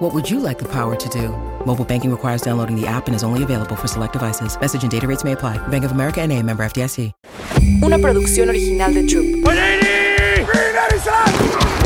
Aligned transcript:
What 0.00 0.14
would 0.14 0.30
you 0.30 0.40
like 0.40 0.58
the 0.58 0.64
power 0.64 0.96
to 0.96 1.08
do? 1.10 1.28
Mobile 1.66 1.84
banking 1.84 2.10
requires 2.10 2.40
downloading 2.40 2.74
the 2.74 2.86
app 2.86 3.06
and 3.06 3.14
is 3.14 3.22
only 3.22 3.42
available 3.42 3.76
for 3.76 3.86
select 3.86 4.14
devices. 4.14 4.58
Message 4.58 4.82
and 4.82 4.90
data 4.90 5.06
rates 5.06 5.24
may 5.24 5.32
apply. 5.32 5.58
Bank 5.68 5.84
of 5.84 5.92
America 5.92 6.22
and 6.22 6.32
a 6.32 6.42
member 6.42 6.64
FDIC. 6.64 7.12
Una 7.82 7.98
producción 7.98 8.48
original 8.48 8.94
de 8.94 9.06
Troop. 9.06 9.26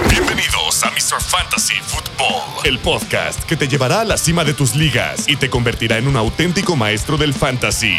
Bienvenidos 0.08 0.84
a 0.84 0.90
Mr. 0.90 1.20
Fantasy 1.20 1.74
Football, 1.82 2.64
el 2.64 2.78
podcast 2.78 3.42
que 3.42 3.56
te 3.56 3.66
llevará 3.66 4.02
a 4.02 4.04
la 4.04 4.16
cima 4.16 4.44
de 4.44 4.54
tus 4.54 4.76
ligas 4.76 5.28
y 5.28 5.34
te 5.34 5.50
convertirá 5.50 5.98
en 5.98 6.06
un 6.06 6.16
auténtico 6.16 6.76
maestro 6.76 7.16
del 7.16 7.34
fantasy. 7.34 7.96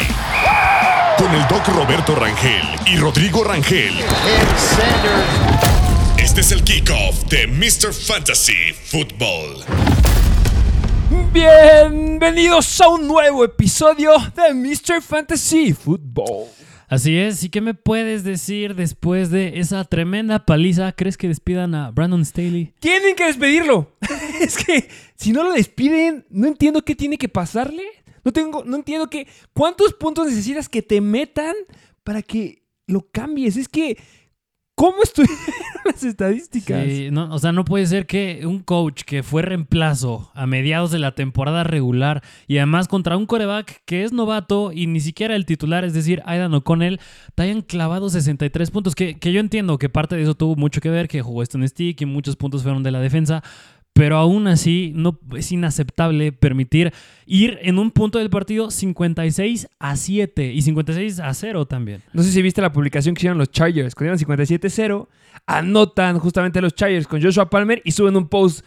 Con 1.18 1.30
el 1.34 1.46
doc 1.46 1.68
Roberto 1.68 2.14
Rangel 2.14 2.64
y 2.86 2.96
Rodrigo 2.96 3.44
Rangel. 3.44 3.92
Este 6.36 6.54
es 6.54 6.60
el 6.60 6.64
kickoff 6.64 7.24
de 7.30 7.46
Mr. 7.46 7.94
Fantasy 7.94 8.74
Football. 8.74 9.64
Bienvenidos 11.32 12.78
a 12.82 12.90
un 12.90 13.08
nuevo 13.08 13.42
episodio 13.42 14.12
de 14.34 14.52
Mr. 14.52 15.00
Fantasy 15.00 15.72
Football. 15.72 16.48
Así 16.88 17.16
es, 17.16 17.42
¿y 17.42 17.48
qué 17.48 17.62
me 17.62 17.72
puedes 17.72 18.22
decir 18.22 18.74
después 18.74 19.30
de 19.30 19.60
esa 19.60 19.82
tremenda 19.84 20.44
paliza? 20.44 20.92
¿Crees 20.92 21.16
que 21.16 21.26
despidan 21.26 21.74
a 21.74 21.90
Brandon 21.90 22.22
Staley? 22.22 22.74
Tienen 22.80 23.16
que 23.16 23.24
despedirlo. 23.24 23.96
es 24.42 24.58
que 24.58 24.90
si 25.14 25.32
no 25.32 25.42
lo 25.42 25.52
despiden, 25.52 26.26
no 26.28 26.48
entiendo 26.48 26.84
qué 26.84 26.94
tiene 26.94 27.16
que 27.16 27.30
pasarle. 27.30 27.84
No 28.24 28.32
tengo, 28.34 28.62
no 28.62 28.76
entiendo 28.76 29.08
que 29.08 29.26
cuántos 29.54 29.94
puntos 29.94 30.26
necesitas 30.26 30.68
que 30.68 30.82
te 30.82 31.00
metan 31.00 31.54
para 32.04 32.20
que 32.20 32.62
lo 32.86 33.08
cambies. 33.10 33.56
Es 33.56 33.68
que 33.68 33.96
¿Cómo 34.76 35.02
estuvieron 35.02 35.38
las 35.86 36.04
estadísticas? 36.04 36.86
No, 37.10 37.34
o 37.34 37.38
sea, 37.38 37.50
no 37.50 37.64
puede 37.64 37.86
ser 37.86 38.04
que 38.06 38.42
un 38.44 38.58
coach 38.58 39.04
que 39.04 39.22
fue 39.22 39.40
reemplazo 39.40 40.30
a 40.34 40.46
mediados 40.46 40.90
de 40.90 40.98
la 40.98 41.14
temporada 41.14 41.64
regular 41.64 42.22
y 42.46 42.58
además 42.58 42.86
contra 42.86 43.16
un 43.16 43.24
coreback 43.24 43.80
que 43.86 44.04
es 44.04 44.12
novato 44.12 44.72
y 44.72 44.86
ni 44.86 45.00
siquiera 45.00 45.34
el 45.34 45.46
titular, 45.46 45.86
es 45.86 45.94
decir, 45.94 46.22
Aidan 46.26 46.52
O'Connell, 46.52 47.00
te 47.34 47.44
hayan 47.44 47.62
clavado 47.62 48.10
63 48.10 48.70
puntos. 48.70 48.94
Que, 48.94 49.18
que 49.18 49.32
yo 49.32 49.40
entiendo 49.40 49.78
que 49.78 49.88
parte 49.88 50.14
de 50.14 50.24
eso 50.24 50.34
tuvo 50.34 50.56
mucho 50.56 50.82
que 50.82 50.90
ver, 50.90 51.08
que 51.08 51.22
jugó 51.22 51.42
Stone 51.42 51.66
Stick 51.66 52.02
y 52.02 52.04
muchos 52.04 52.36
puntos 52.36 52.62
fueron 52.62 52.82
de 52.82 52.90
la 52.90 53.00
defensa. 53.00 53.42
Pero 53.96 54.18
aún 54.18 54.46
así 54.46 54.92
no, 54.94 55.18
es 55.34 55.50
inaceptable 55.52 56.30
permitir 56.30 56.92
ir 57.24 57.58
en 57.62 57.78
un 57.78 57.90
punto 57.90 58.18
del 58.18 58.28
partido 58.28 58.70
56 58.70 59.68
a 59.78 59.96
7 59.96 60.52
y 60.52 60.60
56 60.60 61.18
a 61.20 61.32
0 61.32 61.64
también. 61.64 62.02
No 62.12 62.22
sé 62.22 62.30
si 62.30 62.42
viste 62.42 62.60
la 62.60 62.70
publicación 62.70 63.14
que 63.14 63.20
hicieron 63.20 63.38
los 63.38 63.50
Chargers. 63.50 63.94
Cuando 63.94 64.14
iban 64.22 64.38
57-0, 64.38 65.08
anotan 65.46 66.18
justamente 66.18 66.60
los 66.60 66.74
Chargers 66.74 67.06
con 67.06 67.22
Joshua 67.22 67.48
Palmer 67.48 67.80
y 67.86 67.92
suben 67.92 68.14
un 68.18 68.28
post. 68.28 68.66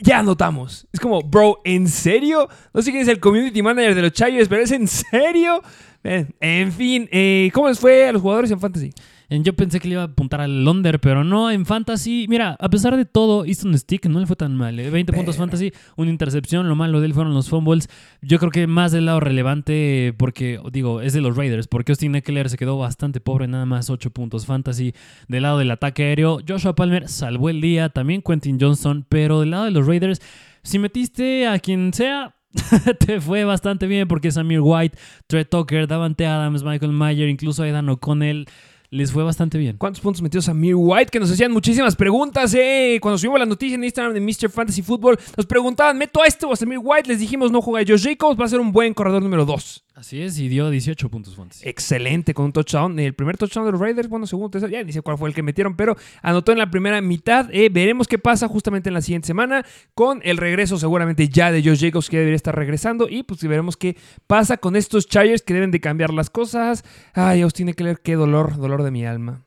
Ya 0.00 0.18
anotamos. 0.18 0.86
Es 0.92 1.00
como, 1.00 1.22
bro, 1.22 1.62
¿en 1.64 1.88
serio? 1.88 2.46
No 2.74 2.82
sé 2.82 2.90
quién 2.90 3.04
es 3.04 3.08
el 3.08 3.20
community 3.20 3.62
manager 3.62 3.94
de 3.94 4.02
los 4.02 4.12
Chargers, 4.12 4.50
pero 4.50 4.60
¿es 4.60 4.72
en 4.72 4.86
serio? 4.86 5.62
En 6.02 6.72
fin, 6.72 7.08
eh, 7.10 7.50
¿cómo 7.54 7.68
les 7.68 7.80
fue 7.80 8.06
a 8.06 8.12
los 8.12 8.20
jugadores 8.20 8.50
en 8.50 8.60
Fantasy? 8.60 8.90
Yo 9.30 9.52
pensé 9.54 9.78
que 9.78 9.88
le 9.88 9.92
iba 9.92 10.02
a 10.02 10.06
apuntar 10.06 10.40
al 10.40 10.64
Londer, 10.64 11.00
pero 11.00 11.22
no, 11.22 11.50
en 11.50 11.66
Fantasy. 11.66 12.24
Mira, 12.30 12.56
a 12.58 12.70
pesar 12.70 12.96
de 12.96 13.04
todo, 13.04 13.44
Easton 13.44 13.76
Stick 13.76 14.06
no 14.06 14.20
le 14.20 14.26
fue 14.26 14.36
tan 14.36 14.56
mal. 14.56 14.76
20 14.76 14.98
¿eh? 14.98 15.14
puntos 15.14 15.36
Fantasy, 15.36 15.70
una 15.96 16.10
intercepción. 16.10 16.66
Lo 16.66 16.74
malo 16.74 17.00
de 17.00 17.06
él 17.06 17.14
fueron 17.14 17.34
los 17.34 17.50
fumbles. 17.50 17.88
Yo 18.22 18.38
creo 18.38 18.50
que 18.50 18.66
más 18.66 18.90
del 18.90 19.04
lado 19.04 19.20
relevante, 19.20 20.14
porque, 20.16 20.58
digo, 20.72 21.02
es 21.02 21.12
de 21.12 21.20
los 21.20 21.36
Raiders, 21.36 21.68
porque 21.68 21.92
Austin 21.92 22.14
Eckler 22.14 22.48
se 22.48 22.56
quedó 22.56 22.78
bastante 22.78 23.20
pobre, 23.20 23.48
nada 23.48 23.66
más 23.66 23.90
8 23.90 24.10
puntos 24.12 24.46
Fantasy. 24.46 24.94
Del 25.28 25.42
lado 25.42 25.58
del 25.58 25.70
ataque 25.72 26.04
aéreo, 26.04 26.38
Joshua 26.46 26.74
Palmer 26.74 27.06
salvó 27.06 27.50
el 27.50 27.60
día, 27.60 27.90
también 27.90 28.22
Quentin 28.22 28.58
Johnson, 28.58 29.04
pero 29.10 29.40
del 29.40 29.50
lado 29.50 29.66
de 29.66 29.72
los 29.72 29.86
Raiders, 29.86 30.22
si 30.62 30.78
metiste 30.78 31.46
a 31.46 31.58
quien 31.58 31.92
sea, 31.92 32.34
te 33.06 33.20
fue 33.20 33.44
bastante 33.44 33.86
bien 33.86 34.08
porque 34.08 34.30
Samir 34.30 34.60
White, 34.62 34.96
Trey 35.26 35.44
Tucker, 35.44 35.86
Davante 35.86 36.26
Adams, 36.26 36.64
Michael 36.64 36.92
Mayer, 36.92 37.28
incluso 37.28 37.62
Aidan 37.62 37.90
O'Connell 37.90 38.46
les 38.90 39.12
fue 39.12 39.22
bastante 39.22 39.58
bien. 39.58 39.76
¿Cuántos 39.76 40.00
puntos 40.00 40.22
metió 40.22 40.40
Samir 40.40 40.74
White? 40.76 41.10
Que 41.10 41.20
nos 41.20 41.30
hacían 41.30 41.52
muchísimas 41.52 41.94
preguntas, 41.96 42.54
eh. 42.54 42.98
Cuando 43.00 43.18
subimos 43.18 43.38
la 43.38 43.46
noticia 43.46 43.74
en 43.74 43.84
Instagram 43.84 44.14
de 44.14 44.20
Mr. 44.20 44.50
Fantasy 44.50 44.82
Football, 44.82 45.18
nos 45.36 45.46
preguntaban, 45.46 45.98
¿meto 45.98 46.22
a 46.22 46.26
este 46.26 46.46
o 46.46 46.52
a 46.52 46.56
Samir 46.56 46.78
White? 46.82 47.08
Les 47.08 47.20
dijimos, 47.20 47.52
no 47.52 47.60
juega 47.60 47.86
Josh 47.86 48.04
Jacobs, 48.04 48.40
va 48.40 48.46
a 48.46 48.48
ser 48.48 48.60
un 48.60 48.72
buen 48.72 48.94
corredor 48.94 49.22
número 49.22 49.44
2. 49.44 49.84
Así 49.98 50.22
es, 50.22 50.38
y 50.38 50.46
dio 50.46 50.70
18 50.70 51.10
puntos 51.10 51.34
fantasy. 51.34 51.68
Excelente, 51.68 52.32
con 52.32 52.44
un 52.44 52.52
touchdown. 52.52 52.96
El 53.00 53.14
primer 53.14 53.36
touchdown 53.36 53.66
de 53.66 53.72
los 53.72 53.80
Raiders, 53.80 54.08
bueno, 54.08 54.28
segundo, 54.28 54.48
tercero, 54.48 54.70
ya 54.70 54.92
sé 54.92 55.02
cuál 55.02 55.18
fue 55.18 55.28
el 55.28 55.34
que 55.34 55.42
metieron, 55.42 55.74
pero 55.74 55.96
anotó 56.22 56.52
en 56.52 56.58
la 56.58 56.70
primera 56.70 57.00
mitad. 57.00 57.52
Eh, 57.52 57.68
veremos 57.68 58.06
qué 58.06 58.16
pasa 58.16 58.46
justamente 58.46 58.90
en 58.90 58.94
la 58.94 59.00
siguiente 59.00 59.26
semana 59.26 59.66
con 59.94 60.20
el 60.22 60.36
regreso 60.36 60.78
seguramente 60.78 61.28
ya 61.28 61.50
de 61.50 61.64
Josh 61.64 61.80
Jacobs, 61.80 62.08
que 62.08 62.18
debería 62.18 62.36
estar 62.36 62.54
regresando. 62.54 63.08
Y 63.08 63.24
pues 63.24 63.42
veremos 63.42 63.76
qué 63.76 63.96
pasa 64.28 64.56
con 64.56 64.76
estos 64.76 65.08
Chargers 65.08 65.42
que 65.42 65.52
deben 65.52 65.72
de 65.72 65.80
cambiar 65.80 66.14
las 66.14 66.30
cosas. 66.30 66.84
Ay, 67.12 67.42
que 67.52 67.82
leer 67.82 67.98
qué 68.00 68.14
dolor, 68.14 68.56
dolor 68.56 68.84
de 68.84 68.92
mi 68.92 69.04
alma. 69.04 69.42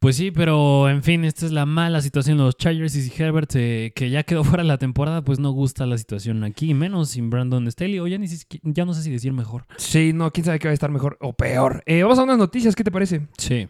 Pues 0.00 0.16
sí, 0.16 0.30
pero 0.30 0.88
en 0.88 1.02
fin, 1.02 1.26
esta 1.26 1.44
es 1.44 1.52
la 1.52 1.66
mala 1.66 2.00
situación 2.00 2.38
de 2.38 2.44
los 2.44 2.56
Chargers 2.56 2.96
y 2.96 3.02
si 3.02 3.22
Herbert, 3.22 3.50
eh, 3.54 3.92
que 3.94 4.08
ya 4.08 4.22
quedó 4.22 4.42
fuera 4.44 4.62
de 4.62 4.68
la 4.68 4.78
temporada, 4.78 5.22
pues 5.22 5.38
no 5.38 5.50
gusta 5.50 5.84
la 5.84 5.98
situación 5.98 6.42
aquí, 6.42 6.72
menos 6.72 7.10
sin 7.10 7.28
Brandon 7.28 7.70
Staley, 7.70 7.98
o 7.98 8.06
ya, 8.06 8.16
ni, 8.16 8.26
ya 8.62 8.86
no 8.86 8.94
sé 8.94 9.02
si 9.02 9.10
decir 9.10 9.34
mejor. 9.34 9.66
Sí, 9.76 10.12
no, 10.14 10.30
quién 10.32 10.46
sabe 10.46 10.58
qué 10.58 10.68
va 10.68 10.70
a 10.70 10.72
estar 10.72 10.90
mejor 10.90 11.18
o 11.20 11.34
peor. 11.34 11.82
Eh, 11.84 12.02
vamos 12.02 12.18
a 12.18 12.22
unas 12.22 12.38
noticias, 12.38 12.74
¿qué 12.74 12.82
te 12.82 12.90
parece? 12.90 13.28
Sí. 13.36 13.68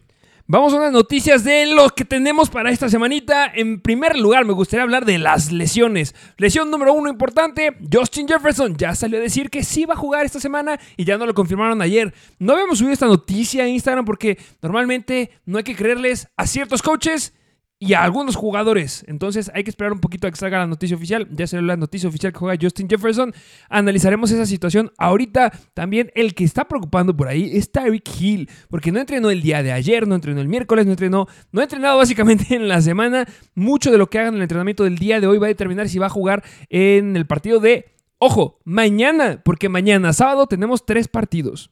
Vamos 0.53 0.73
a 0.73 0.75
unas 0.79 0.91
noticias 0.91 1.45
de 1.45 1.65
lo 1.65 1.91
que 1.91 2.03
tenemos 2.03 2.49
para 2.49 2.71
esta 2.71 2.89
semanita. 2.89 3.49
En 3.55 3.79
primer 3.79 4.19
lugar, 4.19 4.43
me 4.43 4.51
gustaría 4.51 4.83
hablar 4.83 5.05
de 5.05 5.17
las 5.17 5.49
lesiones. 5.49 6.13
Lesión 6.35 6.69
número 6.69 6.91
uno 6.91 7.09
importante, 7.09 7.77
Justin 7.89 8.27
Jefferson 8.27 8.75
ya 8.75 8.93
salió 8.93 9.19
a 9.19 9.21
decir 9.21 9.49
que 9.49 9.63
sí 9.63 9.85
va 9.85 9.93
a 9.93 9.97
jugar 9.97 10.25
esta 10.25 10.41
semana 10.41 10.77
y 10.97 11.05
ya 11.05 11.17
no 11.17 11.25
lo 11.25 11.33
confirmaron 11.33 11.81
ayer. 11.81 12.13
No 12.37 12.51
habíamos 12.51 12.79
subido 12.79 12.91
esta 12.91 13.05
noticia 13.05 13.63
a 13.63 13.69
Instagram 13.69 14.03
porque 14.03 14.37
normalmente 14.61 15.31
no 15.45 15.57
hay 15.57 15.63
que 15.63 15.73
creerles 15.73 16.27
a 16.35 16.45
ciertos 16.45 16.81
coaches 16.81 17.33
y 17.83 17.95
a 17.95 18.03
algunos 18.03 18.35
jugadores. 18.35 19.03
Entonces 19.07 19.49
hay 19.55 19.63
que 19.63 19.71
esperar 19.71 19.91
un 19.91 19.99
poquito 19.99 20.27
a 20.27 20.29
que 20.29 20.37
salga 20.37 20.59
la 20.59 20.67
noticia 20.67 20.95
oficial. 20.95 21.27
Ya 21.31 21.47
salió 21.47 21.65
la 21.65 21.77
noticia 21.77 22.07
oficial 22.07 22.31
que 22.31 22.37
juega 22.37 22.55
Justin 22.61 22.87
Jefferson. 22.87 23.33
Analizaremos 23.69 24.29
esa 24.29 24.45
situación. 24.45 24.91
Ahorita 24.99 25.51
también 25.73 26.11
el 26.13 26.35
que 26.35 26.43
está 26.43 26.67
preocupando 26.67 27.17
por 27.17 27.27
ahí 27.27 27.49
es 27.51 27.71
Tyreek 27.71 28.07
Hill, 28.19 28.49
porque 28.69 28.91
no 28.91 28.99
entrenó 28.99 29.31
el 29.31 29.41
día 29.41 29.63
de 29.63 29.71
ayer, 29.71 30.07
no 30.07 30.13
entrenó 30.13 30.41
el 30.41 30.47
miércoles, 30.47 30.85
no 30.85 30.91
entrenó, 30.91 31.27
no 31.51 31.59
ha 31.59 31.63
entrenado 31.63 31.97
básicamente 31.97 32.53
en 32.55 32.67
la 32.67 32.81
semana. 32.81 33.25
Mucho 33.55 33.91
de 33.91 33.97
lo 33.97 34.11
que 34.11 34.19
hagan 34.19 34.35
en 34.35 34.37
el 34.37 34.43
entrenamiento 34.43 34.83
del 34.83 34.99
día 34.99 35.19
de 35.19 35.25
hoy 35.25 35.39
va 35.39 35.47
a 35.47 35.49
determinar 35.49 35.89
si 35.89 35.97
va 35.97 36.05
a 36.05 36.09
jugar 36.09 36.43
en 36.69 37.17
el 37.17 37.25
partido 37.25 37.59
de, 37.59 37.95
ojo, 38.19 38.59
mañana, 38.63 39.41
porque 39.43 39.69
mañana 39.69 40.13
sábado 40.13 40.45
tenemos 40.45 40.85
tres 40.85 41.07
partidos. 41.07 41.71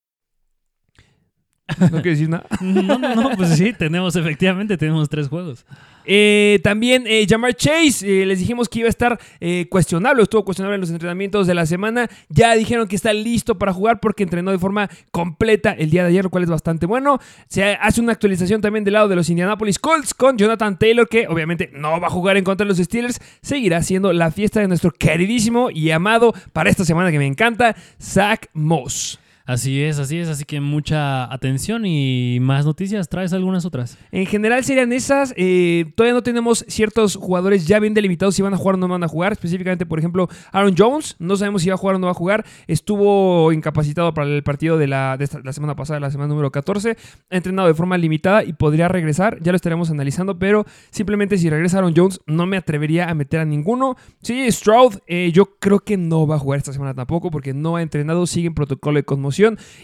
No 1.79 1.89
quiero 2.01 2.11
decir 2.11 2.29
nada. 2.29 2.45
No, 2.61 2.97
no, 2.97 3.15
no, 3.15 3.29
pues 3.35 3.57
sí, 3.57 3.73
tenemos, 3.73 4.15
efectivamente, 4.15 4.77
tenemos 4.77 5.09
tres 5.09 5.27
juegos. 5.27 5.65
Eh, 6.05 6.59
también 6.63 7.03
eh, 7.05 7.25
Jamar 7.29 7.53
Chase, 7.53 8.23
eh, 8.23 8.25
les 8.25 8.39
dijimos 8.39 8.67
que 8.69 8.79
iba 8.79 8.87
a 8.87 8.89
estar 8.89 9.19
eh, 9.39 9.67
cuestionable, 9.69 10.23
estuvo 10.23 10.43
cuestionable 10.43 10.75
en 10.75 10.81
los 10.81 10.89
entrenamientos 10.89 11.47
de 11.47 11.53
la 11.53 11.65
semana. 11.65 12.09
Ya 12.29 12.55
dijeron 12.55 12.87
que 12.87 12.95
está 12.95 13.13
listo 13.13 13.57
para 13.57 13.73
jugar 13.73 13.99
porque 13.99 14.23
entrenó 14.23 14.51
de 14.51 14.59
forma 14.59 14.89
completa 15.11 15.71
el 15.71 15.89
día 15.89 16.03
de 16.03 16.09
ayer, 16.09 16.23
lo 16.23 16.29
cual 16.29 16.43
es 16.43 16.49
bastante 16.49 16.85
bueno. 16.85 17.19
Se 17.47 17.63
hace 17.63 18.01
una 18.01 18.13
actualización 18.13 18.61
también 18.61 18.83
del 18.83 18.93
lado 18.93 19.07
de 19.07 19.15
los 19.15 19.29
Indianapolis 19.29 19.79
Colts 19.79 20.13
con 20.13 20.37
Jonathan 20.37 20.77
Taylor, 20.77 21.07
que 21.07 21.27
obviamente 21.27 21.69
no 21.73 21.99
va 21.99 22.07
a 22.07 22.11
jugar 22.11 22.37
en 22.37 22.43
contra 22.43 22.65
de 22.65 22.69
los 22.69 22.77
Steelers. 22.77 23.19
Seguirá 23.41 23.81
siendo 23.83 24.13
la 24.13 24.31
fiesta 24.31 24.59
de 24.59 24.67
nuestro 24.67 24.91
queridísimo 24.91 25.69
y 25.69 25.91
amado 25.91 26.33
para 26.53 26.69
esta 26.69 26.85
semana 26.85 27.11
que 27.11 27.19
me 27.19 27.27
encanta, 27.27 27.75
Zach 28.01 28.47
Moss. 28.53 29.19
Así 29.45 29.81
es, 29.83 29.99
así 29.99 30.19
es, 30.19 30.29
así 30.29 30.45
que 30.45 30.61
mucha 30.61 31.31
atención 31.31 31.85
y 31.85 32.39
más 32.41 32.65
noticias. 32.65 33.09
¿Traes 33.09 33.33
algunas 33.33 33.65
otras? 33.65 33.97
En 34.11 34.25
general 34.25 34.63
serían 34.63 34.93
esas. 34.93 35.33
eh, 35.35 35.91
todavía 35.95 36.13
no 36.13 36.23
tenemos 36.23 36.63
ciertos 36.67 37.15
jugadores 37.15 37.67
ya 37.67 37.79
bien 37.79 37.93
delimitados 37.93 38.35
si 38.35 38.41
van 38.41 38.53
a 38.53 38.57
jugar 38.57 38.75
o 38.75 38.77
no 38.77 38.87
van 38.87 39.03
a 39.03 39.07
jugar. 39.07 39.33
Específicamente, 39.33 39.85
por 39.85 39.99
ejemplo, 39.99 40.29
Aaron 40.51 40.75
Jones. 40.77 41.15
No 41.19 41.35
sabemos 41.37 41.63
si 41.63 41.69
va 41.69 41.75
a 41.75 41.77
jugar 41.77 41.95
o 41.95 41.99
no 41.99 42.07
va 42.07 42.11
a 42.11 42.15
jugar. 42.15 42.45
Estuvo 42.67 43.51
incapacitado 43.51 44.13
para 44.13 44.29
el 44.29 44.43
partido 44.43 44.77
de 44.77 44.87
la, 44.87 45.17
semana 45.51 45.75
pasada, 45.75 45.99
la 45.99 46.11
semana 46.11 46.29
número 46.29 46.51
14. 46.51 46.95
Ha 47.29 47.35
entrenado 47.35 47.67
de 47.67 47.73
forma 47.73 47.97
limitada 47.97 48.43
y 48.43 48.53
podría 48.53 48.87
regresar. 48.87 49.39
Ya 49.41 49.51
lo 49.51 49.55
estaremos 49.55 49.89
analizando, 49.89 50.37
pero 50.37 50.65
simplemente 50.91 51.37
si 51.37 51.49
regresa 51.49 51.79
Aaron 51.79 51.93
Jones, 51.95 52.21
no 52.27 52.45
me 52.45 52.57
atrevería 52.57 53.09
a 53.09 53.15
meter 53.15 53.39
a 53.39 53.45
ninguno. 53.45 53.97
Sí, 54.21 54.49
Stroud, 54.51 54.99
eh, 55.07 55.31
yo 55.33 55.57
creo 55.59 55.79
que 55.79 55.97
no 55.97 56.27
va 56.27 56.35
a 56.35 56.39
jugar 56.39 56.59
esta 56.59 56.73
semana 56.73 56.93
tampoco 56.93 57.31
porque 57.31 57.53
no 57.53 57.75
ha 57.75 57.81
entrenado, 57.81 58.27
sigue 58.27 58.47
en 58.47 58.53
protocolo 58.53 58.97
de 58.97 59.03
conmoción. 59.03 59.40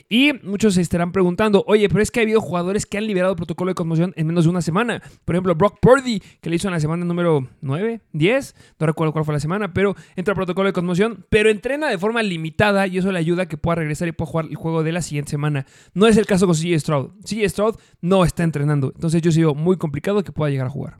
Y 0.09 0.33
muchos 0.43 0.75
se 0.75 0.81
estarán 0.81 1.11
preguntando, 1.11 1.63
oye, 1.67 1.89
pero 1.89 2.01
es 2.01 2.11
que 2.11 2.19
ha 2.19 2.23
habido 2.23 2.41
jugadores 2.41 2.85
que 2.85 2.97
han 2.97 3.07
liberado 3.07 3.35
protocolo 3.35 3.71
de 3.71 3.75
conmoción 3.75 4.13
en 4.15 4.27
menos 4.27 4.45
de 4.45 4.49
una 4.49 4.61
semana. 4.61 5.01
Por 5.25 5.35
ejemplo, 5.35 5.55
Brock 5.55 5.79
Purdy, 5.79 6.21
que 6.41 6.49
le 6.49 6.55
hizo 6.57 6.67
en 6.67 6.73
la 6.73 6.79
semana 6.79 7.05
número 7.05 7.47
9, 7.61 8.01
10, 8.13 8.55
no 8.79 8.87
recuerdo 8.87 9.13
cuál 9.13 9.25
fue 9.25 9.33
la 9.33 9.39
semana, 9.39 9.73
pero 9.73 9.95
entra 10.15 10.33
a 10.33 10.35
protocolo 10.35 10.67
de 10.67 10.73
conmoción, 10.73 11.25
pero 11.29 11.49
entrena 11.49 11.89
de 11.89 11.97
forma 11.97 12.23
limitada 12.23 12.87
y 12.87 12.97
eso 12.97 13.11
le 13.11 13.19
ayuda 13.19 13.43
a 13.43 13.45
que 13.47 13.57
pueda 13.57 13.75
regresar 13.75 14.07
y 14.07 14.11
pueda 14.11 14.31
jugar 14.31 14.45
el 14.49 14.55
juego 14.55 14.83
de 14.83 14.91
la 14.91 15.01
siguiente 15.01 15.31
semana. 15.31 15.65
No 15.93 16.07
es 16.07 16.17
el 16.17 16.25
caso 16.25 16.45
con 16.45 16.55
CJ 16.55 16.79
Stroud. 16.79 17.11
CJ 17.23 17.49
Stroud 17.49 17.75
no 18.01 18.23
está 18.23 18.43
entrenando, 18.43 18.91
entonces 18.93 19.21
yo 19.21 19.31
sigo 19.31 19.55
muy 19.55 19.77
complicado 19.77 20.23
que 20.23 20.31
pueda 20.31 20.49
llegar 20.49 20.67
a 20.67 20.71
jugar. 20.71 20.99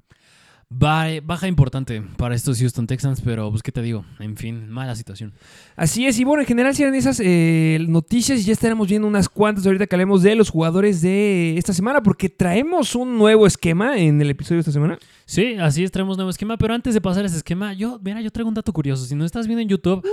Ba- 0.70 1.22
Baja 1.24 1.48
importante 1.48 2.02
para 2.18 2.36
estos 2.36 2.60
Houston 2.60 2.88
Texans, 2.88 3.22
pero 3.22 3.50
pues 3.50 3.64
qué 3.64 3.72
te 3.72 3.82
digo, 3.82 4.04
en 4.20 4.36
fin, 4.36 4.70
mala 4.70 4.96
situación. 4.96 5.32
Así 5.78 6.06
es, 6.06 6.20
y 6.20 6.26
bueno, 6.26 6.42
en 6.42 6.48
general 6.48 6.76
si 6.76 6.84
eran 6.84 6.94
esas 6.94 7.22
eh, 7.24 7.78
noticias 7.88 8.42
y 8.42 8.44
ya 8.44 8.52
estaremos 8.52 8.90
viendo 8.90 9.08
unas 9.08 9.30
cuantas 9.30 9.66
ahorita 9.66 9.88
que 9.88 9.96
hablemos 9.96 10.24
de 10.24 10.36
los 10.36 10.50
jugadores 10.50 11.02
de 11.02 11.58
esta 11.58 11.72
semana, 11.72 12.04
porque 12.04 12.28
traemos 12.28 12.96
un 12.96 13.18
nuevo 13.18 13.48
esquema 13.48 13.98
en 13.98 14.22
el 14.22 14.30
episodio 14.30 14.58
de 14.58 14.62
esta 14.62 14.74
semana. 14.74 15.00
Sí, 15.26 15.56
así 15.56 15.86
es, 15.86 15.92
traemos 15.92 16.18
nuevo 16.18 16.30
esquema, 16.32 16.58
pero 16.58 16.74
antes 16.74 16.94
de 16.94 17.00
pasar 17.00 17.24
ese 17.26 17.38
esquema, 17.38 17.72
yo, 17.74 17.98
mira, 18.04 18.20
yo 18.22 18.30
traigo 18.30 18.50
un 18.50 18.56
dato 18.56 18.74
curioso. 18.74 19.06
Si 19.06 19.16
no 19.16 19.24
estás 19.24 19.48
viendo 19.48 19.62
en 19.62 19.70
YouTube, 19.70 20.06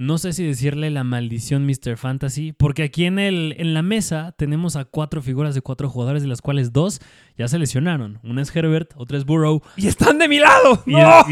no 0.00 0.16
sé 0.16 0.32
si 0.32 0.42
decirle 0.44 0.88
la 0.88 1.04
maldición 1.04 1.66
Mr. 1.66 1.98
Fantasy, 1.98 2.52
porque 2.52 2.82
aquí 2.84 3.04
en, 3.04 3.18
el, 3.18 3.54
en 3.58 3.74
la 3.74 3.82
mesa 3.82 4.32
tenemos 4.38 4.74
a 4.76 4.86
cuatro 4.86 5.20
figuras 5.20 5.54
de 5.54 5.60
cuatro 5.60 5.90
jugadores, 5.90 6.22
de 6.22 6.28
las 6.28 6.40
cuales 6.40 6.72
dos 6.72 7.00
ya 7.36 7.48
se 7.48 7.58
lesionaron. 7.58 8.18
Una 8.22 8.40
es 8.40 8.56
Herbert, 8.56 8.92
otra 8.96 9.18
es 9.18 9.26
Burrow, 9.26 9.60
Y 9.76 9.88
están 9.88 10.18
de 10.18 10.26
mi 10.26 10.38
lado. 10.38 10.82
y, 10.86 10.92
¡No! 10.92 11.24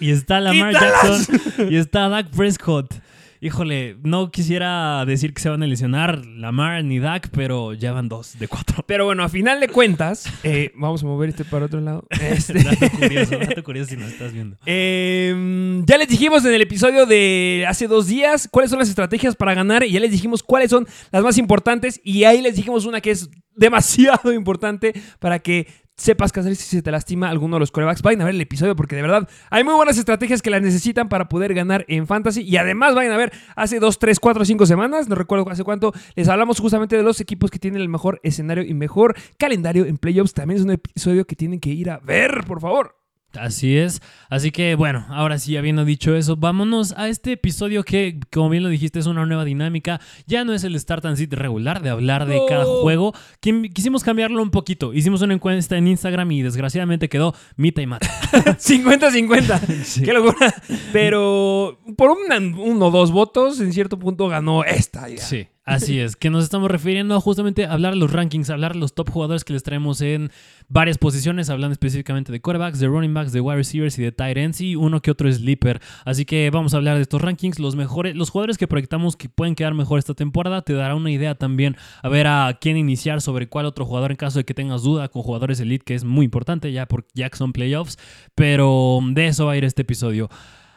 y- 0.00 0.06
y 0.06 0.10
está 0.12 0.40
Lamar. 0.40 0.72
Jackson, 0.72 1.70
y 1.70 1.76
está 1.76 2.08
Dak 2.08 2.30
Prescott. 2.30 2.94
Híjole, 3.42 3.96
no 4.02 4.30
quisiera 4.30 5.02
decir 5.06 5.32
que 5.32 5.40
se 5.40 5.48
van 5.48 5.62
a 5.62 5.66
lesionar 5.66 6.26
Lamar 6.26 6.84
ni 6.84 6.98
Dak, 6.98 7.30
pero 7.30 7.72
ya 7.72 7.90
van 7.90 8.06
dos 8.06 8.38
de 8.38 8.48
cuatro. 8.48 8.84
Pero 8.86 9.06
bueno, 9.06 9.22
a 9.22 9.30
final 9.30 9.60
de 9.60 9.68
cuentas, 9.68 10.26
eh, 10.42 10.72
vamos 10.74 11.02
a 11.02 11.06
mover 11.06 11.30
este 11.30 11.46
para 11.46 11.64
otro 11.64 11.80
lado. 11.80 12.06
Este, 12.20 12.62
Dato 12.62 12.90
curioso, 12.90 13.38
dato 13.38 13.64
curioso 13.64 13.90
si 13.90 13.96
no 13.96 14.06
estás 14.06 14.34
viendo. 14.34 14.58
Eh, 14.66 15.82
ya 15.86 15.96
les 15.96 16.08
dijimos 16.08 16.44
en 16.44 16.52
el 16.52 16.60
episodio 16.60 17.06
de 17.06 17.64
hace 17.66 17.88
dos 17.88 18.08
días 18.08 18.46
cuáles 18.50 18.68
son 18.68 18.78
las 18.78 18.90
estrategias 18.90 19.34
para 19.34 19.54
ganar 19.54 19.84
y 19.84 19.92
ya 19.92 20.00
les 20.00 20.10
dijimos 20.10 20.42
cuáles 20.42 20.68
son 20.68 20.86
las 21.10 21.22
más 21.22 21.38
importantes 21.38 21.98
y 22.04 22.24
ahí 22.24 22.42
les 22.42 22.56
dijimos 22.56 22.84
una 22.84 23.00
que 23.00 23.12
es 23.12 23.30
demasiado 23.54 24.32
importante 24.34 24.92
para 25.18 25.38
que 25.38 25.66
sepas 26.00 26.32
qué 26.32 26.40
hacer 26.40 26.56
si 26.56 26.64
se 26.64 26.82
te 26.82 26.90
lastima 26.90 27.28
alguno 27.28 27.56
de 27.56 27.60
los 27.60 27.70
corebacks. 27.70 28.02
Vayan 28.02 28.22
a 28.22 28.24
ver 28.24 28.34
el 28.34 28.40
episodio 28.40 28.74
porque 28.74 28.96
de 28.96 29.02
verdad 29.02 29.28
hay 29.50 29.64
muy 29.64 29.74
buenas 29.74 29.98
estrategias 29.98 30.40
que 30.42 30.50
las 30.50 30.62
necesitan 30.62 31.08
para 31.08 31.28
poder 31.28 31.54
ganar 31.54 31.84
en 31.88 32.06
Fantasy 32.06 32.42
y 32.42 32.56
además 32.56 32.94
vayan 32.94 33.12
a 33.12 33.16
ver 33.16 33.32
hace 33.54 33.78
dos, 33.80 33.98
tres, 33.98 34.18
cuatro, 34.18 34.44
cinco 34.44 34.66
semanas, 34.66 35.08
no 35.08 35.14
recuerdo 35.14 35.48
hace 35.50 35.64
cuánto, 35.64 35.92
les 36.14 36.28
hablamos 36.28 36.58
justamente 36.58 36.96
de 36.96 37.02
los 37.02 37.20
equipos 37.20 37.50
que 37.50 37.58
tienen 37.58 37.80
el 37.80 37.88
mejor 37.88 38.20
escenario 38.22 38.64
y 38.64 38.74
mejor 38.74 39.14
calendario 39.38 39.84
en 39.84 39.98
playoffs. 39.98 40.34
También 40.34 40.58
es 40.58 40.64
un 40.64 40.70
episodio 40.70 41.26
que 41.26 41.36
tienen 41.36 41.60
que 41.60 41.70
ir 41.70 41.90
a 41.90 41.98
ver, 41.98 42.44
por 42.46 42.60
favor. 42.60 42.99
Así 43.38 43.76
es. 43.76 44.02
Así 44.28 44.50
que 44.50 44.74
bueno, 44.74 45.06
ahora 45.08 45.38
sí, 45.38 45.56
habiendo 45.56 45.84
dicho 45.84 46.16
eso, 46.16 46.36
vámonos 46.36 46.92
a 46.96 47.08
este 47.08 47.32
episodio 47.32 47.84
que, 47.84 48.18
como 48.32 48.48
bien 48.48 48.62
lo 48.62 48.68
dijiste, 48.68 48.98
es 48.98 49.06
una 49.06 49.24
nueva 49.26 49.44
dinámica. 49.44 50.00
Ya 50.26 50.44
no 50.44 50.52
es 50.52 50.64
el 50.64 50.78
Start 50.78 51.04
and 51.06 51.16
Sit 51.16 51.32
regular 51.34 51.82
de 51.82 51.90
hablar 51.90 52.26
de 52.26 52.40
cada 52.48 52.64
juego. 52.64 53.12
Qui- 53.40 53.72
Quisimos 53.72 54.02
cambiarlo 54.02 54.42
un 54.42 54.50
poquito. 54.50 54.92
Hicimos 54.92 55.22
una 55.22 55.34
encuesta 55.34 55.76
en 55.76 55.86
Instagram 55.88 56.30
y 56.32 56.42
desgraciadamente 56.42 57.08
quedó 57.08 57.34
mita 57.56 57.80
y 57.82 57.86
mata. 57.86 58.08
50-50. 58.58 60.04
Qué 60.04 60.12
locura. 60.12 60.54
Pero 60.92 61.78
por 61.96 62.10
una- 62.10 62.38
uno 62.38 62.86
o 62.86 62.90
dos 62.90 63.10
votos, 63.10 63.60
en 63.60 63.72
cierto 63.72 63.98
punto 63.98 64.28
ganó 64.28 64.64
esta 64.64 65.08
idea. 65.08 65.22
Sí, 65.24 65.46
así 65.64 66.00
es. 66.00 66.16
Que 66.16 66.30
nos 66.30 66.44
estamos 66.44 66.70
refiriendo 66.70 67.14
a 67.14 67.20
justamente 67.20 67.66
hablar 67.66 67.94
de 67.94 67.98
los 68.00 68.12
rankings, 68.12 68.50
hablar 68.50 68.74
de 68.74 68.80
los 68.80 68.94
top 68.94 69.10
jugadores 69.10 69.44
que 69.44 69.52
les 69.52 69.62
traemos 69.62 70.00
en 70.00 70.30
varias 70.68 70.98
posiciones, 70.98 71.50
hablando 71.50 71.72
específicamente 71.72 72.32
de 72.32 72.40
quarterbacks, 72.40 72.80
de 72.80 72.88
running 72.88 73.14
backs, 73.14 73.32
de 73.32 73.40
wide 73.40 73.56
receivers 73.56 73.98
y 73.98 74.02
de 74.02 74.12
tight 74.12 74.36
ends 74.36 74.60
y 74.60 74.76
uno 74.76 75.00
que 75.00 75.10
otro 75.10 75.30
sleeper. 75.32 75.80
Así 76.04 76.24
que 76.24 76.50
vamos 76.50 76.74
a 76.74 76.78
hablar 76.78 76.96
de 76.96 77.02
estos 77.02 77.20
rankings, 77.20 77.58
los 77.58 77.76
mejores, 77.76 78.14
los 78.16 78.30
jugadores 78.30 78.58
que 78.58 78.66
proyectamos 78.66 79.16
que 79.16 79.28
pueden 79.28 79.54
quedar 79.54 79.74
mejor 79.74 79.98
esta 79.98 80.14
temporada. 80.14 80.62
Te 80.62 80.72
dará 80.72 80.94
una 80.94 81.10
idea 81.10 81.34
también 81.34 81.76
a 82.02 82.08
ver 82.08 82.26
a 82.26 82.58
quién 82.60 82.76
iniciar 82.76 83.20
sobre 83.20 83.48
cuál 83.48 83.66
otro 83.66 83.84
jugador 83.86 84.10
en 84.10 84.16
caso 84.16 84.38
de 84.38 84.44
que 84.44 84.54
tengas 84.54 84.82
duda 84.82 85.08
con 85.08 85.22
jugadores 85.22 85.60
elite, 85.60 85.84
que 85.84 85.94
es 85.94 86.04
muy 86.04 86.24
importante 86.24 86.72
ya 86.72 86.86
por 86.86 87.06
Jackson 87.14 87.52
Playoffs. 87.52 87.98
Pero 88.34 89.00
de 89.12 89.26
eso 89.26 89.46
va 89.46 89.52
a 89.52 89.56
ir 89.56 89.64
este 89.64 89.82
episodio. 89.82 90.28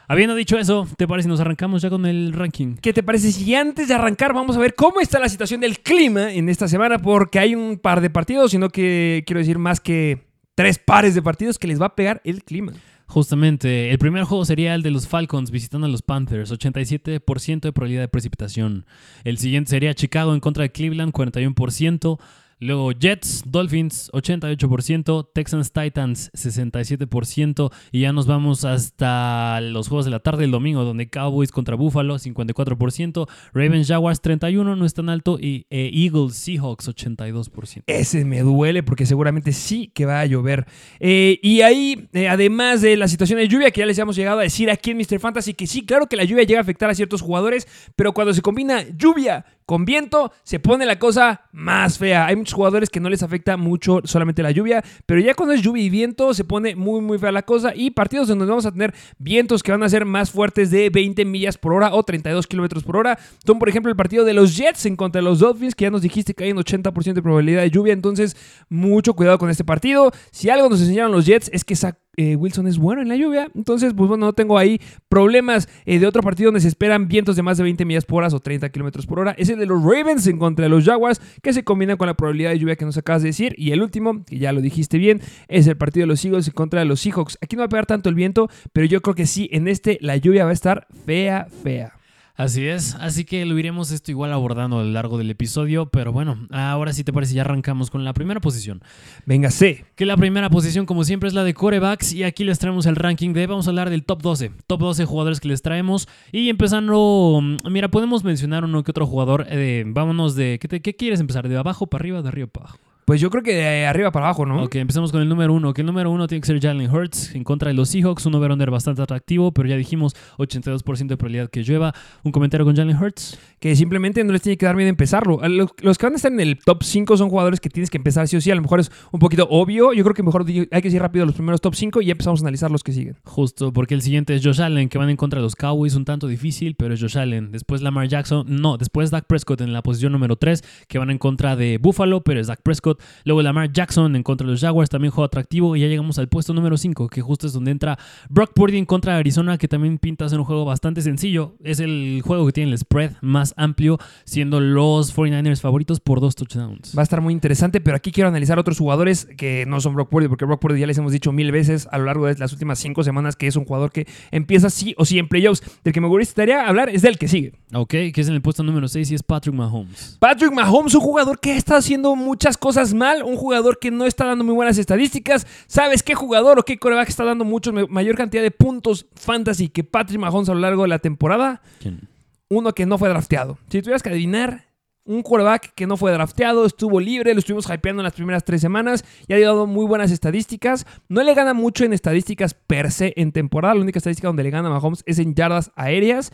Habiendo 0.06 0.34
dicho 0.34 0.58
eso, 0.58 0.86
¿te 0.96 1.08
parece 1.08 1.24
si 1.24 1.30
nos 1.30 1.40
arrancamos 1.40 1.80
ya 1.80 1.88
con 1.88 2.04
el 2.04 2.32
ranking? 2.32 2.76
¿Qué 2.76 2.92
te 2.92 3.02
parece 3.02 3.32
si 3.32 3.54
antes 3.54 3.88
de 3.88 3.94
arrancar 3.94 4.34
vamos 4.34 4.56
a 4.56 4.60
ver 4.60 4.74
cómo 4.74 5.00
está 5.00 5.18
la 5.18 5.28
situación 5.28 5.60
del 5.60 5.80
clima 5.80 6.32
en 6.32 6.48
esta 6.48 6.68
semana? 6.68 6.98
Porque 6.98 7.38
hay 7.38 7.54
un 7.54 7.78
par 7.78 8.00
de 8.00 8.10
partidos, 8.10 8.50
sino 8.50 8.68
que 8.68 9.24
quiero 9.26 9.38
decir 9.38 9.58
más 9.58 9.80
que 9.80 10.26
tres 10.54 10.78
pares 10.78 11.14
de 11.14 11.22
partidos 11.22 11.58
que 11.58 11.68
les 11.68 11.80
va 11.80 11.86
a 11.86 11.94
pegar 11.94 12.20
el 12.24 12.44
clima. 12.44 12.72
Justamente, 13.06 13.90
el 13.90 13.98
primer 13.98 14.24
juego 14.24 14.44
sería 14.44 14.74
el 14.74 14.82
de 14.82 14.90
los 14.90 15.06
Falcons 15.08 15.50
visitando 15.50 15.86
a 15.86 15.90
los 15.90 16.02
Panthers, 16.02 16.50
87% 16.50 17.60
de 17.60 17.72
probabilidad 17.72 18.02
de 18.02 18.08
precipitación. 18.08 18.86
El 19.24 19.38
siguiente 19.38 19.70
sería 19.70 19.94
Chicago 19.94 20.34
en 20.34 20.40
contra 20.40 20.62
de 20.62 20.72
Cleveland, 20.72 21.12
41%. 21.12 22.18
Luego 22.64 22.92
Jets, 22.92 23.42
Dolphins, 23.44 24.10
88%, 24.12 25.28
Texans, 25.34 25.70
Titans, 25.70 26.32
67%. 26.32 27.70
Y 27.92 28.00
ya 28.00 28.12
nos 28.14 28.26
vamos 28.26 28.64
hasta 28.64 29.60
los 29.60 29.88
juegos 29.88 30.06
de 30.06 30.10
la 30.10 30.20
tarde 30.20 30.42
del 30.42 30.50
domingo, 30.50 30.82
donde 30.82 31.10
Cowboys 31.10 31.52
contra 31.52 31.76
Buffalo, 31.76 32.18
54%, 32.18 33.28
Ravens, 33.52 33.88
Jaguars, 33.88 34.22
31%, 34.22 34.78
no 34.78 34.86
es 34.86 34.94
tan 34.94 35.10
alto, 35.10 35.38
y 35.38 35.66
eh, 35.68 35.90
Eagles, 35.92 36.36
Seahawks, 36.36 36.88
82%. 36.88 37.82
Ese 37.86 38.24
me 38.24 38.40
duele 38.40 38.82
porque 38.82 39.04
seguramente 39.04 39.52
sí 39.52 39.92
que 39.94 40.06
va 40.06 40.20
a 40.20 40.26
llover. 40.26 40.66
Eh, 41.00 41.38
y 41.42 41.60
ahí, 41.60 42.08
eh, 42.14 42.28
además 42.28 42.80
de 42.80 42.96
la 42.96 43.08
situación 43.08 43.40
de 43.40 43.48
lluvia, 43.48 43.72
que 43.72 43.80
ya 43.80 43.86
les 43.86 43.98
hemos 43.98 44.16
llegado 44.16 44.38
a 44.38 44.42
decir 44.42 44.70
aquí 44.70 44.92
en 44.92 44.96
Mr. 44.96 45.20
Fantasy, 45.20 45.52
que 45.52 45.66
sí, 45.66 45.84
claro 45.84 46.06
que 46.06 46.16
la 46.16 46.24
lluvia 46.24 46.44
llega 46.44 46.60
a 46.60 46.62
afectar 46.62 46.88
a 46.88 46.94
ciertos 46.94 47.20
jugadores, 47.20 47.68
pero 47.94 48.14
cuando 48.14 48.32
se 48.32 48.40
combina 48.40 48.86
lluvia 48.96 49.44
con 49.66 49.84
viento, 49.84 50.32
se 50.42 50.60
pone 50.60 50.84
la 50.86 50.98
cosa 50.98 51.48
más 51.52 51.98
fea. 51.98 52.26
Hay 52.26 52.36
muchos 52.36 52.54
jugadores 52.54 52.90
que 52.90 53.00
no 53.00 53.08
les 53.08 53.22
afecta 53.22 53.56
mucho 53.56 54.00
solamente 54.04 54.42
la 54.42 54.50
lluvia, 54.50 54.84
pero 55.06 55.20
ya 55.20 55.34
cuando 55.34 55.54
es 55.54 55.62
lluvia 55.62 55.84
y 55.84 55.90
viento, 55.90 56.34
se 56.34 56.44
pone 56.44 56.76
muy, 56.76 57.00
muy 57.00 57.18
fea 57.18 57.32
la 57.32 57.42
cosa. 57.42 57.72
Y 57.74 57.90
partidos 57.90 58.28
donde 58.28 58.44
vamos 58.44 58.66
a 58.66 58.72
tener 58.72 58.94
vientos 59.18 59.62
que 59.62 59.72
van 59.72 59.82
a 59.82 59.88
ser 59.88 60.04
más 60.04 60.30
fuertes 60.30 60.70
de 60.70 60.90
20 60.90 61.24
millas 61.24 61.56
por 61.56 61.72
hora 61.72 61.94
o 61.94 62.02
32 62.02 62.46
kilómetros 62.46 62.84
por 62.84 62.96
hora. 62.96 63.18
Son, 63.46 63.58
por 63.58 63.68
ejemplo, 63.68 63.90
el 63.90 63.96
partido 63.96 64.24
de 64.24 64.34
los 64.34 64.56
Jets 64.56 64.86
en 64.86 64.96
contra 64.96 65.20
de 65.20 65.24
los 65.24 65.38
Dolphins, 65.38 65.74
que 65.74 65.84
ya 65.84 65.90
nos 65.90 66.02
dijiste 66.02 66.34
que 66.34 66.44
hay 66.44 66.52
un 66.52 66.58
80% 66.58 67.14
de 67.14 67.22
probabilidad 67.22 67.62
de 67.62 67.70
lluvia. 67.70 67.92
Entonces, 67.92 68.36
mucho 68.68 69.14
cuidado 69.14 69.38
con 69.38 69.50
este 69.50 69.64
partido. 69.64 70.12
Si 70.30 70.50
algo 70.50 70.68
nos 70.68 70.80
enseñaron 70.80 71.12
los 71.12 71.26
Jets 71.26 71.50
es 71.52 71.64
que 71.64 71.76
Zach 71.76 71.96
eh, 72.16 72.36
Wilson 72.36 72.66
es 72.66 72.78
bueno 72.78 73.02
en 73.02 73.08
la 73.08 73.16
lluvia. 73.16 73.48
Entonces, 73.54 73.94
pues 73.94 74.08
bueno, 74.08 74.26
no 74.26 74.32
tengo 74.32 74.58
ahí 74.58 74.80
problemas 75.08 75.68
eh, 75.84 75.98
de 75.98 76.06
otro 76.06 76.22
partido 76.22 76.48
donde 76.48 76.60
se 76.60 76.68
esperan 76.68 77.08
vientos 77.08 77.36
de 77.36 77.42
más 77.42 77.58
de 77.58 77.64
20 77.64 77.84
millas 77.84 78.04
por 78.04 78.22
hora 78.22 78.34
o 78.34 78.40
30 78.40 78.68
kilómetros 78.70 79.06
por 79.06 79.18
hora. 79.18 79.34
Es 79.38 79.48
el 79.48 79.58
de 79.58 79.66
los 79.66 79.82
Ravens 79.82 80.26
en 80.26 80.38
contra 80.38 80.64
de 80.64 80.68
los 80.68 80.84
Jaguars, 80.84 81.20
que 81.42 81.52
se 81.52 81.64
combina 81.64 81.96
con 81.96 82.06
la 82.06 82.14
probabilidad 82.14 82.50
de 82.50 82.58
lluvia 82.58 82.76
que 82.76 82.84
nos 82.84 82.96
acabas 82.96 83.22
de 83.22 83.28
decir. 83.28 83.54
Y 83.58 83.72
el 83.72 83.82
último, 83.82 84.24
que 84.24 84.38
ya 84.38 84.52
lo 84.52 84.60
dijiste 84.60 84.98
bien, 84.98 85.20
es 85.48 85.66
el 85.66 85.76
partido 85.76 86.04
de 86.04 86.08
los 86.08 86.24
Eagles 86.24 86.48
en 86.48 86.54
contra 86.54 86.80
de 86.80 86.86
los 86.86 87.00
Seahawks. 87.00 87.38
Aquí 87.40 87.56
no 87.56 87.60
va 87.60 87.66
a 87.66 87.68
pegar 87.68 87.86
tanto 87.86 88.08
el 88.08 88.14
viento, 88.14 88.48
pero 88.72 88.86
yo 88.86 89.02
creo 89.02 89.14
que 89.14 89.26
sí, 89.26 89.48
en 89.52 89.68
este 89.68 89.98
la 90.00 90.16
lluvia 90.16 90.44
va 90.44 90.50
a 90.50 90.54
estar 90.54 90.86
fea, 91.04 91.46
fea. 91.62 91.92
Así 92.36 92.66
es, 92.66 92.96
así 92.96 93.24
que 93.24 93.44
lo 93.46 93.56
iremos 93.60 93.92
esto 93.92 94.10
igual 94.10 94.32
abordando 94.32 94.80
a 94.80 94.82
lo 94.82 94.90
largo 94.90 95.18
del 95.18 95.30
episodio, 95.30 95.86
pero 95.86 96.10
bueno, 96.12 96.48
ahora 96.50 96.92
sí 96.92 97.04
te 97.04 97.12
parece 97.12 97.32
ya 97.34 97.42
arrancamos 97.42 97.90
con 97.92 98.02
la 98.02 98.12
primera 98.12 98.40
posición. 98.40 98.82
Venga, 99.24 99.52
sé. 99.52 99.84
Que 99.94 100.04
la 100.04 100.16
primera 100.16 100.50
posición 100.50 100.84
como 100.84 101.04
siempre 101.04 101.28
es 101.28 101.34
la 101.34 101.44
de 101.44 101.54
corebacks 101.54 102.12
y 102.12 102.24
aquí 102.24 102.42
les 102.42 102.58
traemos 102.58 102.86
el 102.86 102.96
ranking 102.96 103.34
de, 103.34 103.46
vamos 103.46 103.68
a 103.68 103.70
hablar 103.70 103.88
del 103.88 104.02
top 104.04 104.20
12, 104.20 104.50
top 104.66 104.80
12 104.80 105.04
jugadores 105.04 105.38
que 105.38 105.46
les 105.46 105.62
traemos 105.62 106.08
y 106.32 106.48
empezando, 106.48 107.40
mira, 107.70 107.88
podemos 107.88 108.24
mencionar 108.24 108.64
uno 108.64 108.82
que 108.82 108.90
otro 108.90 109.06
jugador, 109.06 109.46
eh, 109.48 109.84
vámonos 109.86 110.34
de, 110.34 110.58
¿qué, 110.60 110.66
te- 110.66 110.82
qué 110.82 110.96
quieres 110.96 111.20
empezar? 111.20 111.48
¿De 111.48 111.56
abajo 111.56 111.86
para 111.86 112.02
arriba 112.02 112.20
de 112.20 112.28
arriba 112.28 112.48
para 112.48 112.66
abajo? 112.66 112.78
Pues 113.04 113.20
yo 113.20 113.28
creo 113.30 113.42
que 113.42 113.54
de 113.54 113.86
arriba 113.86 114.10
para 114.10 114.26
abajo, 114.26 114.46
¿no? 114.46 114.62
Ok, 114.62 114.76
empecemos 114.76 115.12
con 115.12 115.20
el 115.20 115.28
número 115.28 115.52
uno. 115.52 115.74
Que 115.74 115.82
el 115.82 115.86
número 115.86 116.10
uno 116.10 116.26
tiene 116.26 116.40
que 116.40 116.46
ser 116.46 116.60
Jalen 116.60 116.90
Hurts 116.90 117.34
en 117.34 117.44
contra 117.44 117.68
de 117.68 117.74
los 117.74 117.90
Seahawks. 117.90 118.24
Un 118.26 118.34
over-under 118.34 118.70
bastante 118.70 119.02
atractivo, 119.02 119.52
pero 119.52 119.68
ya 119.68 119.76
dijimos 119.76 120.14
82% 120.38 121.06
de 121.06 121.16
probabilidad 121.16 121.50
que 121.50 121.62
llueva. 121.62 121.94
¿Un 122.22 122.32
comentario 122.32 122.64
con 122.64 122.74
Jalen 122.74 122.96
Hurts? 122.96 123.38
Que 123.60 123.76
simplemente 123.76 124.24
no 124.24 124.32
les 124.32 124.42
tiene 124.42 124.56
que 124.56 124.64
dar 124.64 124.74
miedo 124.74 124.88
empezarlo. 124.88 125.40
Los, 125.48 125.70
los 125.80 125.98
que 125.98 126.06
van 126.06 126.14
a 126.14 126.16
estar 126.16 126.32
en 126.32 126.40
el 126.40 126.58
top 126.58 126.82
5 126.82 127.16
son 127.16 127.28
jugadores 127.28 127.60
que 127.60 127.68
tienes 127.68 127.90
que 127.90 127.98
empezar 127.98 128.26
sí 128.26 128.36
o 128.36 128.40
sí. 128.40 128.50
A 128.50 128.54
lo 128.54 128.62
mejor 128.62 128.80
es 128.80 128.90
un 129.12 129.20
poquito 129.20 129.46
obvio. 129.50 129.92
Yo 129.92 130.02
creo 130.02 130.14
que 130.14 130.22
mejor 130.22 130.46
hay 130.48 130.82
que 130.82 130.88
ir 130.88 131.00
rápido 131.00 131.26
los 131.26 131.34
primeros 131.34 131.60
top 131.60 131.74
5 131.74 132.00
y 132.00 132.06
ya 132.06 132.12
empezamos 132.12 132.40
a 132.40 132.44
analizar 132.44 132.70
los 132.70 132.82
que 132.82 132.92
siguen. 132.92 133.16
Justo, 133.24 133.72
porque 133.72 133.94
el 133.94 134.00
siguiente 134.00 134.34
es 134.34 134.44
Josh 134.44 134.62
Allen, 134.62 134.88
que 134.88 134.96
van 134.96 135.10
en 135.10 135.16
contra 135.16 135.40
de 135.40 135.42
los 135.42 135.56
Cowboys. 135.56 135.94
Un 135.94 136.04
tanto 136.04 136.26
difícil, 136.26 136.74
pero 136.74 136.94
es 136.94 137.00
Josh 137.00 137.18
Allen. 137.18 137.52
Después 137.52 137.82
Lamar 137.82 138.08
Jackson. 138.08 138.46
No, 138.48 138.78
después 138.78 139.10
Dak 139.10 139.26
Prescott 139.26 139.60
en 139.60 139.72
la 139.72 139.82
posición 139.82 140.12
número 140.12 140.36
3, 140.36 140.62
que 140.88 140.98
van 140.98 141.10
en 141.10 141.18
contra 141.18 141.54
de 141.56 141.78
Buffalo, 141.78 142.22
pero 142.22 142.40
es 142.40 142.46
Dak 142.46 142.62
Prescott. 142.62 142.93
Luego 143.24 143.42
Lamar 143.42 143.72
Jackson 143.72 144.16
en 144.16 144.22
contra 144.22 144.46
de 144.46 144.52
los 144.52 144.60
Jaguars, 144.60 144.90
también 144.90 145.10
juego 145.10 145.26
atractivo. 145.26 145.76
Y 145.76 145.80
ya 145.80 145.86
llegamos 145.86 146.18
al 146.18 146.28
puesto 146.28 146.52
número 146.54 146.76
5, 146.76 147.08
que 147.08 147.22
justo 147.22 147.46
es 147.46 147.52
donde 147.52 147.70
entra 147.70 147.98
Brock 148.28 148.52
Purdy 148.54 148.78
en 148.78 148.86
contra 148.86 149.14
de 149.14 149.20
Arizona, 149.20 149.58
que 149.58 149.68
también 149.68 149.98
pinta 149.98 150.28
ser 150.28 150.38
un 150.38 150.44
juego 150.44 150.64
bastante 150.64 151.02
sencillo. 151.02 151.54
Es 151.62 151.80
el 151.80 152.22
juego 152.24 152.46
que 152.46 152.52
tiene 152.52 152.72
el 152.72 152.78
spread 152.78 153.12
más 153.20 153.54
amplio, 153.56 153.98
siendo 154.24 154.60
los 154.60 155.14
49ers 155.14 155.60
favoritos 155.60 156.00
por 156.00 156.20
dos 156.20 156.34
touchdowns. 156.34 156.96
Va 156.96 157.02
a 157.02 157.04
estar 157.04 157.20
muy 157.20 157.32
interesante, 157.32 157.80
pero 157.80 157.96
aquí 157.96 158.12
quiero 158.12 158.28
analizar 158.28 158.58
otros 158.58 158.78
jugadores 158.78 159.26
que 159.36 159.64
no 159.66 159.80
son 159.80 159.94
Brock 159.94 160.08
Purdy, 160.08 160.28
porque 160.28 160.44
Brock 160.44 160.60
Purdy 160.60 160.80
ya 160.80 160.86
les 160.86 160.98
hemos 160.98 161.12
dicho 161.12 161.32
mil 161.32 161.52
veces 161.52 161.88
a 161.90 161.98
lo 161.98 162.04
largo 162.04 162.26
de 162.26 162.34
las 162.36 162.52
últimas 162.52 162.78
cinco 162.78 163.02
semanas 163.02 163.36
que 163.36 163.46
es 163.46 163.56
un 163.56 163.64
jugador 163.64 163.92
que 163.92 164.06
empieza 164.30 164.70
sí 164.70 164.94
o 164.98 165.04
sí 165.04 165.18
en 165.18 165.28
playoffs. 165.28 165.62
Del 165.82 165.92
que 165.92 166.00
me 166.00 166.08
gustaría 166.08 166.66
hablar 166.66 166.88
es 166.88 167.02
del 167.02 167.18
que 167.18 167.28
sigue. 167.28 167.52
Ok, 167.72 167.90
que 167.90 168.12
es 168.16 168.28
en 168.28 168.34
el 168.34 168.42
puesto 168.42 168.62
número 168.62 168.88
6 168.88 169.10
y 169.10 169.14
es 169.14 169.22
Patrick 169.22 169.54
Mahomes. 169.54 170.16
Patrick 170.20 170.52
Mahomes, 170.52 170.94
un 170.94 171.00
jugador 171.00 171.40
que 171.40 171.56
está 171.56 171.76
haciendo 171.76 172.14
muchas 172.16 172.56
cosas 172.56 172.83
mal, 172.92 173.22
un 173.22 173.36
jugador 173.36 173.78
que 173.78 173.90
no 173.90 174.04
está 174.04 174.26
dando 174.26 174.44
muy 174.44 174.54
buenas 174.54 174.76
estadísticas. 174.76 175.46
¿Sabes 175.66 176.02
qué 176.02 176.14
jugador 176.14 176.58
o 176.58 176.64
qué 176.64 176.78
coreback 176.78 177.08
está 177.08 177.24
dando 177.24 177.44
mucho, 177.44 177.72
mayor 177.72 178.16
cantidad 178.16 178.42
de 178.42 178.50
puntos 178.50 179.06
fantasy 179.14 179.68
que 179.68 179.84
Patrick 179.84 180.20
Mahomes 180.20 180.50
a 180.50 180.54
lo 180.54 180.60
largo 180.60 180.82
de 180.82 180.88
la 180.88 180.98
temporada? 180.98 181.62
¿Quién? 181.80 182.08
Uno 182.50 182.72
que 182.72 182.84
no 182.84 182.98
fue 182.98 183.08
drafteado. 183.08 183.58
Si 183.70 183.80
tuvieras 183.80 184.02
que 184.02 184.10
adivinar, 184.10 184.66
un 185.04 185.22
quarterback 185.22 185.74
que 185.74 185.86
no 185.86 185.96
fue 185.96 186.12
drafteado, 186.12 186.64
estuvo 186.64 186.98
libre, 186.98 187.34
lo 187.34 187.38
estuvimos 187.38 187.66
hypeando 187.70 188.00
en 188.00 188.04
las 188.04 188.14
primeras 188.14 188.44
tres 188.44 188.60
semanas 188.60 189.04
y 189.28 189.34
ha 189.34 189.40
dado 189.40 189.66
muy 189.66 189.86
buenas 189.86 190.10
estadísticas. 190.10 190.86
No 191.08 191.22
le 191.22 191.34
gana 191.34 191.54
mucho 191.54 191.84
en 191.84 191.92
estadísticas 191.92 192.54
per 192.54 192.90
se 192.90 193.12
en 193.16 193.32
temporada. 193.32 193.74
La 193.74 193.82
única 193.82 193.98
estadística 193.98 194.28
donde 194.28 194.42
le 194.42 194.50
gana 194.50 194.68
a 194.68 194.72
Mahomes 194.72 195.02
es 195.06 195.18
en 195.18 195.34
yardas 195.34 195.70
aéreas 195.76 196.32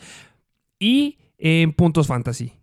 y 0.79 1.17
en 1.37 1.73
puntos 1.73 2.07
fantasy. 2.07 2.53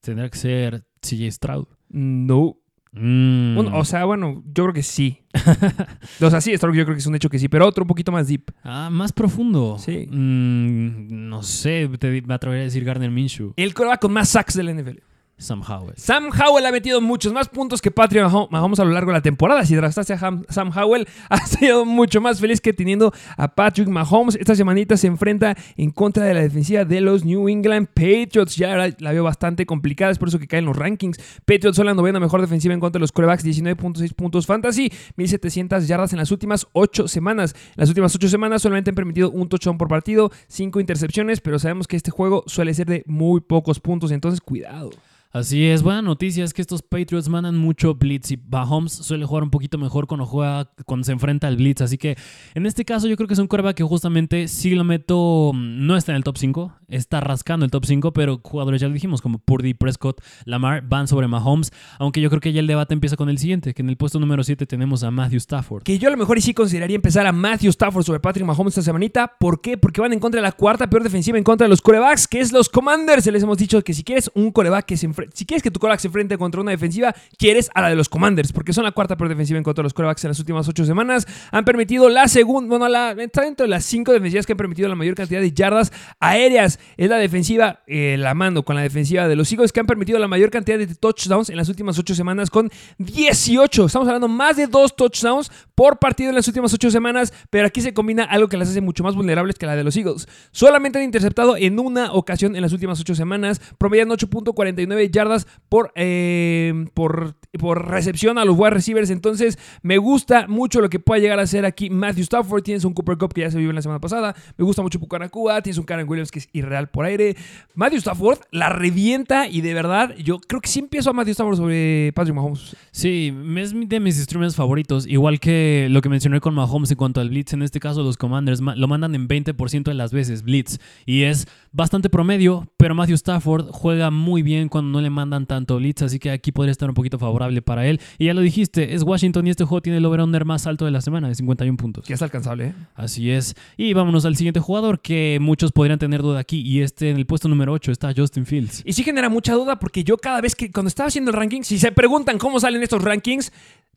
Tendrá 0.00 0.28
que 0.28 0.38
ser 0.38 0.84
CJ 1.00 1.32
Stroud. 1.32 1.66
No. 1.88 2.58
Mm. 2.98 3.74
O 3.74 3.84
sea, 3.84 4.04
bueno, 4.04 4.42
yo 4.46 4.64
creo 4.64 4.72
que 4.72 4.82
sí. 4.82 5.18
o 6.20 6.30
sea, 6.30 6.40
sí, 6.40 6.56
Stroud 6.56 6.74
yo 6.74 6.84
creo 6.84 6.94
que 6.94 7.00
es 7.00 7.06
un 7.06 7.14
hecho 7.14 7.28
que 7.28 7.38
sí, 7.38 7.48
pero 7.48 7.66
otro 7.66 7.84
un 7.84 7.88
poquito 7.88 8.10
más 8.10 8.26
deep. 8.28 8.50
Ah, 8.64 8.88
más 8.90 9.12
profundo. 9.12 9.76
Sí. 9.78 10.06
Mm, 10.10 11.28
no 11.28 11.42
sé, 11.42 11.88
te, 11.98 12.22
me 12.22 12.34
atrevería 12.34 12.62
a 12.62 12.64
decir 12.64 12.84
Gardner 12.84 13.10
Minshew. 13.10 13.52
El 13.56 13.74
quarterback 13.74 14.00
con 14.00 14.12
más 14.12 14.30
sacks 14.30 14.54
del 14.54 14.74
NFL. 14.74 14.98
Sam 15.38 15.60
Howell. 15.68 15.92
Sam 15.96 16.30
Howell 16.30 16.64
ha 16.64 16.72
metido 16.72 17.02
muchos 17.02 17.30
más 17.30 17.50
puntos 17.50 17.82
que 17.82 17.90
Patrick 17.90 18.22
Maho- 18.22 18.48
Mahomes 18.50 18.80
a 18.80 18.84
lo 18.84 18.92
largo 18.92 19.10
de 19.10 19.18
la 19.18 19.20
temporada. 19.22 19.66
Si 19.66 19.74
draftaste 19.74 20.14
a 20.14 20.18
Sam 20.48 20.70
Howell, 20.74 21.06
has 21.28 21.50
sido 21.50 21.84
mucho 21.84 22.22
más 22.22 22.40
feliz 22.40 22.62
que 22.62 22.72
teniendo 22.72 23.12
a 23.36 23.54
Patrick 23.54 23.86
Mahomes. 23.86 24.36
Esta 24.36 24.54
semanita 24.54 24.96
se 24.96 25.08
enfrenta 25.08 25.54
en 25.76 25.90
contra 25.90 26.24
de 26.24 26.32
la 26.32 26.40
defensiva 26.40 26.86
de 26.86 27.02
los 27.02 27.26
New 27.26 27.50
England 27.50 27.88
Patriots. 27.88 28.56
Ya 28.56 28.76
la, 28.76 28.90
la 28.98 29.12
veo 29.12 29.24
bastante 29.24 29.66
complicada, 29.66 30.10
es 30.10 30.18
por 30.18 30.28
eso 30.28 30.38
que 30.38 30.46
caen 30.46 30.64
los 30.64 30.74
rankings. 30.74 31.18
Patriots 31.44 31.76
son 31.76 31.84
la 31.84 31.92
novena 31.94 32.18
mejor 32.18 32.40
defensiva 32.40 32.72
en 32.72 32.80
contra 32.80 32.98
de 32.98 33.02
los 33.02 33.12
corebacks, 33.12 33.44
19.6 33.44 34.14
puntos 34.14 34.46
fantasy, 34.46 34.90
1700 35.16 35.86
yardas 35.86 36.14
en 36.14 36.18
las 36.18 36.30
últimas 36.30 36.66
8 36.72 37.08
semanas. 37.08 37.54
Las 37.74 37.90
últimas 37.90 38.14
8 38.14 38.28
semanas 38.30 38.62
solamente 38.62 38.88
han 38.90 38.94
permitido 38.96 39.30
un 39.30 39.50
touchdown 39.50 39.76
por 39.76 39.88
partido, 39.88 40.30
5 40.48 40.80
intercepciones, 40.80 41.42
pero 41.42 41.58
sabemos 41.58 41.86
que 41.86 41.96
este 41.96 42.10
juego 42.10 42.42
suele 42.46 42.72
ser 42.72 42.86
de 42.86 43.02
muy 43.06 43.42
pocos 43.42 43.80
puntos, 43.80 44.10
entonces 44.12 44.40
cuidado. 44.40 44.90
Así 45.36 45.66
es, 45.66 45.82
buena 45.82 46.00
noticia 46.00 46.44
es 46.44 46.54
que 46.54 46.62
estos 46.62 46.80
Patriots 46.80 47.28
mandan 47.28 47.58
mucho 47.58 47.94
blitz 47.94 48.30
y 48.30 48.38
Mahomes 48.38 48.90
suele 48.90 49.26
jugar 49.26 49.42
un 49.42 49.50
poquito 49.50 49.76
mejor 49.76 50.06
cuando 50.06 50.24
juega, 50.24 50.70
cuando 50.86 51.04
se 51.04 51.12
enfrenta 51.12 51.46
al 51.46 51.56
blitz. 51.56 51.82
Así 51.82 51.98
que 51.98 52.16
en 52.54 52.64
este 52.64 52.86
caso 52.86 53.06
yo 53.06 53.16
creo 53.16 53.28
que 53.28 53.34
es 53.34 53.38
un 53.38 53.46
quarterback 53.46 53.76
que 53.76 53.84
justamente 53.84 54.48
sí 54.48 54.74
lo 54.74 54.82
meto, 54.82 55.52
mm, 55.52 55.86
no 55.86 55.94
está 55.94 56.12
en 56.12 56.16
el 56.16 56.24
top 56.24 56.38
5, 56.38 56.72
está 56.88 57.20
rascando 57.20 57.66
el 57.66 57.70
top 57.70 57.84
5, 57.84 58.14
pero 58.14 58.40
jugadores 58.42 58.80
ya 58.80 58.88
lo 58.88 58.94
dijimos 58.94 59.20
como 59.20 59.38
Purdy, 59.38 59.74
Prescott, 59.74 60.22
Lamar 60.46 60.88
van 60.88 61.06
sobre 61.06 61.28
Mahomes. 61.28 61.70
Aunque 61.98 62.22
yo 62.22 62.30
creo 62.30 62.40
que 62.40 62.54
ya 62.54 62.60
el 62.60 62.66
debate 62.66 62.94
empieza 62.94 63.16
con 63.16 63.28
el 63.28 63.36
siguiente, 63.36 63.74
que 63.74 63.82
en 63.82 63.90
el 63.90 63.98
puesto 63.98 64.18
número 64.18 64.42
7 64.42 64.64
tenemos 64.64 65.02
a 65.02 65.10
Matthew 65.10 65.36
Stafford. 65.36 65.82
Que 65.82 65.98
yo 65.98 66.08
a 66.08 66.12
lo 66.12 66.16
mejor 66.16 66.38
y 66.38 66.40
sí 66.40 66.54
consideraría 66.54 66.96
empezar 66.96 67.26
a 67.26 67.32
Matthew 67.32 67.68
Stafford 67.72 68.04
sobre 68.04 68.20
Patrick 68.20 68.46
Mahomes 68.46 68.72
esta 68.72 68.80
semanita. 68.80 69.34
¿Por 69.38 69.60
qué? 69.60 69.76
Porque 69.76 70.00
van 70.00 70.14
en 70.14 70.18
contra 70.18 70.40
de 70.40 70.46
la 70.46 70.52
cuarta 70.52 70.88
peor 70.88 71.02
defensiva 71.02 71.36
en 71.36 71.44
contra 71.44 71.66
de 71.66 71.68
los 71.68 71.82
corebacks, 71.82 72.26
que 72.26 72.40
es 72.40 72.52
los 72.52 72.70
Commanders. 72.70 73.24
Se 73.24 73.32
les 73.32 73.42
hemos 73.42 73.58
dicho 73.58 73.84
que 73.84 73.92
si 73.92 74.02
quieres 74.02 74.30
un 74.34 74.50
coreback 74.50 74.86
que 74.86 74.96
se 74.96 75.04
si 75.32 75.46
quieres 75.46 75.62
que 75.62 75.70
tu 75.70 75.80
coreback 75.80 76.00
se 76.00 76.08
enfrente 76.08 76.38
contra 76.38 76.60
una 76.60 76.70
defensiva, 76.70 77.14
quieres 77.38 77.70
a 77.74 77.82
la 77.82 77.88
de 77.88 77.96
los 77.96 78.08
Commanders, 78.08 78.52
porque 78.52 78.72
son 78.72 78.84
la 78.84 78.92
cuarta 78.92 79.16
peor 79.16 79.28
defensiva 79.28 79.58
en 79.58 79.64
contra 79.64 79.82
de 79.82 79.86
los 79.86 79.94
corebacks 79.94 80.24
en 80.24 80.28
las 80.28 80.38
últimas 80.38 80.68
ocho 80.68 80.84
semanas. 80.84 81.26
Han 81.50 81.64
permitido 81.64 82.08
la 82.08 82.28
segunda, 82.28 82.78
bueno, 82.78 82.86
está 83.20 83.42
dentro 83.42 83.64
de 83.64 83.70
las 83.70 83.84
cinco 83.84 84.12
defensivas 84.12 84.46
que 84.46 84.52
han 84.52 84.56
permitido 84.56 84.88
la 84.88 84.94
mayor 84.94 85.14
cantidad 85.14 85.40
de 85.40 85.52
yardas 85.52 85.92
aéreas. 86.20 86.78
Es 86.96 87.08
la 87.08 87.18
defensiva, 87.18 87.82
eh, 87.86 88.16
la 88.18 88.34
mando 88.34 88.64
con 88.64 88.76
la 88.76 88.82
defensiva 88.82 89.28
de 89.28 89.36
los 89.36 89.50
Eagles, 89.52 89.72
que 89.72 89.80
han 89.80 89.86
permitido 89.86 90.18
la 90.18 90.28
mayor 90.28 90.50
cantidad 90.50 90.78
de 90.78 90.86
touchdowns 90.86 91.50
en 91.50 91.56
las 91.56 91.68
últimas 91.68 91.98
ocho 91.98 92.14
semanas 92.14 92.50
con 92.50 92.70
18. 92.98 93.86
Estamos 93.86 94.08
hablando 94.08 94.28
más 94.28 94.56
de 94.56 94.66
dos 94.66 94.96
touchdowns 94.96 95.50
por 95.74 95.98
partido 95.98 96.30
en 96.30 96.36
las 96.36 96.48
últimas 96.48 96.72
ocho 96.72 96.90
semanas, 96.90 97.32
pero 97.50 97.66
aquí 97.66 97.80
se 97.80 97.94
combina 97.94 98.24
algo 98.24 98.48
que 98.48 98.56
las 98.56 98.68
hace 98.68 98.80
mucho 98.80 99.02
más 99.02 99.14
vulnerables 99.14 99.56
que 99.56 99.66
la 99.66 99.76
de 99.76 99.84
los 99.84 99.96
Eagles. 99.96 100.28
Solamente 100.52 100.98
han 100.98 101.04
interceptado 101.04 101.56
en 101.56 101.78
una 101.78 102.12
ocasión 102.12 102.56
en 102.56 102.62
las 102.62 102.72
últimas 102.72 103.00
ocho 103.00 103.14
semanas, 103.14 103.60
promedian 103.78 104.08
8.49 104.08 105.10
yardas 105.16 105.46
por, 105.68 105.90
eh, 105.96 106.86
por, 106.94 107.36
por 107.58 107.88
recepción 107.88 108.38
a 108.38 108.44
los 108.44 108.56
wide 108.58 108.70
receivers. 108.70 109.10
Entonces, 109.10 109.58
me 109.82 109.98
gusta 109.98 110.46
mucho 110.46 110.80
lo 110.80 110.88
que 110.88 111.00
pueda 111.00 111.20
llegar 111.20 111.38
a 111.40 111.42
hacer 111.42 111.64
aquí 111.64 111.90
Matthew 111.90 112.22
Stafford. 112.24 112.62
Tienes 112.62 112.84
un 112.84 112.92
Cooper 112.94 113.16
Cup 113.18 113.32
que 113.34 113.40
ya 113.42 113.50
se 113.50 113.58
vio 113.58 113.70
en 113.70 113.76
la 113.76 113.82
semana 113.82 114.00
pasada. 114.00 114.34
Me 114.56 114.64
gusta 114.64 114.82
mucho 114.82 115.00
Pucanacua. 115.00 115.60
Tienes 115.62 115.78
un 115.78 115.84
Karen 115.84 116.08
Williams 116.08 116.30
que 116.30 116.38
es 116.40 116.48
irreal 116.52 116.88
por 116.88 117.04
aire. 117.04 117.36
Matthew 117.74 117.98
Stafford 117.98 118.38
la 118.52 118.68
revienta 118.68 119.48
y 119.48 119.60
de 119.62 119.74
verdad, 119.74 120.14
yo 120.16 120.38
creo 120.38 120.60
que 120.60 120.68
sí 120.68 120.78
empiezo 120.80 121.10
a 121.10 121.12
Matthew 121.12 121.32
Stafford 121.32 121.56
sobre 121.56 122.12
Patrick 122.14 122.34
Mahomes. 122.36 122.76
Sí, 122.92 123.34
es 123.56 123.74
de 123.88 124.00
mis 124.00 124.18
instrumentos 124.18 124.56
favoritos. 124.56 125.06
Igual 125.06 125.40
que 125.40 125.88
lo 125.90 126.00
que 126.02 126.08
mencioné 126.08 126.40
con 126.40 126.54
Mahomes 126.54 126.90
en 126.90 126.96
cuanto 126.96 127.20
al 127.20 127.30
Blitz. 127.30 127.52
En 127.54 127.62
este 127.62 127.80
caso, 127.80 128.02
los 128.02 128.16
Commanders 128.16 128.60
ma- 128.60 128.76
lo 128.76 128.86
mandan 128.88 129.14
en 129.14 129.28
20% 129.28 129.84
de 129.84 129.94
las 129.94 130.12
veces 130.12 130.42
Blitz. 130.42 130.78
Y 131.06 131.22
es 131.22 131.46
bastante 131.72 132.10
promedio, 132.10 132.68
pero 132.76 132.94
Matthew 132.94 133.14
Stafford 133.16 133.66
juega 133.70 134.10
muy 134.10 134.42
bien 134.42 134.68
cuando 134.68 134.95
no 134.96 135.02
le 135.02 135.10
mandan 135.10 135.46
tanto 135.46 135.76
Blitz. 135.76 136.02
Así 136.02 136.18
que 136.18 136.30
aquí 136.30 136.52
podría 136.52 136.72
estar 136.72 136.88
un 136.88 136.94
poquito 136.94 137.18
favorable 137.18 137.62
para 137.62 137.86
él. 137.86 138.00
Y 138.18 138.26
ya 138.26 138.34
lo 138.34 138.40
dijiste, 138.40 138.94
es 138.94 139.02
Washington 139.02 139.46
y 139.46 139.50
este 139.50 139.64
juego 139.64 139.82
tiene 139.82 139.98
el 139.98 140.04
over-under 140.04 140.44
más 140.44 140.66
alto 140.66 140.84
de 140.84 140.90
la 140.90 141.00
semana, 141.00 141.28
de 141.28 141.34
51 141.34 141.76
puntos. 141.76 142.06
Que 142.06 142.14
es 142.14 142.22
alcanzable, 142.22 142.68
¿eh? 142.68 142.74
Así 142.94 143.30
es. 143.30 143.54
Y 143.76 143.92
vámonos 143.92 144.24
al 144.24 144.36
siguiente 144.36 144.60
jugador 144.60 145.00
que 145.00 145.38
muchos 145.40 145.72
podrían 145.72 145.98
tener 145.98 146.22
duda 146.22 146.40
aquí. 146.40 146.60
Y 146.62 146.80
este 146.80 147.10
en 147.10 147.16
el 147.16 147.26
puesto 147.26 147.48
número 147.48 147.72
8 147.72 147.92
está 147.92 148.12
Justin 148.16 148.46
Fields. 148.46 148.82
Y 148.84 148.92
sí 148.92 149.02
genera 149.02 149.28
mucha 149.28 149.54
duda 149.54 149.78
porque 149.78 150.04
yo 150.04 150.16
cada 150.16 150.40
vez 150.40 150.54
que 150.54 150.70
cuando 150.70 150.88
estaba 150.88 151.08
haciendo 151.08 151.30
el 151.30 151.36
ranking, 151.36 151.62
si 151.62 151.78
se 151.78 151.92
preguntan 151.92 152.38
cómo 152.38 152.58
salen 152.60 152.82
estos 152.82 153.02
rankings, 153.02 153.52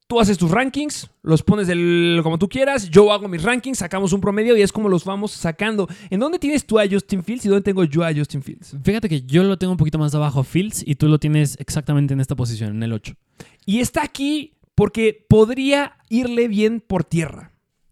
tú 0.10 0.20
haces 0.20 0.40
tus 0.40 0.50
rankings, 0.50 1.08
los 1.22 1.44
pones 1.44 1.68
del, 1.68 2.22
como 2.24 2.40
tú 2.40 2.50
quieras, 2.50 2.90
yo 2.90 3.14
hago 3.14 3.28
mis 3.28 3.44
rankings, 3.44 3.78
sacamos 3.78 4.12
un 4.12 4.20
promedio 4.20 4.58
y 4.58 4.64
es 4.64 4.72
como 4.72 4.90
los 4.90 5.06
vamos 5.06 5.32
sacando. 5.32 5.88
¿En 6.10 6.20
dónde 6.20 6.40
tienes 6.40 6.66
tú 6.66 6.80
a 6.80 6.90
Justin 6.90 7.24
Fields 7.24 7.46
y 7.46 7.48
dónde 7.48 7.62
tengo 7.62 7.84
yo 7.84 8.04
a 8.04 8.12
Justin 8.12 8.42
Fields? 8.42 8.76
Fíjate 8.84 9.08
que 9.08 9.22
yo 9.22 9.44
lo 9.44 9.60
tengo 9.60 9.72
un 9.72 9.78
poquito 9.78 10.00
más 10.00 10.16
abajo 10.16 10.44
Fields 10.44 10.82
y 10.84 10.96
tú 10.96 11.08
lo 11.08 11.20
tienes 11.20 11.58
exactamente 11.60 12.16
en 12.16 12.22
esta 12.22 12.36
posición, 12.36 12.72
en 12.72 12.82
el 12.82 12.92
8. 12.92 13.14
Y 13.68 13.82
está 13.82 14.02
aquí 14.02 14.58
porque 14.74 15.28
podría 15.30 15.98
irle 16.10 16.48
bien 16.48 16.82
por 16.82 17.04
tierra. 17.04 17.52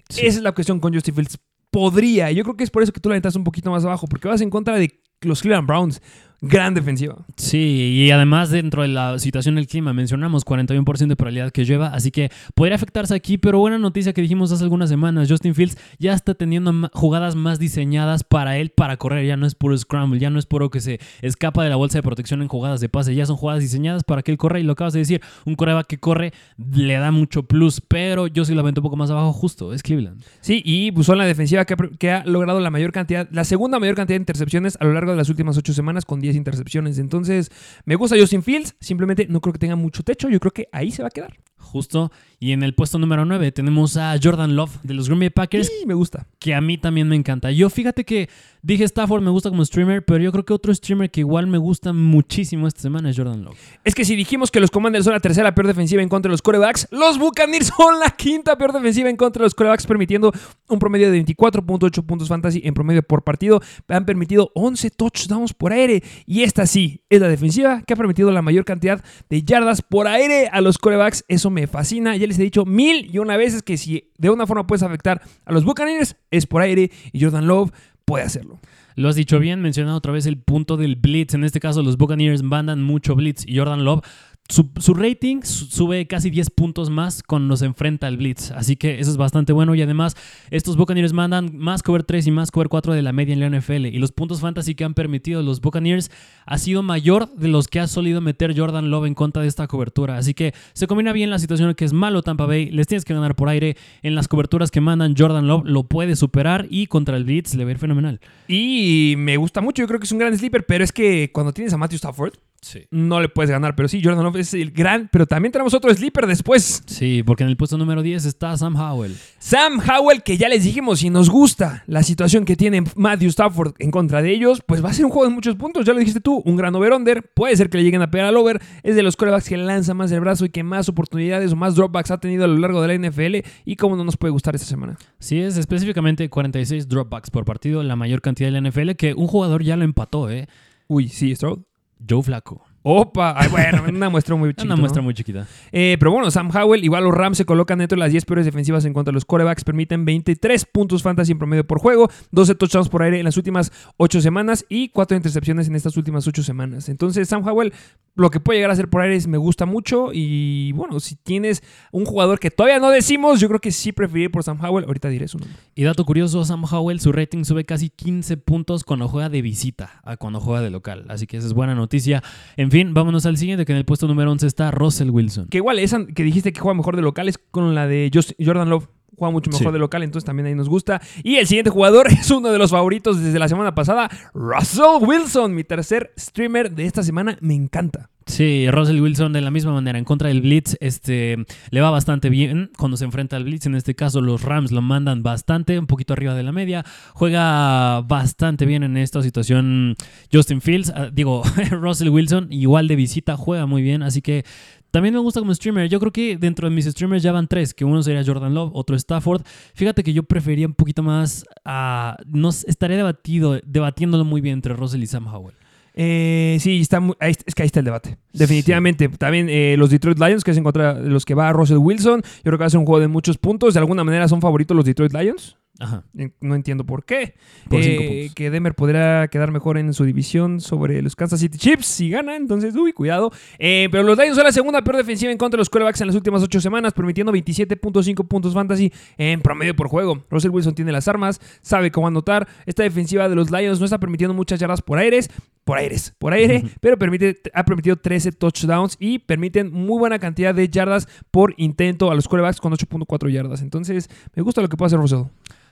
Sí. 0.10 0.26
Esa 0.26 0.38
es 0.38 0.44
la 0.44 0.54
cuestión 0.54 0.80
con 0.80 0.96
Justin 0.96 1.14
Fields. 1.14 1.38
Podría. 1.70 2.32
Yo 2.32 2.44
creo 2.44 2.58
que 2.58 2.64
es 2.64 2.72
por 2.72 2.82
eso 2.82 2.92
que 2.92 3.00
tú 3.00 3.10
la 3.10 3.14
aventas 3.14 3.36
un 3.36 3.44
poquito 3.44 3.70
más 3.70 3.86
abajo, 3.86 4.08
porque 4.08 4.28
vas 4.28 4.42
en 4.42 4.50
contra 4.50 4.76
de 4.78 5.00
los 5.22 5.42
Cleveland 5.44 5.68
Browns. 5.68 6.02
Gran 6.39 6.75
defensiva. 6.75 7.17
Sí, 7.36 7.58
y 7.58 8.12
además 8.12 8.51
dentro 8.51 8.84
de 8.84 8.89
la 8.89 9.17
situación 9.17 9.56
del 9.56 9.65
clima 9.65 9.91
mencionamos 9.91 10.46
41% 10.46 11.08
de 11.08 11.15
probabilidad 11.15 11.51
que 11.51 11.63
llueva, 11.65 11.88
así 11.88 12.12
que 12.12 12.29
podría 12.53 12.75
afectarse 12.75 13.15
aquí, 13.15 13.39
pero 13.39 13.58
buena 13.58 13.79
noticia 13.79 14.13
que 14.13 14.22
dijimos 14.22 14.51
hace 14.51 14.63
algunas 14.63 14.88
semanas, 14.89 15.27
Justin 15.29 15.56
Fields 15.56 15.77
ya 15.98 16.13
está 16.13 16.36
teniendo 16.36 16.91
jugadas 16.94 17.36
más 17.36 17.58
diseñadas 17.58 18.24
para 18.24 18.60
él 18.60 18.70
para 18.70 18.98
correr, 18.98 19.25
ya 19.25 19.36
no 19.36 19.48
es 19.48 19.56
puro 19.56 19.75
scramble, 19.75 20.20
ya 20.20 20.29
no 20.29 20.38
es 20.38 20.46
puro 20.46 20.70
que 20.70 20.79
se 20.79 21.00
escapa 21.24 21.63
de 21.63 21.72
la 21.72 21.75
bolsa 21.75 21.98
de 21.98 22.03
protección 22.03 22.44
en 22.44 22.50
jugadas 22.50 22.82
de 22.82 22.89
pase, 22.89 23.15
ya 23.15 23.25
son 23.25 23.36
jugadas 23.36 23.62
diseñadas 23.62 24.03
para 24.03 24.22
que 24.22 24.32
él 24.32 24.38
corra 24.38 24.60
y 24.60 24.63
lo 24.63 24.74
acabas 24.74 24.94
de 24.94 25.00
decir, 25.00 25.22
un 25.46 25.56
coreback 25.56 25.88
que 25.88 25.98
corre 25.98 26.34
le 26.72 26.94
da 26.98 27.10
mucho 27.10 27.44
plus, 27.44 27.82
pero 27.82 28.27
yo 28.27 28.46
sí 28.46 28.53
lo 28.53 28.62
avento 28.62 28.82
un 28.82 28.84
poco 28.84 28.96
más 28.96 29.10
abajo 29.10 29.34
justo, 29.34 29.74
es 29.74 29.82
Cleveland. 29.82 30.24
Sí, 30.41 30.62
y 30.63 30.91
pues 30.91 31.08
son 31.08 31.17
la 31.17 31.25
defensiva 31.25 31.65
que 31.65 31.74
ha, 31.74 31.77
que 31.98 32.12
ha 32.12 32.24
logrado 32.25 32.60
la 32.60 32.70
mayor 32.70 32.91
cantidad, 32.91 33.27
la 33.32 33.44
segunda 33.44 33.79
mayor 33.79 33.96
cantidad 33.96 34.17
de 34.17 34.22
intercepciones 34.22 34.77
a 34.79 34.86
lo 34.86 34.94
largo 34.94 35.12
de 35.12 35.17
las 35.17 35.29
últimas 35.29 35.58
ocho 35.58 35.74
semanas 35.74 36.06
con 36.06 36.20
10 36.20 36.27
intercepciones. 36.36 36.98
Entonces, 37.00 37.52
me 37.86 37.96
gusta 37.96 38.18
Justin 38.18 38.44
Fields, 38.44 38.76
simplemente 38.80 39.28
no 39.28 39.42
creo 39.42 39.54
que 39.54 39.60
tenga 39.60 39.76
mucho 39.76 40.04
techo, 40.04 40.30
yo 40.30 40.40
creo 40.40 40.52
que 40.52 40.68
ahí 40.72 40.92
se 40.92 41.02
va 41.02 41.08
a 41.08 41.12
quedar. 41.12 41.38
Justo. 41.58 42.12
Y 42.40 42.52
en 42.52 42.62
el 42.62 42.76
puesto 42.76 43.00
número 43.00 43.26
9 43.26 43.52
tenemos 43.52 43.98
a 43.98 44.16
Jordan 44.22 44.56
Love 44.56 44.78
de 44.84 44.94
los 44.94 45.08
Green 45.08 45.22
Bay 45.22 45.30
Packers, 45.32 45.68
Sí, 45.68 45.88
me 45.88 45.96
gusta. 45.96 46.28
que 46.38 46.54
a 46.54 46.62
mí 46.62 46.78
también 46.78 47.08
me 47.10 47.16
encanta. 47.16 47.50
Yo 47.52 47.68
fíjate 47.72 48.06
que 48.06 48.30
dije 48.62 48.84
Stafford 48.84 49.24
me 49.24 49.32
gusta 49.32 49.50
como 49.50 49.66
streamer, 49.66 50.06
pero 50.06 50.24
yo 50.24 50.32
creo 50.32 50.46
que 50.46 50.54
otro 50.54 50.72
streamer 50.74 51.10
que 51.10 51.22
igual 51.22 51.48
me 51.48 51.58
gusta 51.58 51.94
muchísimo 51.94 52.68
esta 52.68 52.82
semana 52.82 53.10
es 53.10 53.18
Jordan 53.18 53.44
Love. 53.44 53.58
Es 53.84 53.96
que 53.96 54.06
si 54.06 54.16
dijimos 54.16 54.52
que 54.52 54.60
los 54.60 54.70
Commanders 54.70 55.06
son 55.06 55.14
la 55.14 55.20
tercera 55.20 55.56
peor 55.56 55.66
defensiva 55.66 56.04
en 56.04 56.10
contra 56.10 56.30
de 56.30 56.34
los 56.34 56.44
corebacks, 56.44 56.88
los 56.92 57.18
Buccaneers 57.18 57.72
son 57.76 58.00
la 58.00 58.12
quinta 58.12 58.56
peor 58.56 58.72
defensiva 58.72 59.10
en 59.10 59.16
contra 59.18 59.40
de 59.42 59.46
los 59.48 59.56
corebacks, 59.56 59.88
permitiendo 59.88 60.32
un 60.70 60.78
promedio 60.78 61.12
de 61.12 61.26
24.8 61.26 62.06
puntos 62.06 62.28
fantasy 62.28 62.62
en 62.64 62.76
promedio 62.76 63.02
por 63.02 63.24
partido. 63.24 63.62
Han 63.88 64.06
permitido 64.06 64.52
11 64.54 64.92
touchdowns 64.92 65.56
por 65.56 65.74
aire. 65.74 66.04
Y 66.28 66.44
esta 66.44 66.68
sí 66.68 67.02
es 67.10 67.20
la 67.20 67.30
defensiva 67.30 67.82
que 67.82 67.94
ha 67.94 67.98
permitido 67.98 68.30
la 68.32 68.44
mayor 68.44 68.64
cantidad 68.64 69.04
de 69.28 69.42
yardas 69.42 69.82
por 69.82 70.08
aire 70.08 70.50
a 70.52 70.62
los 70.62 70.78
corebacks. 70.78 71.26
Eso 71.28 71.47
me 71.50 71.68
fascina. 71.68 72.16
Ya 72.16 72.27
les 72.27 72.39
he 72.39 72.44
dicho 72.44 72.66
mil 72.66 73.10
y 73.13 73.20
una 73.20 73.38
veces 73.38 73.63
que 73.63 73.77
si 73.77 74.10
de 74.18 74.30
una 74.30 74.48
forma 74.48 74.68
puedes 74.68 74.84
afectar 74.84 75.22
a 75.46 75.51
los 75.51 75.63
Buccaneers, 75.63 76.16
es 76.32 76.46
por 76.46 76.62
aire. 76.62 76.92
Y 77.12 77.22
Jordan 77.22 77.48
Love 77.48 77.72
puede 78.06 78.24
hacerlo. 78.24 78.60
Lo 78.96 79.10
has 79.10 79.16
dicho 79.16 79.38
bien, 79.38 79.62
mencionado 79.62 79.98
otra 79.98 80.12
vez 80.12 80.25
el 80.25 80.38
punto 80.38 80.75
del 80.75 80.96
blitz. 80.96 81.36
En 81.36 81.44
este 81.44 81.60
caso, 81.60 81.84
los 81.84 81.98
Buccaneers 81.98 82.42
mandan 82.42 82.82
mucho 82.82 83.16
blitz 83.16 83.44
y 83.46 83.58
Jordan 83.58 83.86
Love. 83.86 84.04
Su, 84.50 84.94
rating 84.94 85.42
su- 85.44 85.66
sube 85.66 86.08
casi 86.08 86.30
10 86.30 86.51
puntos 86.51 86.89
más 86.89 87.22
cuando 87.22 87.58
se 87.58 87.66
enfrenta 87.66 88.08
al 88.08 88.16
Blitz. 88.16 88.51
Así 88.51 88.77
que 88.77 89.00
eso 89.00 89.12
es 89.12 89.18
bastante 89.18 89.51
bueno. 89.51 89.75
Y 89.75 89.82
además, 89.82 90.16
estos 90.51 90.77
Buccaneers 90.77 91.12
mandan 91.12 91.58
más 91.58 91.84
cover 91.84 92.04
3 92.04 92.27
y 92.27 92.32
más 92.32 92.50
cover 92.50 92.70
4 92.70 92.94
de 92.94 93.01
la 93.01 93.12
media 93.12 93.34
en 93.34 93.42
la 93.42 93.50
NFL. 93.50 93.88
Y 93.88 94.00
los 94.00 94.13
puntos 94.13 94.39
fantasy 94.39 94.74
que 94.74 94.86
han 94.86 94.94
permitido 94.94 95.42
los 95.44 95.60
Buccaneers 95.60 96.10
ha 96.46 96.58
sido 96.60 96.82
mayor 96.82 97.30
de 97.36 97.50
los 97.50 97.68
que 97.68 97.82
ha 97.82 97.88
solido 97.88 98.22
meter 98.22 98.58
Jordan 98.58 98.89
Love 98.89 99.08
en 99.08 99.16
contra 99.16 99.42
de 99.42 99.50
esta 99.50 99.68
cobertura. 99.68 100.18
Así 100.18 100.34
que 100.34 100.54
se 100.72 100.88
combina 100.88 101.12
bien 101.12 101.30
la 101.30 101.39
situación 101.39 101.75
que 101.75 101.84
es 101.84 101.92
malo 101.92 102.22
Tampa 102.24 102.46
Bay. 102.46 102.72
Les 102.72 102.88
tienes 102.88 103.04
que 103.04 103.13
ganar 103.13 103.36
por 103.36 103.50
aire. 103.50 103.75
En 104.01 104.16
las 104.16 104.30
coberturas 104.30 104.72
que 104.72 104.80
mandan 104.80 105.13
Jordan 105.18 105.46
Love 105.48 105.63
lo 105.66 105.84
puede 105.84 106.16
superar. 106.16 106.68
Y 106.70 106.88
contra 106.88 107.18
el 107.18 107.25
Blitz 107.25 107.54
le 107.56 107.66
va 107.66 107.70
a 107.70 107.74
ir 107.74 107.80
fenomenal. 107.80 108.22
Y 108.48 109.16
me 109.18 109.36
gusta 109.36 109.60
mucho. 109.60 109.82
Yo 109.84 109.88
creo 109.88 110.00
que 110.00 110.06
es 110.06 110.12
un 110.13 110.20
gran 110.20 110.38
sleeper, 110.38 110.66
pero 110.66 110.86
es 110.86 110.94
que 110.94 111.32
cuando 111.34 111.51
tienes 111.51 111.74
a 111.74 111.77
Matthew 111.77 111.98
Stafford, 111.98 112.34
Sí. 112.62 112.86
no 112.92 113.22
le 113.22 113.30
puedes 113.30 113.52
ganar. 113.52 113.76
Pero 113.76 113.88
sí, 113.88 114.02
Jordan 114.04 114.24
Love 114.24 114.38
es 114.38 114.54
el 114.54 114.72
gran. 114.72 115.10
Pero 115.12 115.26
también 115.26 115.52
tenemos 115.52 115.74
otro 115.74 115.94
sleeper 115.94 116.28
después. 116.28 116.84
Sí, 116.86 117.24
porque 117.24 117.44
en 117.44 117.50
el 117.50 117.58
puesto 117.58 117.78
número 117.78 118.02
10 118.02 118.26
está 118.26 118.58
Sam 118.58 118.76
Howell. 118.76 119.16
Sam 119.40 119.80
Howell, 119.80 120.24
que 120.24 120.38
ya 120.38 120.50
les 120.50 120.64
dijimos, 120.64 121.00
si 121.00 121.10
nos 121.10 121.30
gusta 121.30 121.84
la 121.88 122.04
situación 122.04 122.46
que 122.46 122.56
tiene 122.56 122.84
Matthew 122.96 123.30
Stafford 123.30 123.76
en 123.80 123.92
contra 123.92 124.22
de 124.22 124.32
ellos, 124.32 124.62
pues 124.66 124.84
va 124.84 124.90
a 124.90 124.94
ser 124.94 125.06
un 125.06 125.12
juego 125.12 125.30
de 125.30 125.36
muchos 125.36 125.56
puntos. 125.56 125.86
Ya 125.86 125.94
lo 125.94 126.00
dijiste 126.00 126.20
tú, 126.20 126.42
un 126.46 126.56
gran 126.56 126.76
over-under. 126.76 127.24
Puede 127.34 127.56
ser 127.56 127.70
que 127.70 127.78
le 127.78 127.84
lleguen 127.84 128.02
a 128.02 128.12
pegar 128.12 128.28
al 128.28 128.38
over. 128.38 128.62
Es 128.84 128.96
de 128.96 129.04
los 129.04 129.16
corebacks 129.16 129.48
que 129.48 129.58
lanza 129.58 129.94
más 129.94 130.12
el 130.12 130.20
brazo 130.20 130.46
y 130.46 130.50
que 130.50 130.64
más 130.64 130.90
oportunidades 130.90 131.52
o 131.52 131.56
más 131.56 131.76
dropbacks 131.76 132.12
ha 132.12 132.20
tenido 132.20 132.46
a 132.46 132.48
lo 132.48 132.58
largo 132.58 132.82
de 132.82 132.88
la 132.98 133.10
NFL. 133.10 133.48
Y 133.66 133.76
cómo 133.76 133.96
no 133.96 134.04
nos 134.04 134.18
puede 134.18 134.32
gustar 134.32 134.56
esta 134.56 134.68
semana. 134.68 134.98
Sí, 135.20 135.40
es 135.40 135.58
específicamente 135.58 136.30
46 136.30 136.88
dropbacks 136.88 137.30
por 137.30 137.46
partido, 137.46 137.84
la 137.84 137.96
mayor 137.96 138.22
cantidad 138.22 138.52
de 138.52 138.60
la 138.60 138.70
NFL, 138.70 138.92
que 138.98 139.14
un 139.14 139.28
jugador 139.28 139.64
ya 139.64 139.76
lo 139.78 139.84
empató, 139.84 140.30
¿eh? 140.30 140.48
Uy, 140.88 141.10
sí, 141.10 141.36
Stroud. 141.36 141.60
Joe 142.00 142.22
Flaco. 142.22 142.67
Opa, 142.89 143.34
Ay, 143.38 143.50
bueno, 143.50 143.84
una 143.89 144.10
muestra 144.10 144.36
muy 144.36 144.50
chiquita. 144.51 144.63
Una 144.65 144.75
muestra 144.77 145.01
muy 145.01 145.13
chiquita. 145.13 145.46
Eh, 145.74 145.98
pero 146.00 146.12
bueno, 146.12 146.32
Sam 146.32 146.50
Howell, 146.56 146.84
igual 146.86 147.03
los 147.03 147.13
Rams 147.13 147.38
se 147.38 147.44
colocan 147.44 147.79
dentro 147.79 147.98
de 147.98 148.00
las 148.00 148.12
10 148.12 148.24
peores 148.24 148.46
defensivas 148.46 148.86
en 148.86 148.94
contra 148.94 149.12
de 149.12 149.15
los 149.15 149.25
corebacks, 149.25 149.65
permiten 149.65 150.06
23 150.06 150.63
puntos 150.65 151.03
fantasy 151.03 151.34
en 151.34 151.38
promedio 151.38 151.67
por 151.67 151.79
juego, 151.79 152.10
12 152.32 152.56
touchdowns 152.56 152.88
por 152.88 153.03
aire 153.03 153.20
en 153.20 153.25
las 153.25 153.36
últimas 153.36 153.74
8 153.98 154.22
semanas 154.22 154.65
y 154.70 154.88
4 154.89 155.17
intercepciones 155.17 155.67
en 155.67 155.75
estas 155.75 155.98
últimas 155.98 156.25
8 156.27 156.44
semanas. 156.44 156.88
Entonces, 156.88 157.27
Sam 157.27 157.46
Howell, 157.46 157.74
lo 158.15 158.29
que 158.29 158.39
puede 158.39 158.60
llegar 158.60 158.70
a 158.70 158.74
hacer 158.74 158.89
por 158.89 159.01
aire 159.01 159.17
es- 159.17 159.27
me 159.27 159.38
gusta 159.38 159.65
mucho 159.65 160.12
y 160.13 160.72
bueno, 160.72 161.01
si 161.01 161.15
tienes 161.17 161.62
un 161.91 162.06
jugador 162.06 162.39
que 162.39 162.51
todavía 162.51 162.79
no 162.79 162.89
decimos, 162.89 163.41
yo 163.41 163.50
creo 163.50 163.60
que 163.60 163.74
sí 163.74 163.91
preferiría 163.91 164.29
por 164.29 164.44
Sam 164.44 164.63
Howell, 164.63 164.86
ahorita 164.86 165.10
diré 165.10 165.27
su 165.27 165.39
nombre. 165.39 165.58
Y 165.75 165.84
dato 165.84 166.06
curioso, 166.06 166.46
Sam 166.46 166.63
Howell, 166.63 167.01
su 167.01 167.12
rating 167.12 167.44
sube 167.44 167.65
casi 167.65 167.89
15 167.89 168.38
puntos 168.38 168.86
cuando 168.86 169.10
juega 169.10 169.27
de 169.27 169.41
visita 169.41 170.00
a 170.06 170.15
cuando 170.15 170.39
juega 170.39 170.62
de 170.62 170.70
local. 170.70 171.06
Así 171.10 171.27
que 171.27 171.36
esa 171.36 171.48
es 171.48 171.53
buena 171.53 171.75
noticia. 171.75 172.24
En 172.56 172.72
fin, 172.72 172.77
vámonos 172.86 173.26
al 173.26 173.38
siguiente, 173.38 173.66
que 173.66 173.72
en 173.72 173.78
el 173.78 173.86
puesto 173.86 174.08
número 174.08 174.32
11 174.32 174.48
está 174.48 174.72
Russell 174.72 175.10
Wilson. 175.10 175.48
Que 175.48 175.58
igual 175.58 175.80
esa 175.80 176.06
que 176.06 176.24
dijiste 176.24 176.52
que 176.54 176.60
juega 176.60 176.76
mejor 176.78 176.96
de 176.96 177.02
local 177.02 177.28
es 177.30 177.38
con 177.38 177.74
la 177.76 177.88
de 177.88 178.12
Jordan 178.44 178.70
Love. 178.70 178.88
Juega 179.18 179.32
mucho 179.32 179.50
mejor 179.50 179.68
Sí. 179.68 179.74
de 179.74 179.80
local, 179.80 180.04
entonces 180.04 180.26
también 180.26 180.46
ahí 180.46 180.54
nos 180.54 180.70
gusta. 180.70 181.02
Y 181.24 181.38
el 181.38 181.48
siguiente 181.48 181.72
jugador 181.72 182.08
es 182.12 182.30
uno 182.30 182.52
de 182.52 182.60
los 182.60 182.70
favoritos 182.72 183.24
desde 183.24 183.40
la 183.40 183.48
semana 183.48 183.74
pasada, 183.74 184.10
Russell 184.34 185.02
Wilson, 185.02 185.56
mi 185.56 185.63
tercer 185.63 186.13
streamer 186.20 186.72
de 186.72 186.86
esta 186.86 187.02
semana. 187.02 187.36
Me 187.42 187.56
encanta. 187.56 188.12
Sí, 188.28 188.70
Russell 188.70 189.00
Wilson 189.00 189.32
de 189.32 189.40
la 189.40 189.52
misma 189.52 189.72
manera 189.72 189.98
en 189.98 190.04
contra 190.04 190.28
del 190.28 190.42
Blitz, 190.42 190.76
este 190.82 191.38
le 191.72 191.82
va 191.82 191.90
bastante 191.90 192.30
bien 192.30 192.70
cuando 192.78 192.98
se 192.98 193.06
enfrenta 193.06 193.38
al 193.38 193.46
Blitz. 193.46 193.66
En 193.66 193.74
este 193.74 193.96
caso, 193.96 194.20
los 194.20 194.44
Rams 194.44 194.72
lo 194.72 194.82
mandan 194.82 195.24
bastante, 195.24 195.80
un 195.80 195.88
poquito 195.88 196.13
arriba 196.13 196.36
de 196.36 196.44
la 196.44 196.52
media. 196.52 196.86
Juega 197.13 198.02
bastante 198.02 198.66
bien 198.66 198.84
en 198.84 198.98
esta 198.98 199.24
situación. 199.24 199.96
Justin 200.32 200.60
Fields, 200.62 200.92
ah, 200.94 201.10
digo, 201.12 201.42
Russell 201.72 202.10
Wilson, 202.10 202.48
igual 202.52 202.90
de 202.90 202.98
visita, 202.98 203.38
juega 203.38 203.66
muy 203.66 203.82
bien. 203.82 204.04
Así 204.04 204.22
que 204.22 204.44
también 204.92 205.13
me 205.13 205.22
gusta 205.22 205.40
como 205.40 205.54
streamer. 205.54 205.88
Yo 205.90 206.00
creo 206.00 206.12
que 206.12 206.38
dentro 206.38 206.70
de 206.70 206.76
mis 206.76 206.86
streamers 206.86 207.24
ya 207.24 207.32
van 207.32 207.48
tres, 207.48 207.74
que 207.74 207.86
uno 207.86 208.04
sería 208.04 208.24
Jordan 208.26 208.54
Love, 208.54 208.72
otro 208.74 208.96
Stafford. 208.98 209.44
Fíjate 209.74 210.04
que 210.04 210.12
yo 210.12 210.24
prefería 210.24 210.68
un 210.68 210.74
poquito 210.74 211.02
más 211.02 211.46
a. 211.63 212.18
no 212.28 212.52
sé, 212.52 212.70
estaría 212.70 212.98
debatido, 212.98 213.60
debatiéndolo 213.66 214.26
muy 214.26 214.42
bien 214.42 214.56
entre 214.56 214.74
Russell 214.74 215.02
y 215.02 215.08
Sam 215.08 215.28
Howell. 215.28 215.57
Eh, 216.00 216.58
sí, 216.60 216.80
está 216.82 217.00
muy- 217.00 217.16
ahí- 217.20 217.34
es 217.46 217.56
que 217.56 217.64
ahí 217.64 217.66
está 217.66 217.80
el 217.80 217.86
debate. 217.86 218.18
Definitivamente. 218.32 219.10
También 219.10 219.48
eh, 219.50 219.76
los 219.78 219.90
Detroit 219.90 220.20
Lions, 220.20 220.44
que 220.44 220.52
es 220.52 220.58
en 220.58 220.64
contra 220.64 220.94
de 220.94 221.10
los 221.10 221.26
que 221.26 221.34
va 221.34 221.52
Russell 221.52 221.78
Wilson. 221.78 222.22
Yo 222.22 222.42
creo 222.44 222.58
que 222.60 222.62
va 222.64 222.68
a 222.68 222.70
ser 222.70 222.80
un 222.80 222.86
juego 222.86 223.00
de 223.00 223.08
muchos 223.08 223.38
puntos. 223.40 223.74
De 223.74 223.80
alguna 223.80 224.04
manera 224.04 224.28
son 224.28 224.40
favoritos 224.40 224.78
los 224.78 224.86
Detroit 224.86 225.12
Lions. 225.14 225.58
Ajá. 225.80 226.04
Eh, 226.18 226.32
No 226.42 226.56
entiendo 226.56 226.86
por 226.86 227.06
qué. 227.06 227.36
Por 227.70 227.80
Eh, 227.82 228.30
que 228.36 228.50
Denver 228.50 228.74
podrá 228.74 229.28
quedar 229.28 229.52
mejor 229.52 229.78
en 229.78 229.94
su 229.94 230.04
división 230.04 230.60
sobre 230.62 231.02
los 231.02 231.16
Kansas 231.16 231.40
City 231.40 231.58
Chiefs 231.58 231.86
si 231.86 232.10
gana. 232.10 232.36
Entonces, 232.36 232.76
uy, 232.76 232.94
cuidado. 232.94 233.32
Eh, 233.60 233.88
pero 233.92 234.04
los 234.04 234.18
Lions 234.18 234.36
son 234.36 234.46
la 234.46 234.52
segunda 234.52 234.82
peor 234.82 234.98
defensiva 234.98 235.32
en 235.32 235.38
contra 235.38 235.58
de 235.58 235.62
los 235.62 235.70
quarterbacks 235.70 236.02
en 236.02 236.08
las 236.08 236.16
últimas 236.16 236.42
ocho 236.44 236.60
semanas, 236.62 236.94
permitiendo 236.94 237.32
27.5 237.32 238.28
puntos 238.28 238.54
fantasy 238.54 238.92
en 239.18 239.42
promedio 239.42 239.76
por 239.76 239.88
juego. 239.88 240.24
Russell 240.30 240.52
Wilson 240.52 240.76
tiene 240.76 240.92
las 240.92 241.08
armas, 241.08 241.40
sabe 241.62 241.92
cómo 241.92 242.08
anotar. 242.08 242.48
Esta 242.66 242.84
defensiva 242.84 243.30
de 243.30 243.36
los 243.36 243.52
Lions 243.52 243.80
no 243.80 243.86
está 243.86 244.00
permitiendo 244.00 244.34
muchas 244.34 244.60
yardas 244.60 244.82
por 244.82 244.98
aires. 245.00 245.30
Por 245.63 245.78
aires, 245.78 246.13
por 246.18 246.32
aire, 246.32 246.63
pero 246.80 246.98
permite, 246.98 247.42
ha 247.54 247.66
permitido 247.66 247.98
13 247.98 248.32
touchdowns 248.32 248.96
y 249.02 249.20
permiten 249.20 249.70
muy 249.74 250.00
buena 250.00 250.18
cantidad 250.18 250.56
de 250.56 250.70
yardas 250.70 251.10
por 251.30 251.54
intento 251.58 252.10
a 252.10 252.16
los 252.16 252.26
quarterbacks 252.30 252.62
con 252.62 252.72
8.4 252.72 253.30
yardas. 253.30 253.62
Entonces, 253.62 254.10
me 254.34 254.44
gusta 254.44 254.62
lo 254.62 254.70
que 254.70 254.78
puede 254.78 254.88
hacer 254.88 255.00
Russell. 255.00 255.24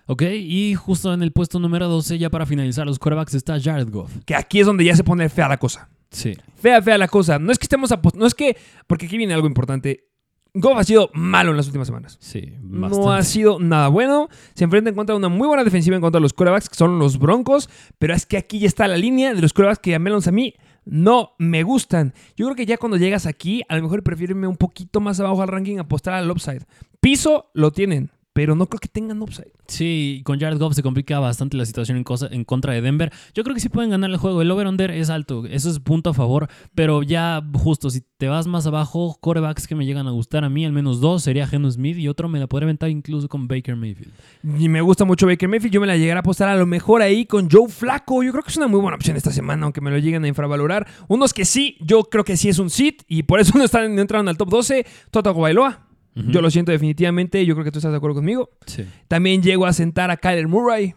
Ok, 0.08 0.22
y 0.24 0.76
justo 0.76 1.14
en 1.14 1.24
el 1.24 1.32
puesto 1.32 1.60
número 1.60 1.88
12, 1.88 2.18
ya 2.20 2.30
para 2.30 2.46
finalizar 2.46 2.86
los 2.86 3.00
quarterbacks, 3.00 3.34
está 3.34 3.60
Jared 3.60 3.90
Goff. 3.90 4.12
Que 4.26 4.36
aquí 4.36 4.60
es 4.60 4.66
donde 4.68 4.86
ya 4.86 4.96
se 4.96 5.04
pone 5.04 5.28
fea 5.30 5.48
la 5.48 5.58
cosa. 5.58 5.90
Sí. 6.12 6.34
Fea, 6.56 6.82
fea 6.82 6.98
la 6.98 7.08
cosa. 7.08 7.40
No 7.40 7.52
es 7.52 7.58
que 7.58 7.66
estemos 7.66 7.92
apostando, 7.92 8.24
no 8.24 8.28
es 8.28 8.36
que, 8.36 8.56
porque 8.88 9.08
aquí 9.08 9.18
viene 9.18 9.34
algo 9.34 9.48
importante. 9.48 10.08
Goff 10.54 10.78
ha 10.78 10.84
sido 10.86 11.10
malo 11.14 11.52
en 11.52 11.58
las 11.58 11.66
últimas 11.66 11.88
semanas. 11.88 12.18
Sí, 12.22 12.54
No 12.62 12.88
bastante. 12.88 13.10
ha 13.10 13.24
sido 13.24 13.60
nada 13.60 13.88
bueno. 13.90 14.30
Se 14.54 14.64
enfrenta 14.64 14.90
en 14.90 14.96
contra 14.96 15.14
de 15.14 15.18
una 15.18 15.28
muy 15.28 15.48
buena 15.48 15.64
defensiva 15.66 15.96
en 15.98 16.02
contra 16.02 16.20
de 16.20 16.22
los 16.22 16.32
quarterbacks, 16.34 16.70
que 16.70 16.76
son 16.76 16.98
los 16.98 17.18
Broncos. 17.20 17.70
Pero 18.00 18.14
es 18.14 18.26
que 18.26 18.38
aquí 18.38 18.60
ya 18.60 18.68
está 18.68 18.88
la 18.88 18.96
línea 18.96 19.34
de 19.34 19.42
los 19.42 19.52
quarterbacks 19.52 19.80
que 19.82 19.96
a 19.96 20.00
menos 20.00 20.28
a 20.28 20.32
mí 20.32 20.54
no 20.86 21.32
me 21.40 21.64
gustan. 21.64 22.14
Yo 22.38 22.46
creo 22.46 22.56
que 22.56 22.66
ya 22.66 22.78
cuando 22.78 22.96
llegas 22.96 23.26
aquí, 23.26 23.64
a 23.68 23.76
lo 23.76 23.82
mejor 23.84 24.02
prefiero 24.04 24.32
irme 24.32 24.48
un 24.48 24.56
poquito 24.56 25.02
más 25.02 25.20
abajo 25.20 25.42
al 25.42 25.50
ranking, 25.50 25.78
apostar 25.80 26.14
al 26.14 26.32
upside. 26.32 26.62
Piso 27.02 27.50
lo 27.54 27.72
tienen, 27.72 28.12
pero 28.36 28.54
no 28.54 28.66
creo 28.68 28.82
que 28.82 28.90
tengan 28.90 29.22
upside. 29.22 29.48
Sí, 29.66 30.22
con 30.26 30.38
Jared 30.42 30.58
Goff 30.60 30.74
se 30.76 30.84
complica 30.84 31.20
bastante 31.22 31.56
la 31.56 31.66
situación 31.66 31.98
en, 31.98 32.04
cosa- 32.04 32.28
en 32.30 32.44
contra 32.44 32.74
de 32.74 32.82
Denver. 32.82 33.10
Yo 33.34 33.44
creo 33.46 33.54
que 33.54 33.62
sí 33.62 33.70
pueden 33.70 33.92
ganar 33.92 34.10
el 34.12 34.18
juego. 34.18 34.42
El 34.42 34.52
over-under 34.52 34.92
es 34.92 35.10
alto, 35.10 35.46
eso 35.46 35.70
es 35.70 35.80
punto 35.80 36.10
a 36.10 36.14
favor. 36.14 36.50
Pero 36.76 37.02
ya, 37.02 37.42
justo, 37.54 37.90
si 37.90 38.02
te 38.18 38.28
vas 38.28 38.46
más 38.46 38.68
abajo, 38.68 39.18
corebacks 39.22 39.68
que 39.68 39.76
me 39.76 39.86
llegan 39.86 40.06
a 40.08 40.12
gustar 40.12 40.44
a 40.44 40.50
mí, 40.50 40.66
al 40.66 40.74
menos 40.74 41.00
dos, 41.00 41.24
sería 41.24 41.48
Geno 41.48 41.72
Smith 41.72 41.98
y 41.98 42.10
otro 42.10 42.28
me 42.28 42.38
la 42.40 42.48
podría 42.48 42.66
aventar 42.66 42.90
incluso 42.90 43.30
con 43.30 43.48
Baker 43.48 43.78
Mayfield. 43.78 44.12
Y 44.60 44.68
me 44.68 44.82
gusta 44.82 45.06
mucho 45.06 45.26
Baker 45.28 45.48
Mayfield. 45.48 45.74
Yo 45.74 45.80
me 45.80 45.88
la 45.88 45.96
llegaré 45.96 46.18
a 46.18 46.20
apostar 46.20 46.50
a 46.50 46.58
lo 46.58 46.66
mejor 46.66 47.02
ahí 47.02 47.26
con 47.26 47.50
Joe 47.50 47.70
Flaco. 47.70 48.22
Yo 48.22 48.34
creo 48.34 48.44
que 48.44 48.52
es 48.52 48.58
una 48.58 48.68
muy 48.68 48.82
buena 48.82 48.98
opción 48.98 49.16
esta 49.16 49.32
semana, 49.32 49.64
aunque 49.64 49.80
me 49.80 49.92
lo 49.92 49.98
lleguen 49.98 50.26
a 50.26 50.28
infravalorar. 50.28 50.86
Unos 51.08 51.34
que 51.34 51.46
sí, 51.46 51.78
yo 51.80 52.04
creo 52.04 52.26
que 52.26 52.36
sí 52.36 52.50
es 52.50 52.60
un 52.60 52.70
sit 52.70 53.04
y 53.08 53.24
por 53.24 53.40
eso 53.40 53.54
no, 53.58 53.64
están, 53.64 53.96
no 53.96 54.02
entraron 54.02 54.28
al 54.28 54.36
top 54.36 54.50
12. 54.50 54.86
Toto 55.10 55.34
Bailoa. 55.34 55.85
Yo 56.16 56.42
lo 56.42 56.50
siento 56.50 56.72
definitivamente. 56.72 57.46
Yo 57.46 57.56
creo 57.56 57.66
que 57.66 57.72
tú 57.72 57.80
estás 57.80 57.92
de 57.92 57.98
acuerdo 57.98 58.16
conmigo. 58.16 58.50
Sí. 58.66 58.86
También 59.08 59.42
llego 59.44 59.66
a 59.66 59.74
sentar 59.74 60.12
a 60.12 60.18
Kyler 60.18 60.48
Murray. 60.48 60.96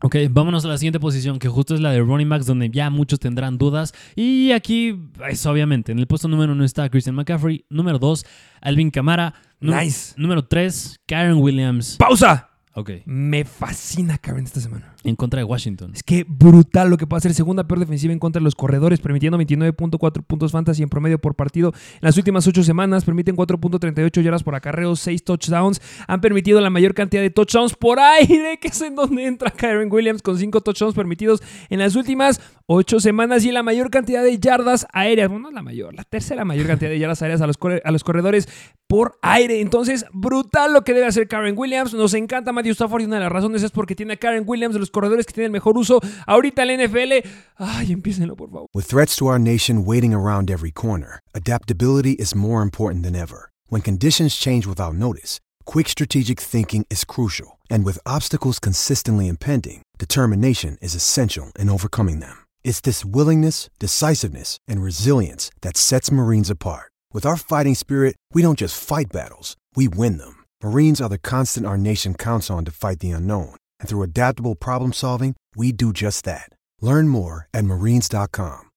Ok, 0.00 0.14
vámonos 0.30 0.64
a 0.64 0.68
la 0.68 0.78
siguiente 0.78 1.00
posición, 1.00 1.40
que 1.40 1.48
justo 1.48 1.74
es 1.74 1.80
la 1.80 1.90
de 1.90 1.98
running 2.00 2.28
backs, 2.28 2.46
donde 2.46 2.70
ya 2.70 2.88
muchos 2.88 3.18
tendrán 3.18 3.58
dudas. 3.58 3.92
Y 4.14 4.52
aquí, 4.52 4.96
es 5.28 5.44
obviamente, 5.44 5.90
en 5.90 5.98
el 5.98 6.06
puesto 6.06 6.28
número 6.28 6.52
uno 6.52 6.64
está 6.64 6.88
Christian 6.88 7.16
McCaffrey. 7.16 7.64
Número 7.68 7.98
dos, 7.98 8.24
Alvin 8.60 8.92
Kamara. 8.92 9.34
Nu- 9.58 9.74
Nice. 9.74 10.14
Número 10.16 10.44
tres, 10.44 11.00
Karen 11.08 11.38
Williams. 11.38 11.96
¡Pausa! 11.98 12.47
Ok, 12.78 12.90
Me 13.06 13.44
fascina 13.44 14.18
Karen 14.18 14.44
esta 14.44 14.60
semana. 14.60 14.94
en 15.02 15.16
contra 15.16 15.38
de 15.38 15.44
Washington. 15.44 15.90
Es 15.94 16.02
que 16.04 16.24
brutal 16.28 16.90
lo 16.90 16.96
que 16.96 17.06
puede 17.08 17.18
hacer. 17.18 17.34
Segunda 17.34 17.66
peor 17.66 17.80
defensiva 17.80 18.12
en 18.12 18.20
contra 18.20 18.38
de 18.38 18.44
los 18.44 18.54
corredores, 18.54 19.00
permitiendo 19.00 19.36
29.4 19.38 20.22
puntos 20.22 20.52
fantasy 20.52 20.84
en 20.84 20.88
promedio 20.88 21.18
por 21.18 21.34
partido. 21.34 21.72
En 21.94 22.00
las 22.02 22.16
últimas 22.16 22.46
8 22.46 22.62
semanas 22.62 23.04
permiten 23.04 23.34
4.38 23.36 24.22
yardas 24.22 24.44
por 24.44 24.54
acarreo, 24.54 24.94
6 24.94 25.24
touchdowns. 25.24 25.80
Han 26.06 26.20
permitido 26.20 26.60
la 26.60 26.70
mayor 26.70 26.94
cantidad 26.94 27.22
de 27.22 27.30
touchdowns 27.30 27.74
por 27.74 27.98
aire, 27.98 28.58
que 28.60 28.68
es 28.68 28.80
en 28.80 28.94
donde 28.94 29.26
entra 29.26 29.50
Kyron 29.50 29.90
Williams 29.90 30.22
con 30.22 30.38
5 30.38 30.60
touchdowns 30.60 30.94
permitidos 30.94 31.42
en 31.70 31.80
las 31.80 31.96
últimas 31.96 32.40
8 32.66 33.00
semanas 33.00 33.44
y 33.44 33.50
la 33.50 33.64
mayor 33.64 33.90
cantidad 33.90 34.22
de 34.22 34.38
yardas 34.38 34.86
aéreas. 34.92 35.28
Bueno, 35.28 35.48
no 35.48 35.54
la 35.54 35.62
mayor, 35.62 35.94
la 35.94 36.04
tercera 36.04 36.44
mayor 36.44 36.68
cantidad 36.68 36.90
de 36.90 36.98
yardas 37.00 37.22
aéreas 37.22 37.40
a 37.40 37.46
los, 37.48 37.58
a 37.84 37.90
los 37.90 38.04
corredores 38.04 38.48
por 38.86 39.18
aire. 39.22 39.60
Entonces, 39.60 40.06
brutal 40.12 40.72
lo 40.72 40.82
que 40.84 40.94
debe 40.94 41.06
hacer 41.06 41.28
Karen 41.28 41.56
Williams. 41.56 41.92
Nos 41.94 42.14
encanta 42.14 42.52
Matthew 42.52 42.67
Stafford 42.74 43.02
y 43.02 43.04
una 43.04 43.16
de 43.16 43.22
las 43.22 43.32
razones 43.32 43.62
es 43.62 43.70
porque 43.70 43.94
tiene 43.94 44.14
a 44.14 44.16
Karen 44.16 44.44
Williams 44.46 44.74
de 44.74 44.80
los 44.80 44.90
corredores 44.90 45.26
que 45.26 45.32
tiene 45.32 45.46
el 45.46 45.52
mejor 45.52 45.76
uso 45.76 46.00
ahorita 46.26 46.62
en 46.62 46.68
la 46.68 46.86
NFL. 46.86 47.28
Ay, 47.56 47.92
empiecenlo, 47.92 48.36
por 48.36 48.50
favor. 48.50 48.66
With 48.74 48.86
threats 48.86 49.16
to 49.16 49.26
our 49.26 49.38
nation 49.38 49.84
waiting 49.84 50.14
around 50.14 50.50
every 50.50 50.70
corner, 50.70 51.20
adaptability 51.34 52.14
is 52.18 52.34
more 52.34 52.62
important 52.62 53.04
than 53.04 53.14
ever. 53.14 53.50
When 53.68 53.82
conditions 53.82 54.36
change 54.36 54.66
without 54.66 54.94
notice, 54.94 55.40
quick 55.64 55.88
strategic 55.88 56.40
thinking 56.40 56.86
is 56.88 57.04
crucial. 57.04 57.58
And 57.70 57.84
with 57.84 57.98
obstacles 58.06 58.58
consistently 58.58 59.28
impending, 59.28 59.82
determination 59.98 60.78
is 60.80 60.94
essential 60.94 61.52
in 61.58 61.68
overcoming 61.68 62.20
them. 62.20 62.46
It's 62.64 62.80
this 62.80 63.04
willingness, 63.04 63.68
decisiveness, 63.78 64.58
and 64.66 64.82
resilience 64.82 65.50
that 65.62 65.76
sets 65.76 66.12
Marines 66.12 66.50
apart. 66.50 66.92
With 67.12 67.24
our 67.24 67.36
fighting 67.36 67.74
spirit, 67.74 68.16
we 68.32 68.42
don't 68.42 68.58
just 68.58 68.78
fight 68.78 69.12
battles, 69.12 69.56
we 69.74 69.88
win 69.88 70.18
them. 70.18 70.37
Marines 70.62 71.00
are 71.00 71.08
the 71.08 71.18
constant 71.18 71.66
our 71.66 71.78
nation 71.78 72.14
counts 72.14 72.50
on 72.50 72.64
to 72.64 72.70
fight 72.70 72.98
the 72.98 73.10
unknown. 73.12 73.54
And 73.80 73.88
through 73.88 74.02
adaptable 74.02 74.54
problem 74.54 74.92
solving, 74.92 75.34
we 75.56 75.72
do 75.72 75.92
just 75.92 76.24
that. 76.24 76.50
Learn 76.80 77.08
more 77.08 77.48
at 77.54 77.64
marines.com. 77.64 78.70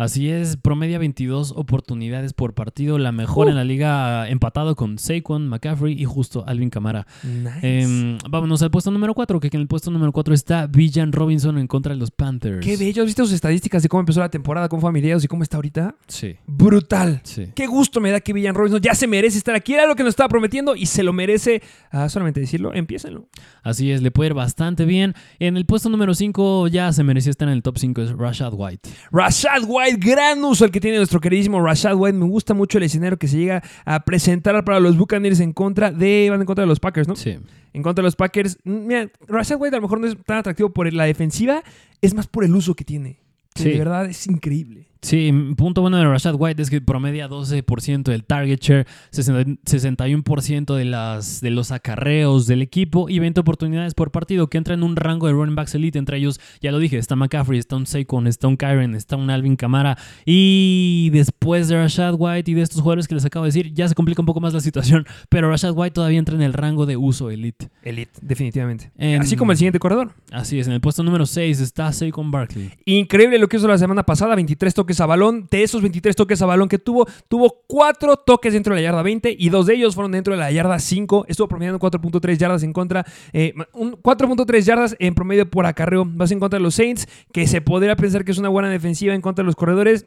Así 0.00 0.30
es, 0.30 0.56
promedia 0.56 0.98
22 0.98 1.52
oportunidades 1.54 2.32
por 2.32 2.54
partido, 2.54 2.96
la 2.96 3.12
mejor 3.12 3.50
en 3.50 3.54
la 3.54 3.64
liga, 3.64 4.26
empatado 4.30 4.74
con 4.74 4.98
Saquon, 4.98 5.46
McCaffrey 5.46 5.92
y 5.92 6.06
justo 6.06 6.42
Alvin 6.46 6.70
Kamara. 6.70 7.06
Nice. 7.22 7.82
Em, 7.82 8.16
vámonos 8.30 8.62
al 8.62 8.70
puesto 8.70 8.90
número 8.90 9.12
4, 9.12 9.38
que 9.40 9.50
en 9.52 9.60
el 9.60 9.68
puesto 9.68 9.90
número 9.90 10.10
4 10.10 10.32
está 10.32 10.66
Villan 10.66 11.12
Robinson 11.12 11.58
en 11.58 11.66
contra 11.66 11.92
de 11.92 12.00
los 12.00 12.10
Panthers. 12.10 12.64
Qué 12.64 12.78
bello. 12.78 13.02
¿Has 13.02 13.06
visto 13.08 13.24
sus 13.24 13.34
estadísticas 13.34 13.82
de 13.82 13.90
cómo 13.90 14.00
empezó 14.00 14.20
la 14.20 14.30
temporada 14.30 14.70
con 14.70 14.80
familiares 14.80 15.22
y 15.22 15.28
cómo 15.28 15.42
está 15.42 15.58
ahorita? 15.58 15.94
Sí, 16.08 16.34
Brutal. 16.46 17.20
sí. 17.22 17.48
Qué 17.54 17.66
gusto 17.66 18.00
me 18.00 18.10
da 18.10 18.20
que 18.20 18.32
Villan 18.32 18.54
Robinson 18.54 18.80
ya 18.80 18.94
se 18.94 19.06
merece 19.06 19.36
estar 19.36 19.54
aquí. 19.54 19.74
Era 19.74 19.84
lo 19.86 19.96
que 19.96 20.02
nos 20.02 20.12
estaba 20.12 20.30
prometiendo 20.30 20.76
y 20.76 20.86
se 20.86 21.02
lo 21.02 21.12
merece. 21.12 21.60
Ah, 21.90 22.08
solamente 22.08 22.40
decirlo, 22.40 22.72
empiécenlo. 22.72 23.28
Así 23.62 23.90
es, 23.90 24.00
le 24.00 24.10
puede 24.10 24.28
ir 24.28 24.34
bastante 24.34 24.86
bien. 24.86 25.14
En 25.40 25.58
el 25.58 25.66
puesto 25.66 25.90
número 25.90 26.14
5 26.14 26.68
ya 26.68 26.90
se 26.94 27.04
merecía 27.04 27.32
estar 27.32 27.48
en 27.48 27.52
el 27.52 27.62
top 27.62 27.76
5, 27.76 28.00
es 28.00 28.12
Rashad 28.12 28.54
White. 28.56 28.88
Rashad 29.12 29.64
White, 29.66 29.89
gran 29.98 30.42
uso 30.44 30.64
el 30.64 30.70
que 30.70 30.80
tiene 30.80 30.96
nuestro 30.98 31.20
queridísimo 31.20 31.60
Rashad 31.60 31.94
White. 31.96 32.16
Me 32.16 32.26
gusta 32.26 32.54
mucho 32.54 32.78
el 32.78 32.84
escenario 32.84 33.18
que 33.18 33.28
se 33.28 33.38
llega 33.38 33.62
a 33.84 34.00
presentar 34.04 34.64
para 34.64 34.80
los 34.80 34.96
Buccaneers 34.96 35.40
en 35.40 35.52
contra 35.52 35.90
de, 35.90 36.28
van 36.30 36.40
en 36.40 36.46
contra 36.46 36.62
de 36.62 36.68
los 36.68 36.80
Packers, 36.80 37.08
¿no? 37.08 37.16
Sí. 37.16 37.38
En 37.72 37.82
contra 37.82 38.02
de 38.02 38.06
los 38.06 38.16
Packers. 38.16 38.58
Mm, 38.64 38.86
Mira, 38.86 39.10
Rashad 39.26 39.60
White 39.60 39.76
a 39.76 39.78
lo 39.78 39.82
mejor 39.82 40.00
no 40.00 40.06
es 40.06 40.16
tan 40.24 40.38
atractivo 40.38 40.70
por 40.70 40.92
la 40.92 41.04
defensiva, 41.04 41.62
es 42.00 42.14
más 42.14 42.26
por 42.26 42.44
el 42.44 42.54
uso 42.54 42.74
que 42.74 42.84
tiene. 42.84 43.20
Sí. 43.54 43.70
De 43.70 43.78
verdad 43.78 44.06
es 44.06 44.26
increíble. 44.26 44.89
Sí, 45.02 45.32
punto 45.56 45.80
bueno 45.80 45.96
de 45.96 46.04
Rashad 46.04 46.34
White 46.38 46.60
es 46.60 46.68
que 46.68 46.80
promedia 46.80 47.28
12% 47.28 48.02
del 48.02 48.24
target 48.24 48.60
share, 48.60 48.86
60 49.10 49.40
61% 49.64 50.74
de, 50.74 50.84
las, 50.84 51.40
de 51.40 51.50
los 51.50 51.72
acarreos 51.72 52.46
del 52.46 52.60
equipo 52.62 53.08
y 53.08 53.18
20 53.18 53.40
oportunidades 53.40 53.94
por 53.94 54.10
partido, 54.10 54.48
que 54.48 54.58
entra 54.58 54.74
en 54.74 54.82
un 54.82 54.96
rango 54.96 55.26
de 55.26 55.32
running 55.32 55.54
backs 55.54 55.74
elite. 55.74 55.98
Entre 55.98 56.18
ellos, 56.18 56.38
ya 56.60 56.70
lo 56.70 56.78
dije, 56.78 56.98
está 56.98 57.16
McCaffrey, 57.16 57.58
está 57.58 57.76
un 57.76 57.86
Saquon, 57.86 58.26
está 58.26 58.48
un 58.48 58.56
Kyron, 58.56 58.94
está 58.94 59.16
un 59.16 59.30
Alvin 59.30 59.56
Kamara. 59.56 59.96
Y 60.26 61.10
después 61.12 61.68
de 61.68 61.76
Rashad 61.76 62.14
White 62.18 62.50
y 62.50 62.54
de 62.54 62.62
estos 62.62 62.82
jugadores 62.82 63.08
que 63.08 63.14
les 63.14 63.24
acabo 63.24 63.44
de 63.44 63.48
decir, 63.48 63.72
ya 63.72 63.88
se 63.88 63.94
complica 63.94 64.20
un 64.20 64.26
poco 64.26 64.40
más 64.40 64.52
la 64.52 64.60
situación, 64.60 65.06
pero 65.28 65.48
Rashad 65.48 65.72
White 65.74 65.94
todavía 65.94 66.18
entra 66.18 66.34
en 66.34 66.42
el 66.42 66.52
rango 66.52 66.84
de 66.84 66.96
uso 66.96 67.30
elite. 67.30 67.70
Elite, 67.82 68.12
definitivamente. 68.20 68.92
Así 69.18 69.36
como 69.36 69.52
el 69.52 69.58
siguiente 69.58 69.78
corredor. 69.78 70.12
Así 70.30 70.58
es, 70.58 70.66
en 70.66 70.74
el 70.74 70.80
puesto 70.80 71.02
número 71.02 71.24
6 71.24 71.60
está 71.60 71.90
Saquon 71.92 72.30
Barkley. 72.30 72.70
Increíble 72.84 73.38
lo 73.38 73.48
que 73.48 73.56
hizo 73.56 73.66
la 73.66 73.78
semana 73.78 74.02
pasada, 74.02 74.34
23 74.34 74.74
toques 74.74 74.89
a 74.98 75.06
balón. 75.06 75.46
De 75.50 75.62
esos 75.62 75.82
23 75.82 76.16
toques 76.16 76.42
a 76.42 76.46
balón 76.46 76.68
que 76.68 76.78
tuvo, 76.78 77.06
tuvo 77.28 77.62
4 77.68 78.16
toques 78.16 78.52
dentro 78.52 78.74
de 78.74 78.80
la 78.80 78.88
yarda 78.88 79.02
20 79.02 79.36
y 79.38 79.48
dos 79.50 79.66
de 79.66 79.74
ellos 79.74 79.94
fueron 79.94 80.10
dentro 80.12 80.32
de 80.32 80.40
la 80.40 80.50
yarda 80.50 80.78
5. 80.78 81.26
Estuvo 81.28 81.46
promediando 81.46 81.78
4.3 81.78 82.36
yardas 82.36 82.62
en 82.62 82.72
contra, 82.72 83.06
eh, 83.32 83.54
un 83.74 83.92
4.3 83.92 84.60
yardas 84.62 84.96
en 84.98 85.14
promedio 85.14 85.48
por 85.48 85.66
acarreo. 85.66 86.04
Vas 86.06 86.32
en 86.32 86.40
contra 86.40 86.58
de 86.58 86.62
los 86.62 86.74
Saints, 86.74 87.06
que 87.32 87.46
se 87.46 87.60
podría 87.60 87.94
pensar 87.94 88.24
que 88.24 88.32
es 88.32 88.38
una 88.38 88.48
buena 88.48 88.68
defensiva 88.68 89.14
en 89.14 89.20
contra 89.20 89.42
de 89.42 89.46
los 89.46 89.56
corredores. 89.56 90.06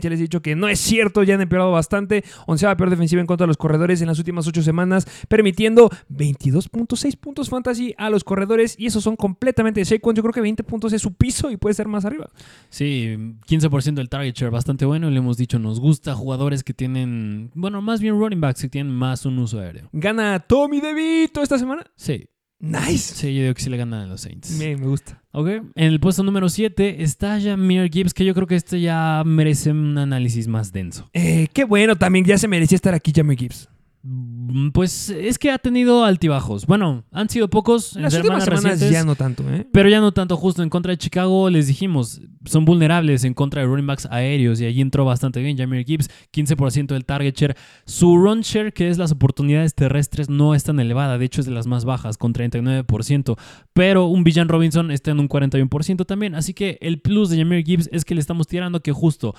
Ya 0.00 0.10
les 0.10 0.18
he 0.18 0.22
dicho 0.22 0.42
que 0.42 0.56
no 0.56 0.68
es 0.68 0.80
cierto, 0.80 1.22
ya 1.22 1.34
han 1.34 1.40
empeorado 1.40 1.70
bastante. 1.70 2.24
Onceava 2.46 2.76
peor 2.76 2.90
defensiva 2.90 3.20
en 3.20 3.26
contra 3.26 3.44
de 3.44 3.48
los 3.48 3.58
corredores 3.58 4.00
en 4.00 4.08
las 4.08 4.18
últimas 4.18 4.46
8 4.46 4.62
semanas, 4.62 5.06
permitiendo 5.28 5.90
22.6 6.10 7.16
puntos 7.18 7.50
fantasy 7.50 7.94
a 7.98 8.10
los 8.10 8.24
corredores 8.24 8.74
y 8.78 8.86
esos 8.86 9.04
son 9.04 9.16
completamente 9.16 9.80
de. 9.80 9.84
Yo 9.84 10.22
creo 10.22 10.32
que 10.32 10.40
20 10.40 10.64
puntos 10.64 10.92
es 10.92 11.02
su 11.02 11.12
piso 11.12 11.50
y 11.50 11.56
puede 11.56 11.74
ser 11.74 11.88
más 11.88 12.04
arriba. 12.04 12.30
Sí, 12.68 13.16
15% 13.48 13.94
del 13.94 14.08
target 14.08 14.23
bastante 14.50 14.84
bueno. 14.84 15.10
Le 15.10 15.18
hemos 15.18 15.36
dicho, 15.36 15.58
nos 15.58 15.80
gusta 15.80 16.14
jugadores 16.14 16.62
que 16.64 16.74
tienen, 16.74 17.50
bueno, 17.54 17.80
más 17.82 18.00
bien 18.00 18.18
running 18.18 18.40
backs 18.40 18.62
que 18.62 18.68
tienen 18.68 18.92
más 18.92 19.26
un 19.26 19.38
uso 19.38 19.60
aéreo. 19.60 19.88
Gana 19.92 20.40
Tommy 20.40 20.80
DeVito 20.80 21.42
esta 21.42 21.58
semana. 21.58 21.84
Sí, 21.96 22.26
Nice. 22.60 23.14
sí, 23.14 23.34
yo 23.34 23.42
digo 23.42 23.54
que 23.54 23.60
sí 23.62 23.68
le 23.68 23.76
ganan 23.76 24.02
a 24.02 24.06
los 24.06 24.22
Saints. 24.22 24.52
Me, 24.58 24.76
me 24.76 24.86
gusta. 24.86 25.22
Ok, 25.32 25.48
en 25.48 25.72
el 25.74 26.00
puesto 26.00 26.22
número 26.22 26.48
7 26.48 27.02
está 27.02 27.38
Jameer 27.40 27.90
Gibbs, 27.92 28.14
que 28.14 28.24
yo 28.24 28.32
creo 28.34 28.46
que 28.46 28.54
este 28.56 28.80
ya 28.80 29.22
merece 29.26 29.70
un 29.72 29.98
análisis 29.98 30.48
más 30.48 30.72
denso. 30.72 31.10
Eh, 31.12 31.48
qué 31.52 31.64
bueno, 31.64 31.96
también 31.96 32.24
ya 32.24 32.38
se 32.38 32.48
merecía 32.48 32.76
estar 32.76 32.94
aquí 32.94 33.12
Jamie 33.14 33.36
Gibbs. 33.36 33.68
Mm, 34.06 34.68
Pues 34.72 35.08
es 35.08 35.38
que 35.38 35.50
ha 35.50 35.58
tenido 35.58 36.04
altibajos. 36.04 36.66
Bueno, 36.66 37.04
han 37.10 37.30
sido 37.30 37.48
pocos 37.48 37.96
en 37.96 38.02
Las 38.02 38.14
últimas 38.14 38.44
semanas 38.44 38.62
recientes. 38.64 38.90
ya 38.90 39.02
no 39.02 39.14
tanto, 39.16 39.42
¿eh? 39.50 39.66
Pero 39.72 39.88
ya 39.88 40.00
no 40.00 40.12
tanto 40.12 40.36
justo 40.36 40.62
en 40.62 40.68
contra 40.68 40.90
de 40.92 40.98
Chicago, 40.98 41.48
les 41.48 41.66
dijimos, 41.68 42.20
son 42.44 42.66
vulnerables 42.66 43.24
en 43.24 43.32
contra 43.32 43.62
de 43.62 43.66
running 43.66 43.86
backs 43.86 44.06
aéreos 44.10 44.60
y 44.60 44.66
allí 44.66 44.82
entró 44.82 45.06
bastante 45.06 45.40
bien 45.40 45.56
Jameer 45.56 45.86
Gibbs, 45.86 46.10
15% 46.32 46.88
del 46.92 47.06
target 47.06 47.34
share. 47.34 47.56
Su 47.86 48.18
run 48.18 48.42
share, 48.42 48.74
que 48.74 48.90
es 48.90 48.98
las 48.98 49.10
oportunidades 49.12 49.74
terrestres, 49.74 50.28
no 50.28 50.54
es 50.54 50.64
tan 50.64 50.78
elevada, 50.80 51.16
de 51.16 51.24
hecho 51.24 51.40
es 51.40 51.46
de 51.46 51.52
las 51.52 51.66
más 51.66 51.86
bajas, 51.86 52.18
con 52.18 52.34
39%, 52.34 53.36
pero 53.72 54.04
un 54.06 54.22
Villan 54.24 54.48
Robinson 54.50 54.90
está 54.90 55.12
en 55.12 55.20
un 55.20 55.28
41% 55.30 56.04
también, 56.04 56.34
así 56.34 56.52
que 56.52 56.76
el 56.82 57.00
plus 57.00 57.30
de 57.30 57.38
Jameer 57.38 57.64
Gibbs 57.64 57.88
es 57.92 58.04
que 58.04 58.14
le 58.14 58.20
estamos 58.20 58.46
tirando 58.46 58.80
que 58.82 58.92
justo 58.92 59.34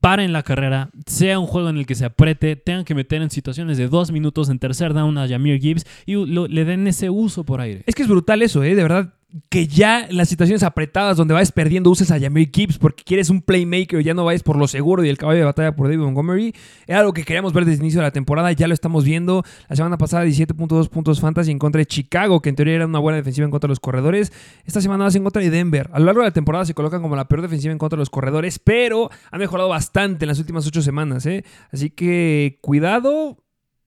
paren 0.00 0.32
la 0.32 0.42
carrera, 0.42 0.90
sea 1.06 1.38
un 1.38 1.46
juego 1.46 1.68
en 1.68 1.76
el 1.76 1.86
que 1.86 1.94
se 1.94 2.04
apriete, 2.04 2.56
tengan 2.56 2.84
que 2.84 2.94
meter 2.94 3.22
en 3.22 3.30
situaciones 3.30 3.78
de 3.78 3.88
dos 3.88 4.12
minutos 4.12 4.48
en 4.48 4.58
tercer 4.58 4.94
down 4.94 5.18
a 5.18 5.28
Jameer 5.28 5.60
Gibbs 5.60 5.86
y 6.06 6.16
le 6.24 6.64
den 6.64 6.86
ese 6.86 7.10
uso 7.10 7.44
por 7.44 7.60
aire. 7.60 7.82
Es 7.86 7.94
que 7.94 8.02
es 8.02 8.08
brutal 8.08 8.42
eso, 8.42 8.62
¿eh? 8.62 8.74
De 8.74 8.82
verdad, 8.82 9.14
que 9.48 9.66
ya 9.66 10.04
en 10.04 10.16
las 10.16 10.28
situaciones 10.28 10.62
apretadas 10.62 11.16
donde 11.16 11.34
vayas 11.34 11.50
perdiendo 11.50 11.90
uses 11.90 12.10
a 12.12 12.20
Jameer 12.20 12.50
Gibbs 12.52 12.78
porque 12.78 13.02
quieres 13.02 13.30
un 13.30 13.42
playmaker 13.42 14.00
y 14.00 14.04
ya 14.04 14.14
no 14.14 14.24
vayas 14.24 14.44
por 14.44 14.56
lo 14.56 14.68
seguro 14.68 15.04
y 15.04 15.08
el 15.08 15.18
caballo 15.18 15.40
de 15.40 15.44
batalla 15.44 15.74
por 15.74 15.88
David 15.88 16.02
Montgomery. 16.02 16.54
Era 16.86 17.00
algo 17.00 17.12
que 17.12 17.24
queríamos 17.24 17.52
ver 17.52 17.64
desde 17.64 17.78
el 17.78 17.82
inicio 17.82 18.00
de 18.00 18.06
la 18.06 18.12
temporada, 18.12 18.52
ya 18.52 18.68
lo 18.68 18.74
estamos 18.74 19.04
viendo. 19.04 19.42
La 19.68 19.74
semana 19.74 19.98
pasada 19.98 20.24
17.2 20.24 20.88
puntos 20.88 21.20
fantasy 21.20 21.50
en 21.50 21.58
contra 21.58 21.80
de 21.80 21.86
Chicago, 21.86 22.40
que 22.40 22.48
en 22.48 22.56
teoría 22.56 22.74
era 22.74 22.86
una 22.86 23.00
buena 23.00 23.16
defensiva 23.16 23.44
en 23.44 23.50
contra 23.50 23.66
de 23.66 23.72
los 23.72 23.80
corredores. 23.80 24.32
Esta 24.66 24.80
semana 24.80 25.04
vas 25.04 25.16
en 25.16 25.24
contra 25.24 25.42
de 25.42 25.50
Denver. 25.50 25.90
A 25.92 25.98
lo 25.98 26.04
largo 26.06 26.20
de 26.20 26.28
la 26.28 26.32
temporada 26.32 26.64
se 26.64 26.74
colocan 26.74 27.02
como 27.02 27.16
la 27.16 27.26
peor 27.26 27.42
defensiva 27.42 27.72
en 27.72 27.78
contra 27.78 27.96
de 27.96 28.02
los 28.02 28.10
corredores, 28.10 28.60
pero 28.60 29.10
han 29.32 29.40
mejorado 29.40 29.68
bastante 29.68 30.26
en 30.26 30.28
las 30.28 30.38
últimas 30.38 30.64
ocho 30.66 30.80
semanas, 30.80 31.26
¿eh? 31.26 31.44
Así 31.72 31.90
que 31.90 32.58
cuidado, 32.60 33.38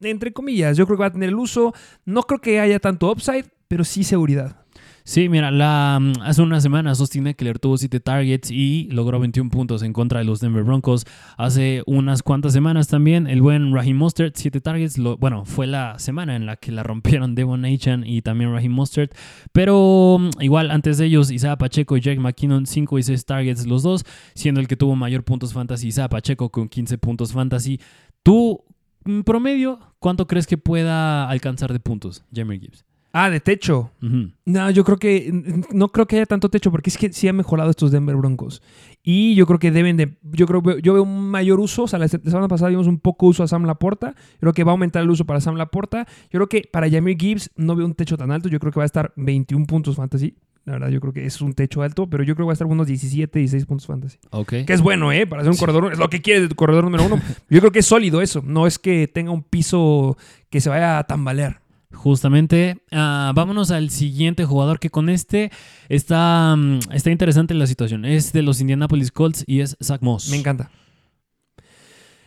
entre 0.02 0.34
comillas. 0.34 0.76
Yo 0.76 0.86
creo 0.86 0.98
que 0.98 1.02
va 1.02 1.08
a 1.08 1.14
tener 1.14 1.30
el 1.30 1.36
uso. 1.36 1.74
No 2.04 2.24
creo 2.24 2.42
que 2.42 2.60
haya 2.60 2.80
tanto 2.80 3.10
upside, 3.10 3.46
pero 3.70 3.86
sí 3.86 4.04
seguridad. 4.04 4.67
Sí, 5.08 5.30
mira, 5.30 5.52
la, 5.52 6.00
mm, 6.02 6.22
hace 6.24 6.42
unas 6.42 6.62
semanas 6.62 7.00
Austin 7.00 7.28
Eckler 7.28 7.60
tuvo 7.60 7.78
7 7.78 8.02
targets 8.02 8.52
y 8.52 8.90
logró 8.92 9.22
21 9.22 9.50
puntos 9.50 9.82
en 9.82 9.94
contra 9.94 10.20
de 10.20 10.26
los 10.26 10.42
Denver 10.42 10.66
Broncos. 10.66 11.06
Hace 11.38 11.82
unas 11.86 12.24
cuantas 12.24 12.52
semanas 12.52 12.90
también 12.90 13.26
el 13.26 13.42
buen 13.42 13.74
Raheem 13.74 13.96
Mostert, 13.96 14.36
7 14.36 14.60
targets. 14.60 14.98
Lo, 14.98 15.16
bueno, 15.16 15.46
fue 15.46 15.66
la 15.66 15.98
semana 15.98 16.36
en 16.36 16.46
la 16.46 16.58
que 16.58 16.74
la 16.74 16.84
rompieron 16.84 17.36
Devon 17.36 17.64
Achan 17.64 18.04
y 18.06 18.22
también 18.22 18.52
Raheem 18.52 18.74
Mostert. 18.74 19.16
Pero 19.54 20.18
mm, 20.20 20.42
igual 20.42 20.72
antes 20.72 20.98
de 20.98 21.06
ellos, 21.06 21.32
Isaiah 21.32 21.58
Pacheco 21.58 21.96
y 21.96 22.02
Jake 22.02 22.20
McKinnon, 22.20 22.66
5 22.66 23.00
y 23.00 23.04
6 23.04 23.26
targets 23.26 23.66
los 23.66 23.84
dos, 23.84 24.04
siendo 24.36 24.60
el 24.60 24.68
que 24.68 24.76
tuvo 24.76 24.98
mayor 24.98 25.24
puntos 25.24 25.54
fantasy 25.54 25.88
Isaiah 25.88 26.10
Pacheco 26.10 26.50
con 26.50 26.68
15 26.68 26.98
puntos 26.98 27.32
fantasy. 27.32 27.80
Tú, 28.24 28.62
en 29.06 29.24
promedio, 29.24 29.80
¿cuánto 30.00 30.28
crees 30.28 30.46
que 30.48 30.58
pueda 30.58 31.30
alcanzar 31.30 31.72
de 31.72 31.80
puntos, 31.80 32.26
Jameer 32.34 32.60
Gibbs? 32.60 32.88
Ah, 33.14 33.30
de 33.30 33.40
techo. 33.40 33.92
No, 34.46 34.70
yo 34.70 34.84
creo 34.84 34.98
que 34.98 35.66
no 35.72 35.90
creo 35.90 36.06
que 36.06 36.18
haya 36.18 36.26
tanto 36.26 36.50
techo 36.50 36.72
porque 36.72 36.90
es 36.90 36.98
que 36.98 37.12
sí 37.12 37.28
han 37.28 37.36
mejorado 37.36 37.70
estos 37.70 37.92
Denver 37.92 38.16
Broncos. 38.16 38.62
Y 39.02 39.36
yo 39.36 39.46
creo 39.48 39.60
que 39.60 39.72
deben 39.72 39.98
de 39.98 40.18
yo 40.24 40.46
creo 40.46 40.62
yo 40.80 40.94
veo 40.94 41.04
un 41.04 41.30
mayor 41.30 41.60
uso, 41.60 41.84
o 41.84 41.88
sea, 41.88 41.98
la 41.98 42.08
semana 42.08 42.48
pasada 42.48 42.70
vimos 42.70 42.88
un 42.88 43.00
poco 43.00 43.28
uso 43.28 43.44
a 43.44 43.48
Sam 43.48 43.64
Laporta, 43.64 44.16
creo 44.40 44.54
que 44.54 44.64
va 44.64 44.72
a 44.72 44.74
aumentar 44.74 45.02
el 45.02 45.10
uso 45.10 45.26
para 45.26 45.40
Sam 45.40 45.56
Laporta. 45.56 46.06
Yo 46.24 46.40
creo 46.40 46.50
que 46.50 46.70
para 46.72 46.90
Jameer 46.90 47.18
Gibbs 47.18 47.50
no 47.56 47.76
veo 47.76 47.86
un 47.86 47.96
techo 47.96 48.18
tan 48.18 48.32
alto, 48.32 48.50
yo 48.50 48.60
creo 48.60 48.72
que 48.72 48.80
va 48.80 48.84
a 48.84 48.86
estar 48.86 49.14
21 49.16 49.66
puntos 49.66 49.96
fantasy. 49.96 50.36
La 50.66 50.74
verdad, 50.74 50.90
yo 50.90 51.00
creo 51.00 51.14
que 51.14 51.26
es 51.26 51.40
un 51.40 51.54
techo 51.54 51.82
alto, 51.82 52.10
pero 52.10 52.24
yo 52.24 52.36
creo 52.36 52.44
que 52.44 52.48
va 52.48 52.52
a 52.52 52.60
estar 52.60 52.68
unos 52.68 52.88
17, 52.88 53.40
16 53.40 53.66
puntos 53.66 53.88
fantasy. 53.88 54.18
Ok. 54.32 54.50
Que 54.68 54.74
es 54.74 54.82
bueno, 54.82 55.14
¿eh? 55.14 55.26
Para 55.26 55.44
ser 55.44 55.52
un 55.54 55.58
corredor, 55.58 55.94
es 55.94 55.98
lo 55.98 56.10
que 56.10 56.22
quieres 56.22 56.44
de 56.44 56.50
tu 56.50 56.56
corredor 56.56 56.84
número 56.84 57.06
uno. 57.06 57.22
Yo 57.50 57.62
creo 57.62 57.72
que 57.72 57.80
es 57.80 57.86
sólido 57.86 58.22
eso, 58.22 58.44
no 58.46 58.68
es 58.68 58.78
que 58.78 59.08
tenga 59.08 59.32
un 59.32 59.44
piso 59.44 60.18
que 60.50 60.60
se 60.60 60.70
vaya 60.70 61.00
a 61.00 61.06
tambalear. 61.06 61.62
Justamente, 61.94 62.82
ah, 62.92 63.32
vámonos 63.34 63.72
al 63.72 63.90
siguiente 63.90 64.44
jugador 64.44 64.80
que 64.80 64.90
con 64.90 65.10
este 65.10 65.52
está, 65.88 66.56
mm, 66.56 66.80
está 66.92 67.12
interesante 67.12 67.54
la 67.54 67.66
situación. 67.66 68.04
Es 68.04 68.34
de 68.34 68.42
los 68.42 68.60
Indianapolis 68.60 69.12
Colts 69.12 69.44
y 69.48 69.62
es 69.62 69.78
Zach 69.82 70.02
Moss. 70.02 70.30
Me 70.30 70.38
encanta. 70.38 70.70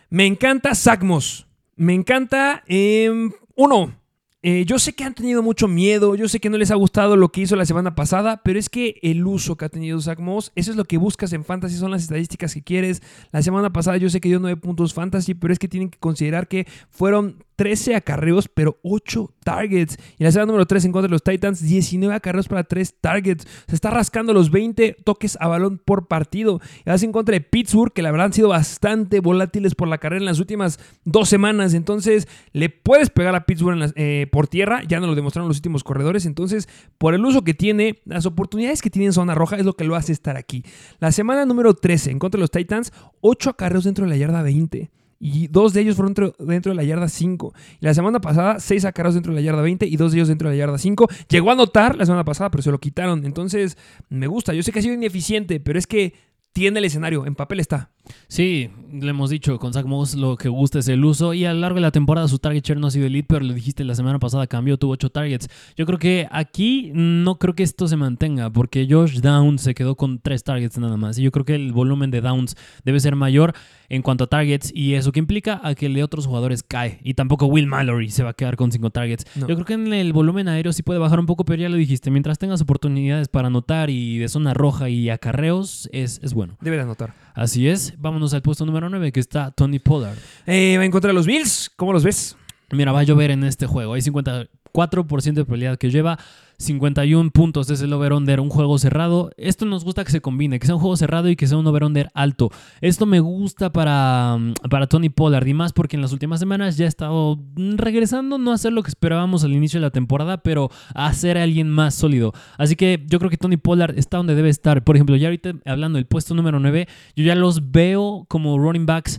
Me 0.08 0.26
encanta 0.26 0.74
Zach 0.74 1.02
Moss. 1.02 1.46
Me 1.76 1.94
encanta. 1.94 2.62
em, 2.66 3.32
uno, 3.54 3.94
eh, 4.42 4.64
yo 4.64 4.78
sé 4.78 4.94
que 4.94 5.04
han 5.04 5.14
tenido 5.14 5.42
mucho 5.42 5.68
miedo. 5.68 6.14
Yo 6.14 6.26
sé 6.26 6.40
que 6.40 6.48
no 6.48 6.56
les 6.56 6.70
ha 6.70 6.74
gustado 6.74 7.14
lo 7.16 7.30
que 7.30 7.42
hizo 7.42 7.56
la 7.56 7.66
semana 7.66 7.94
pasada. 7.94 8.40
Pero 8.42 8.58
es 8.58 8.70
que 8.70 8.98
el 9.02 9.26
uso 9.26 9.56
que 9.56 9.66
ha 9.66 9.68
tenido 9.68 10.00
Zach 10.00 10.18
Moss, 10.18 10.52
eso 10.54 10.70
es 10.70 10.76
lo 10.78 10.84
que 10.86 10.96
buscas 10.96 11.32
en 11.34 11.44
Fantasy. 11.44 11.76
Son 11.76 11.90
las 11.90 12.02
estadísticas 12.02 12.54
que 12.54 12.62
quieres. 12.62 13.02
La 13.32 13.42
semana 13.42 13.70
pasada 13.72 13.98
yo 13.98 14.08
sé 14.08 14.20
que 14.20 14.30
dio 14.30 14.40
9 14.40 14.56
puntos 14.56 14.94
Fantasy. 14.94 15.34
Pero 15.34 15.52
es 15.52 15.58
que 15.58 15.68
tienen 15.68 15.90
que 15.90 15.98
considerar 15.98 16.48
que 16.48 16.66
fueron 16.88 17.44
13 17.60 17.94
acarreos, 17.94 18.48
pero 18.48 18.78
8 18.80 19.34
targets. 19.44 19.98
Y 20.18 20.24
la 20.24 20.32
semana 20.32 20.46
número 20.46 20.64
3 20.64 20.82
en 20.86 20.92
contra 20.92 21.08
de 21.08 21.12
los 21.12 21.22
Titans, 21.22 21.60
19 21.60 22.14
acarreos 22.14 22.48
para 22.48 22.64
3 22.64 22.94
targets. 23.02 23.46
Se 23.68 23.74
está 23.74 23.90
rascando 23.90 24.32
los 24.32 24.50
20 24.50 24.96
toques 25.04 25.36
a 25.38 25.46
balón 25.46 25.76
por 25.76 26.08
partido. 26.08 26.62
Y 26.86 26.88
vas 26.88 27.02
en 27.02 27.12
contra 27.12 27.34
de 27.34 27.42
Pittsburgh, 27.42 27.92
que 27.92 28.00
la 28.00 28.12
verdad 28.12 28.28
han 28.28 28.32
sido 28.32 28.48
bastante 28.48 29.20
volátiles 29.20 29.74
por 29.74 29.88
la 29.88 29.98
carrera 29.98 30.20
en 30.20 30.24
las 30.24 30.38
últimas 30.38 30.80
dos 31.04 31.28
semanas. 31.28 31.74
Entonces, 31.74 32.28
le 32.54 32.70
puedes 32.70 33.10
pegar 33.10 33.34
a 33.34 33.44
Pittsburgh 33.44 33.76
en 33.82 33.92
eh, 33.94 34.26
por 34.32 34.48
tierra. 34.48 34.80
Ya 34.88 34.98
nos 34.98 35.10
lo 35.10 35.14
demostraron 35.14 35.46
los 35.46 35.58
últimos 35.58 35.84
corredores. 35.84 36.24
Entonces, 36.24 36.66
por 36.96 37.12
el 37.12 37.22
uso 37.26 37.44
que 37.44 37.52
tiene, 37.52 38.00
las 38.06 38.24
oportunidades 38.24 38.80
que 38.80 38.88
tiene 38.88 39.04
en 39.04 39.12
zona 39.12 39.34
roja 39.34 39.56
es 39.56 39.66
lo 39.66 39.74
que 39.74 39.84
lo 39.84 39.96
hace 39.96 40.12
estar 40.12 40.38
aquí. 40.38 40.64
La 40.98 41.12
semana 41.12 41.44
número 41.44 41.74
13 41.74 42.10
en 42.10 42.20
contra 42.20 42.38
de 42.38 42.40
los 42.40 42.50
Titans, 42.50 42.90
8 43.20 43.50
acarreos 43.50 43.84
dentro 43.84 44.06
de 44.06 44.12
la 44.12 44.16
yarda 44.16 44.40
20 44.40 44.90
y 45.22 45.48
dos 45.48 45.74
de 45.74 45.82
ellos 45.82 45.96
fueron 45.96 46.14
dentro, 46.14 46.34
dentro 46.44 46.72
de 46.72 46.76
la 46.76 46.82
yarda 46.82 47.06
5. 47.06 47.52
Y 47.80 47.84
la 47.84 47.92
semana 47.92 48.20
pasada, 48.22 48.58
seis 48.58 48.86
acarreos 48.86 49.14
dentro 49.14 49.34
de 49.34 49.40
la 49.40 49.44
yarda 49.44 49.60
20 49.60 49.86
y 49.86 49.96
dos 49.96 50.12
de 50.12 50.18
ellos 50.18 50.28
dentro 50.28 50.48
de 50.48 50.56
la 50.56 50.58
yarda 50.58 50.78
5. 50.78 51.08
Llegó 51.28 51.50
a 51.50 51.52
anotar 51.52 51.94
la 51.96 52.06
semana 52.06 52.24
pasada, 52.24 52.50
pero 52.50 52.62
se 52.62 52.70
lo 52.70 52.78
quitaron. 52.78 53.26
Entonces, 53.26 53.76
me 54.08 54.26
gusta. 54.26 54.54
Yo 54.54 54.62
sé 54.62 54.72
que 54.72 54.78
ha 54.78 54.82
sido 54.82 54.94
ineficiente, 54.94 55.60
pero 55.60 55.78
es 55.78 55.86
que 55.86 56.14
tiene 56.54 56.78
el 56.78 56.86
escenario. 56.86 57.26
En 57.26 57.34
papel 57.34 57.60
está. 57.60 57.90
Sí, 58.28 58.70
le 58.92 59.10
hemos 59.10 59.30
dicho, 59.30 59.58
con 59.58 59.72
Zach 59.72 59.84
Moss 59.84 60.14
lo 60.14 60.36
que 60.36 60.48
gusta 60.48 60.78
es 60.78 60.88
el 60.88 61.04
uso 61.04 61.34
y 61.34 61.44
a 61.44 61.52
lo 61.52 61.60
largo 61.60 61.76
de 61.76 61.82
la 61.82 61.90
temporada 61.90 62.28
su 62.28 62.38
target 62.38 62.64
share 62.64 62.78
no 62.78 62.86
ha 62.86 62.90
sido 62.90 63.06
elite, 63.06 63.26
pero 63.28 63.44
lo 63.44 63.52
dijiste 63.52 63.84
la 63.84 63.94
semana 63.94 64.18
pasada 64.18 64.46
cambió, 64.46 64.78
tuvo 64.78 64.92
8 64.92 65.10
targets. 65.10 65.48
Yo 65.76 65.86
creo 65.86 65.98
que 65.98 66.28
aquí 66.30 66.90
no 66.94 67.38
creo 67.38 67.54
que 67.54 67.62
esto 67.62 67.88
se 67.88 67.96
mantenga 67.96 68.50
porque 68.50 68.86
Josh 68.88 69.20
Downs 69.20 69.62
se 69.62 69.74
quedó 69.74 69.96
con 69.96 70.18
3 70.20 70.42
targets 70.42 70.78
nada 70.78 70.96
más 70.96 71.18
y 71.18 71.22
yo 71.22 71.30
creo 71.30 71.44
que 71.44 71.54
el 71.54 71.72
volumen 71.72 72.10
de 72.10 72.20
Downs 72.20 72.56
debe 72.84 73.00
ser 73.00 73.16
mayor 73.16 73.54
en 73.88 74.02
cuanto 74.02 74.24
a 74.24 74.26
targets 74.28 74.72
y 74.74 74.94
eso 74.94 75.12
que 75.12 75.18
implica 75.18 75.60
a 75.62 75.74
que 75.74 75.86
el 75.86 75.94
de 75.94 76.04
otros 76.04 76.26
jugadores 76.26 76.62
cae 76.62 77.00
y 77.02 77.14
tampoco 77.14 77.46
Will 77.46 77.66
Mallory 77.66 78.10
se 78.10 78.22
va 78.22 78.30
a 78.30 78.34
quedar 78.34 78.56
con 78.56 78.72
5 78.72 78.90
targets. 78.90 79.24
No. 79.36 79.48
Yo 79.48 79.54
creo 79.56 79.66
que 79.66 79.74
en 79.74 79.92
el 79.92 80.12
volumen 80.12 80.48
aéreo 80.48 80.72
sí 80.72 80.82
puede 80.82 80.98
bajar 80.98 81.20
un 81.20 81.26
poco, 81.26 81.44
pero 81.44 81.60
ya 81.60 81.68
lo 81.68 81.76
dijiste, 81.76 82.10
mientras 82.10 82.38
tengas 82.38 82.60
oportunidades 82.60 83.28
para 83.28 83.48
anotar 83.48 83.90
y 83.90 84.18
de 84.18 84.28
zona 84.28 84.54
roja 84.54 84.88
y 84.88 85.10
acarreos 85.10 85.88
es, 85.92 86.20
es 86.22 86.34
bueno. 86.34 86.56
Debe 86.60 86.76
de 86.76 86.82
anotar. 86.82 87.14
Así 87.34 87.68
es, 87.68 87.89
vámonos 87.98 88.34
al 88.34 88.42
puesto 88.42 88.64
número 88.66 88.88
9 88.88 89.12
que 89.12 89.20
está 89.20 89.50
Tony 89.50 89.78
Pollard. 89.78 90.18
Eh, 90.46 90.76
va 90.78 90.84
en 90.84 90.90
contra 90.90 91.08
de 91.08 91.14
los 91.14 91.26
Bills. 91.26 91.70
¿Cómo 91.76 91.92
los 91.92 92.04
ves? 92.04 92.36
Mira, 92.72 92.92
va 92.92 93.00
a 93.00 93.04
llover 93.04 93.32
en 93.32 93.42
este 93.44 93.66
juego. 93.66 93.94
Hay 93.94 94.00
54% 94.00 95.32
de 95.32 95.44
probabilidad 95.44 95.76
que 95.76 95.90
lleva 95.90 96.18
51 96.58 97.30
puntos. 97.30 97.68
Es 97.68 97.82
el 97.82 97.92
over-under, 97.92 98.38
un 98.38 98.48
juego 98.48 98.78
cerrado. 98.78 99.32
Esto 99.36 99.64
nos 99.64 99.84
gusta 99.84 100.04
que 100.04 100.12
se 100.12 100.20
combine, 100.20 100.60
que 100.60 100.66
sea 100.66 100.76
un 100.76 100.80
juego 100.80 100.96
cerrado 100.96 101.28
y 101.28 101.34
que 101.34 101.48
sea 101.48 101.58
un 101.58 101.66
over-under 101.66 102.10
alto. 102.14 102.50
Esto 102.80 103.06
me 103.06 103.18
gusta 103.18 103.72
para, 103.72 104.38
para 104.70 104.86
Tony 104.86 105.08
Pollard 105.08 105.46
y 105.48 105.54
más 105.54 105.72
porque 105.72 105.96
en 105.96 106.02
las 106.02 106.12
últimas 106.12 106.38
semanas 106.38 106.76
ya 106.76 106.84
ha 106.84 106.88
estado 106.88 107.40
regresando, 107.56 108.38
no 108.38 108.52
a 108.52 108.54
hacer 108.54 108.72
lo 108.72 108.84
que 108.84 108.90
esperábamos 108.90 109.42
al 109.42 109.52
inicio 109.52 109.80
de 109.80 109.86
la 109.86 109.90
temporada, 109.90 110.38
pero 110.38 110.70
a 110.94 111.12
ser 111.12 111.38
alguien 111.38 111.68
más 111.68 111.94
sólido. 111.96 112.32
Así 112.56 112.76
que 112.76 113.04
yo 113.08 113.18
creo 113.18 113.30
que 113.30 113.36
Tony 113.36 113.56
Pollard 113.56 113.98
está 113.98 114.18
donde 114.18 114.36
debe 114.36 114.48
estar. 114.50 114.84
Por 114.84 114.94
ejemplo, 114.94 115.16
ya 115.16 115.28
ahorita 115.28 115.54
hablando 115.64 115.96
del 115.96 116.06
puesto 116.06 116.34
número 116.34 116.60
9, 116.60 116.86
yo 117.16 117.24
ya 117.24 117.34
los 117.34 117.72
veo 117.72 118.26
como 118.28 118.56
running 118.58 118.86
backs 118.86 119.18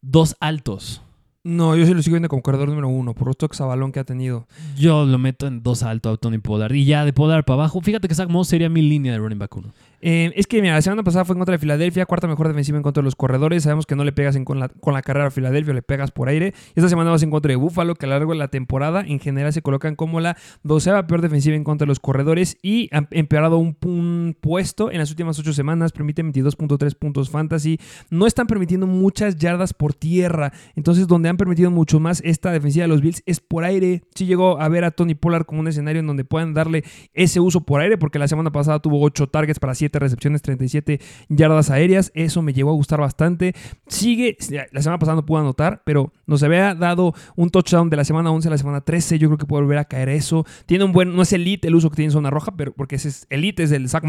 dos 0.00 0.34
altos. 0.40 1.02
No, 1.46 1.76
yo 1.76 1.86
sí 1.86 1.94
lo 1.94 2.02
sigo 2.02 2.14
viendo 2.14 2.28
como 2.28 2.42
corredor 2.42 2.68
número 2.68 2.88
uno, 2.88 3.14
por 3.14 3.28
los 3.28 3.36
toques 3.36 3.60
a 3.60 3.66
balón 3.66 3.92
que 3.92 4.00
ha 4.00 4.04
tenido. 4.04 4.48
Yo 4.76 5.04
lo 5.04 5.16
meto 5.16 5.46
en 5.46 5.62
dos 5.62 5.84
alto 5.84 6.10
a 6.10 6.16
Tony 6.16 6.38
Pollard. 6.38 6.74
Y 6.74 6.84
ya 6.86 7.04
de 7.04 7.12
Pollard 7.12 7.44
para 7.44 7.60
abajo, 7.60 7.80
fíjate 7.80 8.08
que 8.08 8.14
Zach 8.16 8.28
Moss 8.28 8.48
sería 8.48 8.68
mi 8.68 8.82
línea 8.82 9.12
de 9.12 9.18
running 9.18 9.38
back 9.38 9.56
1. 9.56 9.68
Eh, 10.02 10.32
es 10.36 10.46
que, 10.46 10.60
mira, 10.60 10.74
la 10.74 10.82
semana 10.82 11.02
pasada 11.04 11.24
fue 11.24 11.34
en 11.34 11.38
contra 11.38 11.52
de 11.52 11.58
Filadelfia, 11.58 12.04
cuarta 12.04 12.26
mejor 12.26 12.48
defensiva 12.48 12.76
en 12.76 12.82
contra 12.82 13.00
de 13.00 13.04
los 13.04 13.14
corredores. 13.16 13.62
Sabemos 13.62 13.86
que 13.86 13.94
no 13.96 14.02
le 14.04 14.12
pegas 14.12 14.34
en- 14.36 14.44
con, 14.44 14.58
la, 14.58 14.68
con 14.68 14.92
la 14.92 15.02
carrera 15.02 15.28
a 15.28 15.30
Filadelfia, 15.30 15.72
le 15.72 15.82
pegas 15.82 16.10
por 16.10 16.28
aire. 16.28 16.52
Esta 16.74 16.88
semana 16.88 17.10
vas 17.10 17.22
en 17.22 17.30
contra 17.30 17.50
de 17.50 17.56
Buffalo, 17.56 17.94
que 17.94 18.06
a 18.06 18.08
lo 18.08 18.14
largo 18.16 18.32
de 18.32 18.38
la 18.38 18.48
temporada 18.48 19.00
en 19.06 19.20
general 19.20 19.52
se 19.52 19.62
colocan 19.62 19.94
como 19.94 20.20
la 20.20 20.36
doceava 20.64 21.06
peor 21.06 21.22
defensiva 21.22 21.54
en 21.56 21.62
contra 21.64 21.86
de 21.86 21.88
los 21.88 22.00
corredores 22.00 22.58
y 22.60 22.88
han 22.92 23.06
empeorado 23.12 23.56
un, 23.58 23.76
un 23.84 24.15
puesto 24.34 24.90
en 24.90 24.98
las 24.98 25.10
últimas 25.10 25.38
ocho 25.38 25.52
semanas. 25.52 25.92
Permiten 25.92 26.32
22.3 26.32 26.94
puntos 26.94 27.30
fantasy. 27.30 27.78
No 28.10 28.26
están 28.26 28.46
permitiendo 28.46 28.86
muchas 28.86 29.36
yardas 29.36 29.74
por 29.74 29.94
tierra. 29.94 30.52
Entonces, 30.74 31.06
donde 31.06 31.28
han 31.28 31.36
permitido 31.36 31.70
mucho 31.70 32.00
más 32.00 32.20
esta 32.24 32.52
defensiva 32.52 32.84
de 32.84 32.88
los 32.88 33.00
Bills 33.00 33.22
es 33.26 33.40
por 33.40 33.64
aire. 33.64 34.02
Sí 34.14 34.26
llegó 34.26 34.60
a 34.60 34.68
ver 34.68 34.84
a 34.84 34.90
Tony 34.90 35.14
Pollard 35.14 35.46
como 35.46 35.60
un 35.60 35.68
escenario 35.68 36.00
en 36.00 36.06
donde 36.06 36.24
puedan 36.24 36.54
darle 36.54 36.84
ese 37.14 37.40
uso 37.40 37.60
por 37.60 37.80
aire, 37.80 37.98
porque 37.98 38.18
la 38.18 38.28
semana 38.28 38.52
pasada 38.52 38.80
tuvo 38.80 39.00
8 39.02 39.28
targets 39.28 39.58
para 39.58 39.74
7 39.74 39.98
recepciones, 39.98 40.42
37 40.42 41.00
yardas 41.28 41.70
aéreas. 41.70 42.10
Eso 42.14 42.42
me 42.42 42.52
llegó 42.52 42.70
a 42.70 42.74
gustar 42.74 43.00
bastante. 43.00 43.54
Sigue, 43.86 44.36
la 44.72 44.82
semana 44.82 44.98
pasada 44.98 45.16
no 45.16 45.26
pudo 45.26 45.38
anotar, 45.38 45.82
pero 45.84 46.12
nos 46.26 46.42
había 46.42 46.74
dado 46.74 47.14
un 47.36 47.50
touchdown 47.50 47.90
de 47.90 47.96
la 47.96 48.04
semana 48.04 48.30
11 48.30 48.48
a 48.48 48.50
la 48.50 48.58
semana 48.58 48.80
13. 48.80 49.18
Yo 49.18 49.28
creo 49.28 49.38
que 49.38 49.46
puede 49.46 49.62
volver 49.62 49.78
a 49.78 49.84
caer 49.84 50.08
eso. 50.08 50.44
Tiene 50.66 50.84
un 50.84 50.92
buen, 50.92 51.14
no 51.14 51.22
es 51.22 51.32
elite 51.32 51.68
el 51.68 51.74
uso 51.74 51.90
que 51.90 51.96
tiene 51.96 52.06
en 52.06 52.12
zona 52.12 52.30
roja, 52.30 52.56
pero 52.56 52.72
porque 52.72 52.96
ese 52.96 53.08
es 53.08 53.26
elite 53.30 53.62
es 53.62 53.72
el 53.72 53.88
Zach 53.88 54.04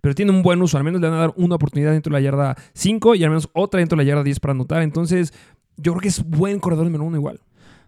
Pero 0.00 0.14
tiene 0.14 0.30
un 0.32 0.42
buen 0.42 0.60
uso. 0.62 0.76
Al 0.78 0.84
menos 0.84 1.00
le 1.00 1.08
van 1.08 1.16
a 1.16 1.20
dar 1.20 1.32
una 1.36 1.54
oportunidad 1.56 1.92
dentro 1.92 2.10
de 2.14 2.20
la 2.20 2.24
yarda 2.24 2.56
5 2.74 3.14
y 3.14 3.24
al 3.24 3.30
menos 3.30 3.48
otra 3.52 3.78
dentro 3.80 3.96
de 3.96 4.04
la 4.04 4.08
yarda 4.08 4.22
10 4.24 4.40
para 4.40 4.52
anotar. 4.52 4.82
Entonces, 4.82 5.32
yo 5.76 5.92
creo 5.92 6.00
que 6.00 6.08
es 6.08 6.22
buen 6.24 6.58
corredor 6.60 6.84
número 6.84 7.04
uno 7.04 7.16
igual. 7.16 7.40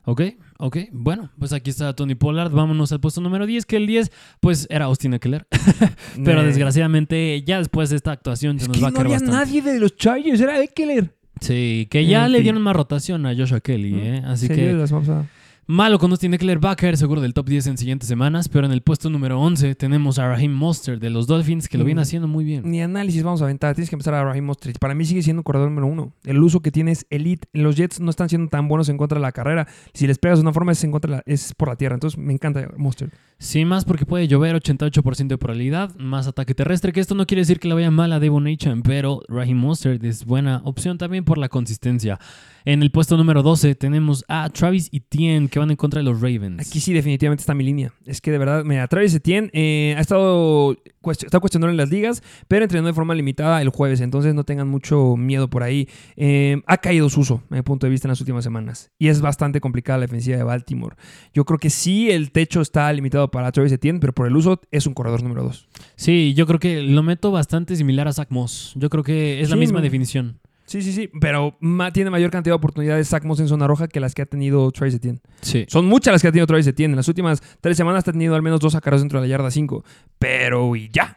Ok, 0.06 0.22
ok. 0.58 0.76
Bueno, 0.92 1.30
pues 1.38 1.52
aquí 1.52 1.68
está 1.70 1.92
Tony 1.94 2.14
Pollard. 2.14 2.50
Vámonos 2.50 2.90
al 2.90 3.00
puesto 3.00 3.20
número 3.20 3.44
10, 3.46 3.66
que 3.66 3.76
el 3.76 3.86
10, 3.86 4.10
pues 4.40 4.66
era 4.70 4.86
Austin 4.86 5.12
Eckler. 5.12 5.46
Pero 6.24 6.42
desgraciadamente, 6.42 7.42
ya 7.42 7.58
después 7.58 7.90
de 7.90 7.96
esta 7.96 8.12
actuación, 8.12 8.58
se 8.58 8.64
Es 8.64 8.68
nos 8.68 8.76
que 8.78 8.82
va 8.82 8.88
a 8.88 8.90
no 8.92 8.96
caer 8.96 9.06
había 9.06 9.18
bastante. 9.18 9.36
nadie 9.36 9.60
de 9.62 9.78
los 9.78 9.96
Chargers, 9.96 10.40
era 10.40 10.58
Eckler. 10.62 11.14
Sí, 11.40 11.86
que 11.90 12.06
ya 12.06 12.26
En 12.26 12.32
le 12.32 12.38
fin. 12.38 12.44
dieron 12.44 12.62
más 12.62 12.74
rotación 12.76 13.24
a 13.26 13.34
Joshua 13.36 13.60
Kelly, 13.60 13.94
¿eh? 13.94 14.22
Así 14.26 14.46
Sí, 14.46 14.54
que 14.54 14.72
las 14.72 14.90
vamos 14.90 15.08
a- 15.10 15.26
malo 15.70 15.98
con 15.98 16.10
Austin 16.10 16.34
Eckler 16.34 16.62
va 16.62 16.72
a 16.72 16.76
caer 16.76 16.96
seguro 16.96 17.20
del 17.20 17.32
top 17.34 17.48
10 17.48 17.66
en 17.68 17.78
siguientes 17.78 18.08
semanas. 18.08 18.48
Pero 18.48 18.66
en 18.66 18.72
el 18.72 18.82
puesto 18.82 19.08
número 19.10 19.40
11 19.40 19.74
tenemos 19.74 20.18
a 20.18 20.28
Raheem 20.28 20.52
Mostert 20.52 21.00
de 21.00 21.10
los 21.10 21.26
Dolphins, 21.26 21.68
que 21.68 21.78
lo 21.78 21.84
viene 21.84 22.00
Mm. 22.00 22.02
haciendo 22.02 22.28
muy 22.28 22.44
bien. 22.44 22.62
Ni 22.70 22.82
análisis 22.82 23.22
vamos 23.22 23.40
a 23.40 23.44
aventar. 23.44 23.74
Tienes 23.74 23.88
que 23.90 23.96
empezar 23.96 24.14
a 24.14 24.24
Raheem 24.24 24.44
Mostert. 24.44 24.78
Para 24.78 24.94
mí 24.94 25.04
sigue 25.04 25.22
siendo 25.22 25.42
corredor 25.42 25.68
número 25.70 25.86
uno. 25.86 26.12
El 26.24 26.42
uso 26.42 26.60
que 26.60 26.70
tiene 26.70 26.92
es 26.92 27.06
elite. 27.10 27.48
Los 27.52 27.76
Jets 27.76 28.00
no 28.00 28.10
están 28.10 28.28
siendo 28.28 28.48
tan 28.48 28.68
buenos 28.68 28.88
en 28.88 28.96
contra 28.98 29.18
de 29.18 29.22
la 29.22 29.32
carrera. 29.32 29.66
Si 29.94 30.06
les 30.06 30.18
pegas 30.18 30.38
de 30.38 30.42
una 30.42 30.52
forma 30.52 30.72
es, 30.72 30.82
en 30.84 30.90
contra 30.92 31.10
de 31.10 31.16
la- 31.18 31.22
es 31.26 31.54
por 31.54 31.68
la 31.68 31.76
tierra. 31.76 31.94
Entonces 31.94 32.18
me 32.18 32.32
encanta 32.32 32.68
Mostert. 32.76 33.12
Sí, 33.42 33.64
más 33.64 33.86
porque 33.86 34.04
puede 34.04 34.28
llover 34.28 34.54
88% 34.54 35.28
de 35.28 35.38
probabilidad, 35.38 35.96
más 35.96 36.26
ataque 36.26 36.54
terrestre, 36.54 36.92
que 36.92 37.00
esto 37.00 37.14
no 37.14 37.26
quiere 37.26 37.40
decir 37.40 37.58
que 37.58 37.68
le 37.68 37.74
vaya 37.74 37.90
mal 37.90 38.12
a 38.12 38.20
Devon 38.20 38.46
Achan, 38.46 38.82
pero 38.82 39.22
Raheem 39.28 39.56
Mostert 39.56 40.04
es 40.04 40.26
buena 40.26 40.60
opción 40.64 40.98
también 40.98 41.24
por 41.24 41.38
la 41.38 41.48
consistencia. 41.48 42.18
En 42.66 42.82
el 42.82 42.90
puesto 42.90 43.16
número 43.16 43.42
12 43.42 43.74
tenemos 43.76 44.26
a 44.28 44.50
Travis 44.50 44.90
Etienne, 44.92 45.48
que 45.48 45.58
van 45.58 45.70
en 45.70 45.76
contra 45.76 46.00
de 46.00 46.04
los 46.04 46.20
Ravens. 46.20 46.60
Aquí 46.60 46.80
sí 46.80 46.92
definitivamente 46.92 47.40
está 47.40 47.54
mi 47.54 47.64
línea. 47.64 47.94
Es 48.04 48.20
que 48.20 48.30
de 48.30 48.36
verdad, 48.36 48.62
mira, 48.64 48.86
Travis 48.88 49.14
Etienne 49.14 49.48
eh, 49.54 49.94
ha 49.96 50.00
estado 50.02 50.76
está 51.08 51.40
cuestionado 51.40 51.70
en 51.70 51.78
las 51.78 51.88
ligas, 51.88 52.22
pero 52.48 52.64
entrenó 52.64 52.86
de 52.86 52.92
forma 52.92 53.14
limitada 53.14 53.62
el 53.62 53.70
jueves. 53.70 54.00
Entonces 54.00 54.34
no 54.34 54.44
tengan 54.44 54.68
mucho 54.68 55.16
miedo 55.16 55.48
por 55.48 55.62
ahí. 55.62 55.88
Eh, 56.16 56.60
ha 56.66 56.76
caído 56.76 57.08
su 57.08 57.20
uso, 57.20 57.42
a 57.50 57.54
mi 57.54 57.62
punto 57.62 57.86
de 57.86 57.90
vista, 57.90 58.06
en 58.06 58.10
las 58.10 58.20
últimas 58.20 58.44
semanas. 58.44 58.90
Y 58.98 59.08
es 59.08 59.20
bastante 59.20 59.60
complicada 59.60 59.98
la 59.98 60.02
defensiva 60.02 60.36
de 60.36 60.42
Baltimore. 60.42 60.96
Yo 61.32 61.44
creo 61.44 61.58
que 61.58 61.70
sí 61.70 62.10
el 62.10 62.30
techo 62.32 62.60
está 62.60 62.92
limitado 62.92 63.29
para 63.30 63.52
Travis 63.52 63.72
Etienne, 63.72 64.00
pero 64.00 64.12
por 64.12 64.26
el 64.26 64.36
uso 64.36 64.60
es 64.70 64.86
un 64.86 64.94
corredor 64.94 65.22
número 65.22 65.42
2. 65.44 65.68
Sí, 65.96 66.34
yo 66.34 66.46
creo 66.46 66.58
que 66.60 66.82
lo 66.82 67.02
meto 67.02 67.30
bastante 67.30 67.76
similar 67.76 68.08
a 68.08 68.12
Zach 68.12 68.28
Moss. 68.30 68.72
Yo 68.76 68.90
creo 68.90 69.02
que 69.04 69.40
es 69.40 69.50
la 69.50 69.56
misma 69.56 69.80
definición. 69.80 70.38
Sí, 70.66 70.82
sí, 70.82 70.92
sí. 70.92 71.10
Pero 71.20 71.56
ma- 71.58 71.92
tiene 71.92 72.10
mayor 72.10 72.30
cantidad 72.30 72.52
de 72.52 72.58
oportunidades 72.58 73.08
Zach 73.08 73.24
Moss 73.24 73.40
en 73.40 73.48
zona 73.48 73.66
roja 73.66 73.88
que 73.88 73.98
las 73.98 74.14
que 74.14 74.22
ha 74.22 74.26
tenido 74.26 74.70
Travis 74.70 74.94
Etienne. 74.94 75.18
Sí. 75.40 75.64
Son 75.68 75.84
muchas 75.86 76.12
las 76.12 76.22
que 76.22 76.28
ha 76.28 76.30
tenido 76.30 76.46
Travis 76.46 76.66
Etienne. 76.68 76.92
En 76.92 76.96
las 76.96 77.08
últimas 77.08 77.42
tres 77.60 77.76
semanas 77.76 78.06
ha 78.06 78.12
tenido 78.12 78.36
al 78.36 78.42
menos 78.42 78.60
dos 78.60 78.74
sacaros 78.74 79.00
dentro 79.00 79.20
de 79.20 79.26
la 79.26 79.30
yarda 79.30 79.50
5. 79.50 79.84
Pero 80.18 80.76
y 80.76 80.88
ya. 80.92 81.16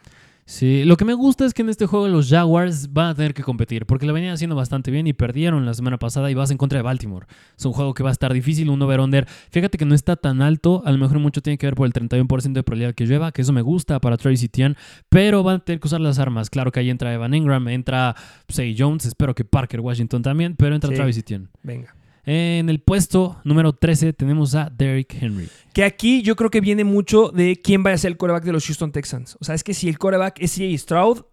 Sí, 0.53 0.83
lo 0.85 0.97
que 0.97 1.03
me 1.03 1.15
gusta 1.15 1.45
es 1.45 1.53
que 1.55 1.63
en 1.63 1.69
este 1.69 1.87
juego 1.87 2.07
los 2.07 2.29
Jaguars 2.29 2.93
van 2.93 3.07
a 3.07 3.15
tener 3.15 3.33
que 3.33 3.41
competir, 3.41 3.87
porque 3.87 4.05
lo 4.05 4.13
venían 4.13 4.35
haciendo 4.35 4.55
bastante 4.55 4.91
bien 4.91 5.07
y 5.07 5.13
perdieron 5.13 5.65
la 5.65 5.73
semana 5.73 5.97
pasada 5.97 6.29
y 6.29 6.35
vas 6.35 6.51
en 6.51 6.57
contra 6.57 6.77
de 6.77 6.83
Baltimore. 6.83 7.25
Es 7.57 7.65
un 7.65 7.73
juego 7.73 7.95
que 7.95 8.03
va 8.03 8.09
a 8.09 8.11
estar 8.11 8.31
difícil, 8.31 8.69
un 8.69 8.79
over-under. 8.79 9.25
Fíjate 9.49 9.79
que 9.79 9.85
no 9.85 9.95
está 9.95 10.15
tan 10.15 10.43
alto, 10.43 10.83
a 10.85 10.91
lo 10.91 10.99
mejor 10.99 11.17
mucho 11.17 11.41
tiene 11.41 11.57
que 11.57 11.65
ver 11.65 11.73
por 11.73 11.87
el 11.87 11.93
31% 11.93 12.53
de 12.53 12.61
probabilidad 12.61 12.93
que 12.93 13.07
lleva, 13.07 13.31
que 13.31 13.41
eso 13.41 13.51
me 13.51 13.63
gusta 13.63 13.99
para 13.99 14.15
Travis 14.15 14.43
Etienne, 14.43 14.75
pero 15.09 15.41
van 15.41 15.55
a 15.55 15.59
tener 15.65 15.79
que 15.79 15.87
usar 15.87 16.01
las 16.01 16.19
armas. 16.19 16.51
Claro 16.51 16.71
que 16.71 16.81
ahí 16.81 16.91
entra 16.91 17.11
Evan 17.11 17.33
Ingram, 17.33 17.67
entra 17.69 18.15
Say 18.47 18.75
Jones, 18.77 19.07
espero 19.07 19.33
que 19.33 19.45
Parker 19.45 19.79
Washington 19.79 20.21
también, 20.21 20.55
pero 20.55 20.75
entra 20.75 20.91
Sí. 20.91 20.95
Travis 20.95 21.17
Etienne. 21.17 21.47
Venga. 21.63 21.95
En 22.25 22.69
el 22.69 22.79
puesto 22.79 23.41
número 23.43 23.73
13 23.73 24.13
tenemos 24.13 24.55
a 24.55 24.69
Derrick 24.69 25.21
Henry. 25.21 25.49
Que 25.73 25.83
aquí 25.83 26.21
yo 26.21 26.35
creo 26.35 26.49
que 26.49 26.61
viene 26.61 26.83
mucho 26.83 27.29
de 27.29 27.59
quién 27.61 27.83
va 27.85 27.91
a 27.91 27.97
ser 27.97 28.11
el 28.11 28.17
coreback 28.17 28.43
de 28.43 28.53
los 28.53 28.65
Houston 28.65 28.91
Texans. 28.91 29.37
O 29.41 29.43
sea, 29.43 29.55
es 29.55 29.63
que 29.63 29.73
si 29.73 29.89
el 29.89 29.97
coreback 29.97 30.39
es 30.39 30.53
CJ 30.53 30.77
Stroud, 30.77 31.23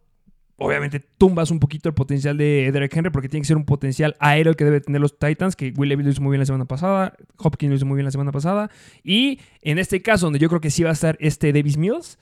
obviamente 0.56 1.00
tumbas 1.00 1.50
un 1.50 1.60
poquito 1.60 1.88
el 1.88 1.94
potencial 1.94 2.36
de 2.36 2.70
Derek 2.72 2.94
Henry 2.94 3.10
porque 3.10 3.28
tiene 3.28 3.42
que 3.42 3.46
ser 3.46 3.56
un 3.56 3.64
potencial 3.64 4.16
aéreo 4.18 4.54
que 4.54 4.64
debe 4.64 4.80
tener 4.80 5.00
los 5.00 5.16
Titans, 5.16 5.54
que 5.54 5.72
Will 5.76 5.88
Levis 5.88 6.06
lo 6.06 6.12
hizo 6.12 6.22
muy 6.22 6.32
bien 6.32 6.40
la 6.40 6.46
semana 6.46 6.66
pasada, 6.66 7.14
Hopkins 7.38 7.70
lo 7.70 7.76
hizo 7.76 7.86
muy 7.86 7.96
bien 7.96 8.04
la 8.04 8.10
semana 8.10 8.32
pasada. 8.32 8.70
Y 9.04 9.38
en 9.62 9.78
este 9.78 10.02
caso, 10.02 10.26
donde 10.26 10.40
yo 10.40 10.48
creo 10.48 10.60
que 10.60 10.70
sí 10.70 10.82
va 10.82 10.90
a 10.90 10.94
estar 10.94 11.16
este 11.20 11.52
Davis 11.52 11.76
Mills, 11.76 12.18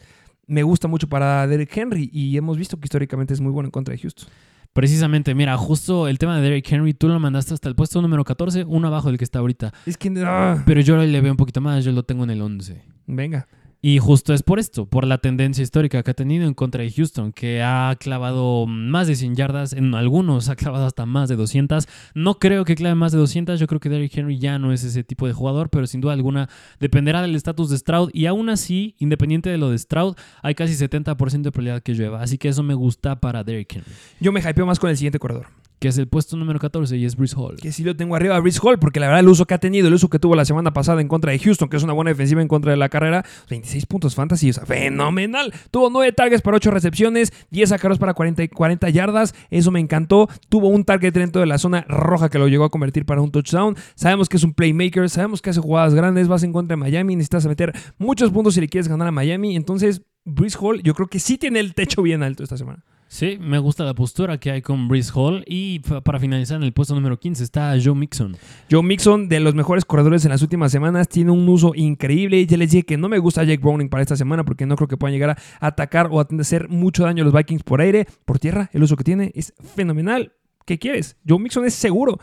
me 0.47 0.63
gusta 0.63 0.89
mucho 0.89 1.09
para 1.09 1.47
Derek 1.47 1.77
Henry 1.77 2.11
y 2.13 2.37
hemos 2.37 2.59
visto 2.59 2.79
que 2.79 2.87
históricamente 2.87 3.35
es 3.35 3.41
muy 3.41 3.51
bueno 3.51 3.67
en 3.67 3.71
contra 3.71 3.93
de 3.93 4.01
Houston. 4.01 4.29
Precisamente, 4.73 5.35
mira, 5.35 5.57
justo 5.57 6.07
el 6.09 6.19
tema 6.19 6.37
de 6.37 6.43
Derrick 6.43 6.71
Henry, 6.71 6.95
tú 6.95 7.09
lo 7.09 7.19
mandaste 7.19 7.53
hasta 7.55 7.69
el 7.69 7.75
puesto 7.75 8.01
número 8.01 8.23
14, 8.25 8.65
uno 8.65 8.87
abajo 8.89 9.09
del 9.09 9.19
que 9.19 9.25
está 9.25 9.41
ahorita. 9.41 9.73
Es 9.87 9.97
que... 9.97 10.13
ah, 10.25 10.63
Pero 10.67 10.81
yo 10.83 10.97
le 10.99 11.21
veo 11.21 11.33
un 11.33 11.37
poquito 11.37 11.61
más, 11.61 11.85
yo 11.85 11.91
lo 11.93 12.05
tengo 12.05 12.25
en 12.25 12.31
el 12.31 12.41
11. 12.43 12.83
venga. 13.07 13.49
Y 13.81 14.01
justo 14.01 14.35
es 14.35 14.43
por 14.43 14.59
esto, 14.59 14.87
por 14.87 15.07
la 15.07 15.19
tendencia 15.19 15.63
histórica 15.63 16.03
que 16.03 16.11
ha 16.11 16.15
tenido 16.15 16.49
en 16.49 16.55
contra 16.55 16.83
de 16.83 16.91
Houston, 16.91 17.33
que 17.33 17.63
ha 17.63 17.95
clavado 18.01 18.67
más 18.67 19.07
de 19.07 19.15
100 19.15 19.37
yardas, 19.37 19.73
en 19.73 19.95
algunos 19.95 20.49
ha 20.49 20.57
clavado 20.57 20.85
hasta 20.85 21.07
más 21.07 21.29
de 21.29 21.37
200. 21.37 21.87
No 22.13 22.41
creo 22.41 22.65
que 22.65 22.75
clave 22.75 22.97
más 22.97 23.13
de 23.13 23.19
200, 23.19 23.61
yo 23.61 23.69
creo 23.69 23.79
que 23.79 23.89
Derrick 23.89 24.17
Henry 24.17 24.41
ya 24.41 24.59
no 24.59 24.73
es 24.73 24.83
ese 24.83 25.05
tipo 25.05 25.29
de 25.29 25.33
jugador, 25.33 25.71
pero 25.71 25.87
sin 25.87 26.01
duda 26.01 26.13
alguna 26.13 26.49
dependerá 26.81 27.23
del 27.23 27.37
estatus 27.37 27.71
de 27.71 27.79
Stroud. 27.79 28.11
Y 28.13 28.27
aún 28.27 28.49
así, 28.51 28.97
independiente 28.99 29.49
de 29.49 29.59
lo 29.59 29.71
de 29.71 29.79
Stroud, 29.79 30.17
hay 30.43 30.57
casi 30.57 30.75
70% 30.75 31.43
de 31.43 31.53
probabilidad 31.53 31.81
que 31.81 31.95
llueva. 31.95 32.21
Así 32.21 32.37
que 32.37 32.49
eso 32.49 32.65
me 32.65 32.75
gusta 32.75 33.21
para 33.21 33.45
Derrick 33.45 33.77
Henry, 33.77 33.93
Yo 34.19 34.33
me 34.33 34.41
hypeo 34.41 34.67
más 34.67 34.81
con 34.81 34.91
el 34.91 34.97
siguiente 34.97 35.21
corredor. 35.21 35.47
Que 35.79 35.89
es 35.89 35.99
el 35.99 36.09
puesto 36.09 36.37
número 36.37 36.59
14 36.59 36.97
y 36.97 37.05
es 37.05 37.17
Bruce 37.17 37.37
Hall. 37.37 37.57
que 37.57 37.73
sí 37.73 37.85
lo 37.85 37.97
tengo 37.97 38.17
arriba 38.17 38.37
a 38.37 38.41
Brice 38.41 38.59
Hall, 38.63 38.79
porque 38.79 39.01
la 39.01 39.07
verdad 39.07 39.21
el 39.21 39.29
uso 39.29 39.47
que 39.47 39.55
ha 39.55 39.59
tenido, 39.59 39.89
el 39.89 39.95
uso 39.95 40.09
que 40.09 40.19
tuvo 40.19 40.35
la 40.35 40.45
semana 40.45 40.73
pasada 40.73 41.01
en 41.01 41.09
contra 41.09 41.33
de 41.33 41.39
Houston, 41.39 41.69
que 41.69 41.77
es 41.77 41.83
una 41.83 41.93
buena 41.93 42.11
defensiva 42.11 42.43
en 42.43 42.49
contra 42.49 42.71
de 42.71 42.77
la 42.77 42.89
carrera, 42.89 43.25
26 43.51 43.87
puntos 43.87 44.15
fantasy, 44.15 44.53
fenomenal. 44.53 45.53
Tuvo 45.71 45.91
9 45.91 46.13
targets 46.13 46.43
para 46.43 46.57
8 46.57 46.71
recepciones, 46.71 47.33
10 47.51 47.69
sacaros 47.69 47.99
para 47.99 48.15
40, 48.15 48.43
y 48.43 48.49
40 48.49 48.89
yardas, 48.91 49.35
eso 49.51 49.71
me 49.71 49.81
encantó. 49.81 50.29
Tuvo 50.49 50.69
un 50.69 50.85
target 50.85 51.13
dentro 51.13 51.41
de 51.41 51.47
la 51.47 51.59
zona 51.59 51.85
roja 51.89 52.29
que 52.29 52.39
lo 52.39 52.49
llegó 52.49 52.65
a 52.65 52.71
convertir 52.71 53.05
para 53.05 53.21
un 53.21 53.31
touchdown. 53.31 53.77
Sabemos 53.95 54.29
que 54.29 54.37
es 54.37 54.45
un 54.45 54.55
playmaker, 54.55 55.09
sabemos 55.11 55.43
que 55.43 55.51
hace 55.51 55.61
jugadas 55.61 55.95
grandes, 55.95 56.29
vas 56.29 56.43
en 56.43 56.53
contra 56.53 56.77
de 56.77 56.81
Miami, 56.81 57.17
necesitas 57.17 57.47
meter 57.47 57.73
muchos 57.99 58.31
puntos 58.31 58.55
si 58.55 58.61
le 58.61 58.69
quieres 58.69 58.89
ganar 58.89 59.09
a 59.09 59.13
Miami, 59.13 59.57
entonces... 59.57 60.03
Brice 60.31 60.59
Hall, 60.61 60.83
yo 60.83 60.93
creo 60.93 61.09
que 61.09 61.21
sí 61.21 61.39
tiene 61.39 61.59
el 61.59 61.75
techo 61.75 62.03
bien 62.03 62.23
alto 62.23 62.43
esta 62.43 62.59
semana. 62.59 62.85
Sí, 63.11 63.39
me 63.41 63.59
gusta 63.59 63.85
la 63.85 63.95
postura 63.95 64.39
que 64.39 64.51
hay 64.51 64.61
con 64.61 64.87
Breeze 64.87 65.11
Hall. 65.15 65.43
Y 65.47 65.79
pa- 65.79 66.03
para 66.03 66.21
finalizar 66.21 66.59
en 66.59 66.63
el 66.65 66.75
puesto 66.75 66.95
número 66.95 67.19
15 67.19 67.43
está 67.43 67.75
Joe 67.83 67.95
Mixon. 67.95 68.37
Joe 68.71 68.83
Mixon, 68.83 69.31
de 69.31 69.41
los 69.41 69.55
mejores 69.55 69.87
corredores 69.87 70.27
en 70.27 70.31
las 70.31 70.43
últimas 70.43 70.71
semanas, 70.71 71.09
tiene 71.09 71.31
un 71.31 71.49
uso 71.49 71.73
increíble. 71.75 72.45
Ya 72.47 72.59
les 72.59 72.71
dije 72.71 72.85
que 72.85 72.99
no 72.99 73.09
me 73.09 73.19
gusta 73.19 73.45
Jake 73.45 73.63
Browning 73.63 73.89
para 73.89 74.03
esta 74.03 74.15
semana 74.15 74.45
porque 74.45 74.67
no 74.67 74.77
creo 74.77 74.89
que 74.89 74.99
puedan 74.99 75.15
llegar 75.15 75.31
a 75.31 75.67
atacar 75.67 76.09
o 76.11 76.21
a 76.21 76.29
hacer 76.39 76.69
mucho 76.69 77.05
daño 77.05 77.23
a 77.23 77.25
los 77.25 77.35
Vikings 77.35 77.63
por 77.63 77.81
aire, 77.81 78.07
por 78.27 78.39
tierra. 78.39 78.69
El 78.75 78.83
uso 78.83 78.95
que 78.95 79.05
tiene 79.05 79.33
es 79.35 79.55
fenomenal. 79.75 80.33
¿Qué 80.67 80.79
quieres? 80.79 81.17
Joe 81.27 81.39
Mixon 81.39 81.65
es 81.65 81.73
seguro. 81.73 82.19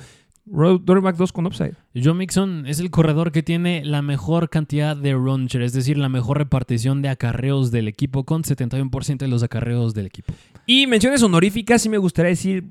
Back 0.48 1.16
2 1.18 1.32
con 1.34 1.48
upside. 1.48 1.74
Joe 1.96 2.14
Mixon 2.14 2.66
es 2.68 2.80
el 2.80 2.92
corredor 2.92 3.32
que 3.32 3.42
tiene 3.44 3.84
la 3.84 4.02
mejor 4.02 4.50
cantidad 4.50 4.96
de 4.96 5.14
run 5.14 5.48
share, 5.48 5.64
es 5.64 5.74
decir, 5.74 5.98
la 5.98 6.10
mejor 6.10 6.38
repartición 6.38 7.02
de 7.02 7.10
acarreos 7.10 7.72
del 7.72 7.88
equipo 7.88 8.24
con 8.26 8.44
71% 8.44 9.18
de 9.18 9.28
los 9.28 9.42
acarreos 9.44 9.94
del 9.94 10.06
equipo. 10.06 10.34
Y 10.68 10.88
menciones 10.88 11.24
honoríficas, 11.24 11.82
sí 11.82 11.90
me 11.90 11.98
gustaría 11.98 12.30
decir, 12.30 12.64